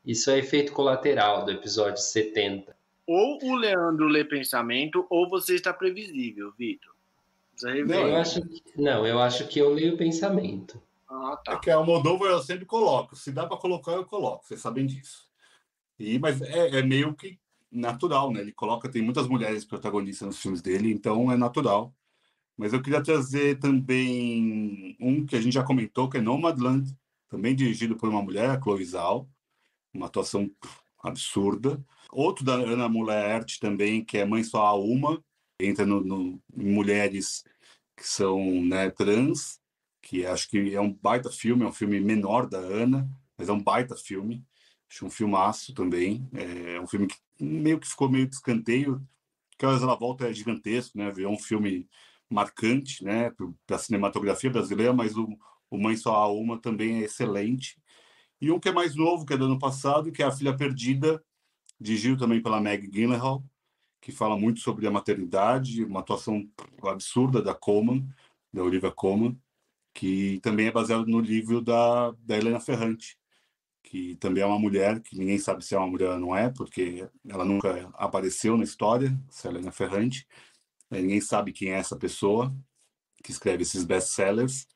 isso 0.05 0.31
é 0.31 0.39
efeito 0.39 0.71
colateral 0.71 1.45
do 1.45 1.51
episódio 1.51 2.01
70. 2.01 2.75
Ou 3.05 3.39
o 3.43 3.55
Leandro 3.55 4.07
lê 4.07 4.23
pensamento, 4.23 5.05
ou 5.09 5.29
você 5.29 5.55
está 5.55 5.73
previsível, 5.73 6.53
Vitor. 6.57 6.93
Não, 7.63 8.07
eu 8.07 8.15
acho 8.15 8.41
que, 8.41 8.63
não, 8.75 9.05
eu 9.05 9.19
acho 9.19 9.47
que 9.47 9.59
eu 9.59 9.71
leio 9.71 9.97
pensamento. 9.97 10.81
Ah, 11.07 11.37
tá. 11.43 11.53
É 11.53 11.59
que 11.59 11.69
a 11.69 11.75
Almodóvar 11.75 12.31
eu 12.31 12.41
sempre 12.41 12.65
coloco. 12.65 13.15
Se 13.15 13.31
dá 13.31 13.45
para 13.45 13.57
colocar, 13.57 13.91
eu 13.91 14.05
coloco. 14.05 14.45
Vocês 14.45 14.59
sabem 14.59 14.85
disso. 14.85 15.29
E, 15.99 16.17
mas 16.17 16.41
é, 16.41 16.79
é 16.79 16.81
meio 16.81 17.13
que 17.13 17.37
natural, 17.71 18.31
né? 18.31 18.41
Ele 18.41 18.51
coloca, 18.51 18.89
tem 18.89 19.01
muitas 19.01 19.27
mulheres 19.27 19.63
protagonistas 19.63 20.27
nos 20.27 20.41
filmes 20.41 20.61
dele, 20.61 20.91
então 20.91 21.31
é 21.31 21.37
natural. 21.37 21.93
Mas 22.57 22.73
eu 22.73 22.81
queria 22.81 23.01
trazer 23.01 23.59
também 23.59 24.95
um 24.99 25.25
que 25.25 25.35
a 25.35 25.41
gente 25.41 25.53
já 25.53 25.63
comentou, 25.63 26.09
que 26.09 26.17
é 26.17 26.21
Nomadland, 26.21 26.95
também 27.29 27.55
dirigido 27.55 27.95
por 27.95 28.09
uma 28.09 28.21
mulher, 28.21 28.49
a 28.49 28.61
Chloe 28.61 28.85
Zhao, 28.85 29.29
uma 29.93 30.07
atuação 30.07 30.49
absurda. 31.03 31.83
Outro 32.11 32.43
da 32.43 32.53
Ana 32.53 32.89
Mulaert 32.89 33.57
também, 33.59 34.03
que 34.03 34.17
é 34.17 34.25
Mãe 34.25 34.43
Só 34.43 34.65
Há 34.65 34.75
Uma, 34.75 35.23
entra 35.59 35.85
no, 35.85 36.01
no, 36.01 36.41
em 36.57 36.71
mulheres 36.71 37.43
que 37.95 38.07
são 38.07 38.63
né, 38.65 38.89
trans, 38.89 39.59
que 40.01 40.25
acho 40.25 40.49
que 40.49 40.75
é 40.75 40.81
um 40.81 40.91
baita 40.91 41.29
filme, 41.29 41.63
é 41.63 41.67
um 41.67 41.73
filme 41.73 41.99
menor 41.99 42.47
da 42.47 42.57
Ana, 42.57 43.09
mas 43.37 43.47
é 43.47 43.53
um 43.53 43.61
baita 43.61 43.95
filme. 43.95 44.45
Acho 44.89 45.05
um 45.05 45.09
filmaço 45.09 45.73
também. 45.73 46.27
É 46.33 46.79
um 46.81 46.87
filme 46.87 47.07
que 47.07 47.15
meio 47.39 47.79
que 47.79 47.87
ficou 47.87 48.09
meio 48.09 48.27
de 48.27 48.35
escanteio. 48.35 49.01
Aquelas 49.55 49.81
na 49.81 49.95
volta 49.95 50.27
é 50.27 50.33
gigantesco, 50.33 50.97
né? 50.97 51.09
Virou 51.11 51.33
um 51.33 51.39
filme 51.39 51.87
marcante, 52.33 53.03
né? 53.03 53.31
Para 53.65 53.75
a 53.75 53.79
cinematografia 53.79 54.49
brasileira, 54.49 54.93
mas 54.93 55.15
o, 55.17 55.27
o 55.69 55.77
Mãe 55.77 55.95
Só 55.95 56.15
Há 56.15 56.31
Uma 56.31 56.59
também 56.59 57.01
é 57.01 57.05
excelente. 57.05 57.77
E 58.39 58.51
um 58.51 58.59
que 58.59 58.69
é 58.69 58.71
mais 58.71 58.95
novo, 58.95 59.25
que 59.25 59.33
é 59.33 59.37
do 59.37 59.45
ano 59.45 59.59
passado, 59.59 60.11
que 60.11 60.23
é 60.23 60.25
A 60.25 60.31
Filha 60.31 60.55
Perdida, 60.55 61.23
dirigido 61.79 62.17
também 62.17 62.41
pela 62.41 62.61
Meg 62.61 62.87
Gyllenhaal, 62.87 63.43
que 64.01 64.11
fala 64.11 64.37
muito 64.37 64.59
sobre 64.61 64.87
a 64.87 64.91
maternidade, 64.91 65.83
uma 65.83 65.99
atuação 65.99 66.49
absurda 66.83 67.41
da 67.41 67.53
Coleman, 67.53 68.07
da 68.51 68.63
Olivia 68.63 68.91
Colman, 68.91 69.39
que 69.93 70.39
também 70.41 70.67
é 70.67 70.71
baseado 70.71 71.05
no 71.05 71.19
livro 71.19 71.61
da, 71.61 72.11
da 72.11 72.37
Helena 72.37 72.59
Ferrante, 72.59 73.17
que 73.83 74.15
também 74.15 74.43
é 74.43 74.45
uma 74.45 74.59
mulher, 74.59 75.01
que 75.01 75.17
ninguém 75.17 75.37
sabe 75.37 75.65
se 75.65 75.75
é 75.75 75.77
uma 75.77 75.87
mulher 75.87 76.11
ou 76.11 76.19
não 76.19 76.35
é, 76.35 76.49
porque 76.49 77.07
ela 77.27 77.43
nunca 77.45 77.89
apareceu 77.93 78.57
na 78.57 78.63
história, 78.63 79.17
Selena 79.29 79.71
Ferrante. 79.71 80.27
Ninguém 80.91 81.21
sabe 81.21 81.53
quem 81.53 81.71
é 81.71 81.77
essa 81.77 81.95
pessoa 81.95 82.53
que 83.23 83.31
escreve 83.31 83.63
esses 83.63 83.83
best-sellers, 83.83 84.67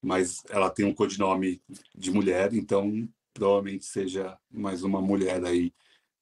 mas 0.00 0.42
ela 0.48 0.70
tem 0.70 0.86
um 0.86 0.94
codinome 0.94 1.60
de 1.94 2.10
mulher, 2.10 2.54
então 2.54 3.08
provavelmente 3.34 3.84
seja 3.84 4.38
mais 4.50 4.82
uma 4.82 5.00
mulher 5.00 5.44
aí. 5.44 5.72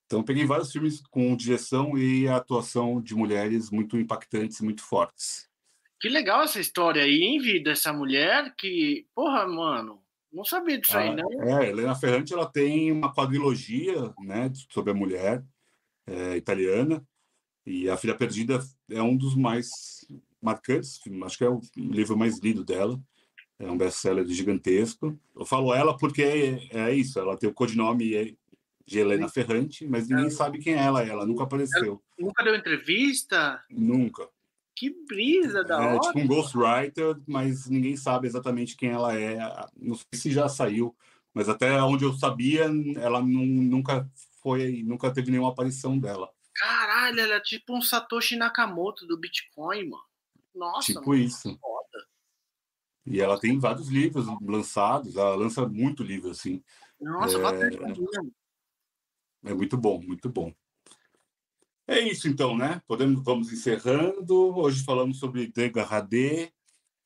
Então 0.07 0.23
peguei 0.23 0.45
vários 0.47 0.73
filmes 0.73 1.01
com 1.11 1.37
direção 1.37 1.97
e 1.97 2.27
atuação 2.27 3.01
de 3.01 3.15
mulheres 3.15 3.71
muito 3.71 3.97
impactantes 3.99 4.59
e 4.59 4.65
muito 4.65 4.83
fortes. 4.83 5.49
Que 6.01 6.09
legal 6.09 6.43
essa 6.43 6.61
história 6.61 7.03
aí, 7.03 7.23
hein, 7.23 7.39
vida? 7.39 7.73
Essa 7.73 7.93
mulher 7.93 8.55
que, 8.57 9.07
porra, 9.15 9.47
mano, 9.47 10.03
não 10.33 10.45
sabia 10.45 10.79
disso 10.79 10.97
ah, 10.97 11.01
aí, 11.01 11.15
não. 11.15 11.43
É, 11.43 11.69
Helena 11.69 11.95
Ferrante 11.95 12.33
ela 12.33 12.51
tem 12.51 12.93
uma 12.93 13.13
quadrilogia 13.13 14.15
né, 14.21 14.51
sobre 14.71 14.93
a 14.93 14.95
mulher 14.95 15.45
é, 16.07 16.37
italiana. 16.37 17.05
E 17.69 17.91
A 17.91 17.99
Filha 17.99 18.15
Perdida 18.15 18.65
é 18.91 19.03
um 19.03 19.15
dos 19.15 19.35
mais 19.35 19.71
marcantes, 20.41 20.99
acho 21.25 21.37
que 21.37 21.45
é 21.45 21.51
o 21.51 21.61
livro 21.77 22.17
mais 22.17 22.39
lido 22.39 22.65
dela. 22.65 22.99
É 23.59 23.71
um 23.71 23.77
best-seller 23.77 24.27
gigantesco. 24.27 25.19
Eu 25.37 25.45
falo 25.45 25.75
ela 25.75 25.95
porque 25.95 26.23
é, 26.23 26.69
é 26.71 26.95
isso, 26.95 27.19
ela 27.19 27.37
tem 27.37 27.51
o 27.51 27.53
codinome 27.53 28.39
de 28.87 28.99
Helena 28.99 29.29
Ferrante, 29.29 29.87
mas 29.87 30.09
ninguém 30.09 30.31
sabe 30.31 30.61
quem 30.61 30.75
é 30.75 30.79
ela, 30.79 31.05
ela 31.05 31.27
nunca 31.27 31.43
apareceu. 31.43 32.01
Ela 32.17 32.29
nunca 32.29 32.43
deu 32.43 32.55
entrevista? 32.55 33.63
Nunca. 33.69 34.27
Que 34.75 34.89
brisa 35.07 35.63
da 35.63 35.83
é, 35.83 35.87
hora. 35.89 36.01
tipo 36.01 36.21
um 36.21 36.27
ghostwriter, 36.27 37.21
mas 37.27 37.69
ninguém 37.69 37.97
sabe 37.97 38.27
exatamente 38.29 38.77
quem 38.77 38.91
ela 38.91 39.15
é. 39.15 39.39
Não 39.77 39.95
sei 39.95 40.07
se 40.15 40.31
já 40.31 40.49
saiu, 40.49 40.97
mas 41.35 41.51
até 41.51 41.83
onde 41.83 42.05
eu 42.05 42.15
sabia, 42.15 42.71
ela 42.97 43.21
nunca 43.21 44.09
foi, 44.41 44.83
nunca 44.85 45.11
teve 45.11 45.31
nenhuma 45.31 45.51
aparição 45.51 45.99
dela. 45.99 46.31
Caralho, 46.59 47.21
ela 47.21 47.35
é 47.35 47.41
tipo 47.41 47.77
um 47.77 47.81
Satoshi 47.81 48.37
Nakamoto 48.37 49.07
do 49.07 49.17
Bitcoin, 49.17 49.89
mano. 49.89 50.03
Nossa, 50.55 50.93
tipo 50.93 51.11
mano, 51.11 51.23
isso. 51.23 51.57
Foda. 51.59 52.07
E 53.07 53.21
ela 53.21 53.39
tem 53.39 53.59
vários 53.59 53.89
livros 53.89 54.27
lançados, 54.43 55.17
ela 55.17 55.37
lança 55.37 55.67
muito 55.67 56.03
livro, 56.03 56.31
assim. 56.31 56.63
Nossa, 57.01 57.39
é, 57.39 59.51
é 59.51 59.55
muito 59.55 59.77
bom, 59.77 60.03
muito 60.03 60.29
bom. 60.29 60.53
É 61.87 62.01
isso 62.01 62.29
então, 62.29 62.57
né? 62.57 62.83
Podemos, 62.87 63.23
vamos 63.23 63.53
encerrando. 63.53 64.59
Hoje 64.59 64.85
falamos 64.85 65.19
sobre 65.19 65.47
Degradê, 65.47 66.53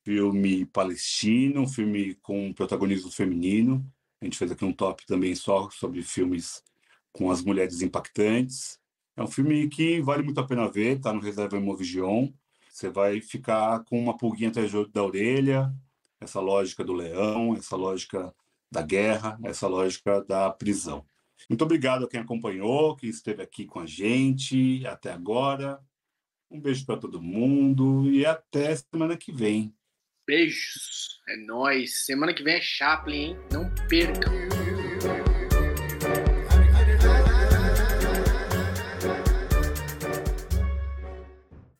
filme 0.02 0.64
palestino, 0.66 1.60
um 1.60 1.68
filme 1.68 2.16
com 2.16 2.52
protagonismo 2.52 3.10
feminino. 3.10 3.86
A 4.20 4.24
gente 4.24 4.38
fez 4.38 4.50
aqui 4.50 4.64
um 4.64 4.72
top 4.72 5.06
também 5.06 5.36
só 5.36 5.70
sobre 5.70 6.02
filmes 6.02 6.64
com 7.12 7.30
as 7.30 7.42
mulheres 7.42 7.80
impactantes. 7.80 8.81
É 9.16 9.22
um 9.22 9.26
filme 9.26 9.68
que 9.68 10.00
vale 10.00 10.22
muito 10.22 10.40
a 10.40 10.46
pena 10.46 10.70
ver, 10.70 11.00
tá 11.00 11.12
no 11.12 11.20
Reserva 11.20 11.56
Imovision. 11.56 12.28
Você 12.70 12.88
vai 12.88 13.20
ficar 13.20 13.84
com 13.84 13.98
uma 14.00 14.16
pulguinha 14.16 14.48
atrás 14.48 14.72
da 14.90 15.04
orelha, 15.04 15.72
essa 16.20 16.40
lógica 16.40 16.82
do 16.82 16.94
leão, 16.94 17.54
essa 17.54 17.76
lógica 17.76 18.34
da 18.70 18.80
guerra, 18.80 19.38
essa 19.44 19.68
lógica 19.68 20.24
da 20.24 20.50
prisão. 20.50 21.04
Muito 21.48 21.62
obrigado 21.62 22.04
a 22.04 22.08
quem 22.08 22.20
acompanhou, 22.20 22.96
quem 22.96 23.10
esteve 23.10 23.42
aqui 23.42 23.66
com 23.66 23.80
a 23.80 23.86
gente 23.86 24.86
até 24.86 25.12
agora. 25.12 25.78
Um 26.50 26.60
beijo 26.60 26.86
para 26.86 26.96
todo 26.96 27.20
mundo 27.20 28.10
e 28.10 28.24
até 28.24 28.74
semana 28.76 29.16
que 29.16 29.32
vem. 29.32 29.74
Beijos. 30.26 31.20
É 31.28 31.36
nóis. 31.36 32.04
Semana 32.04 32.32
que 32.32 32.42
vem 32.42 32.54
é 32.54 32.60
Chaplin, 32.60 33.16
hein? 33.16 33.36
Não 33.50 33.68
percam. 33.88 34.51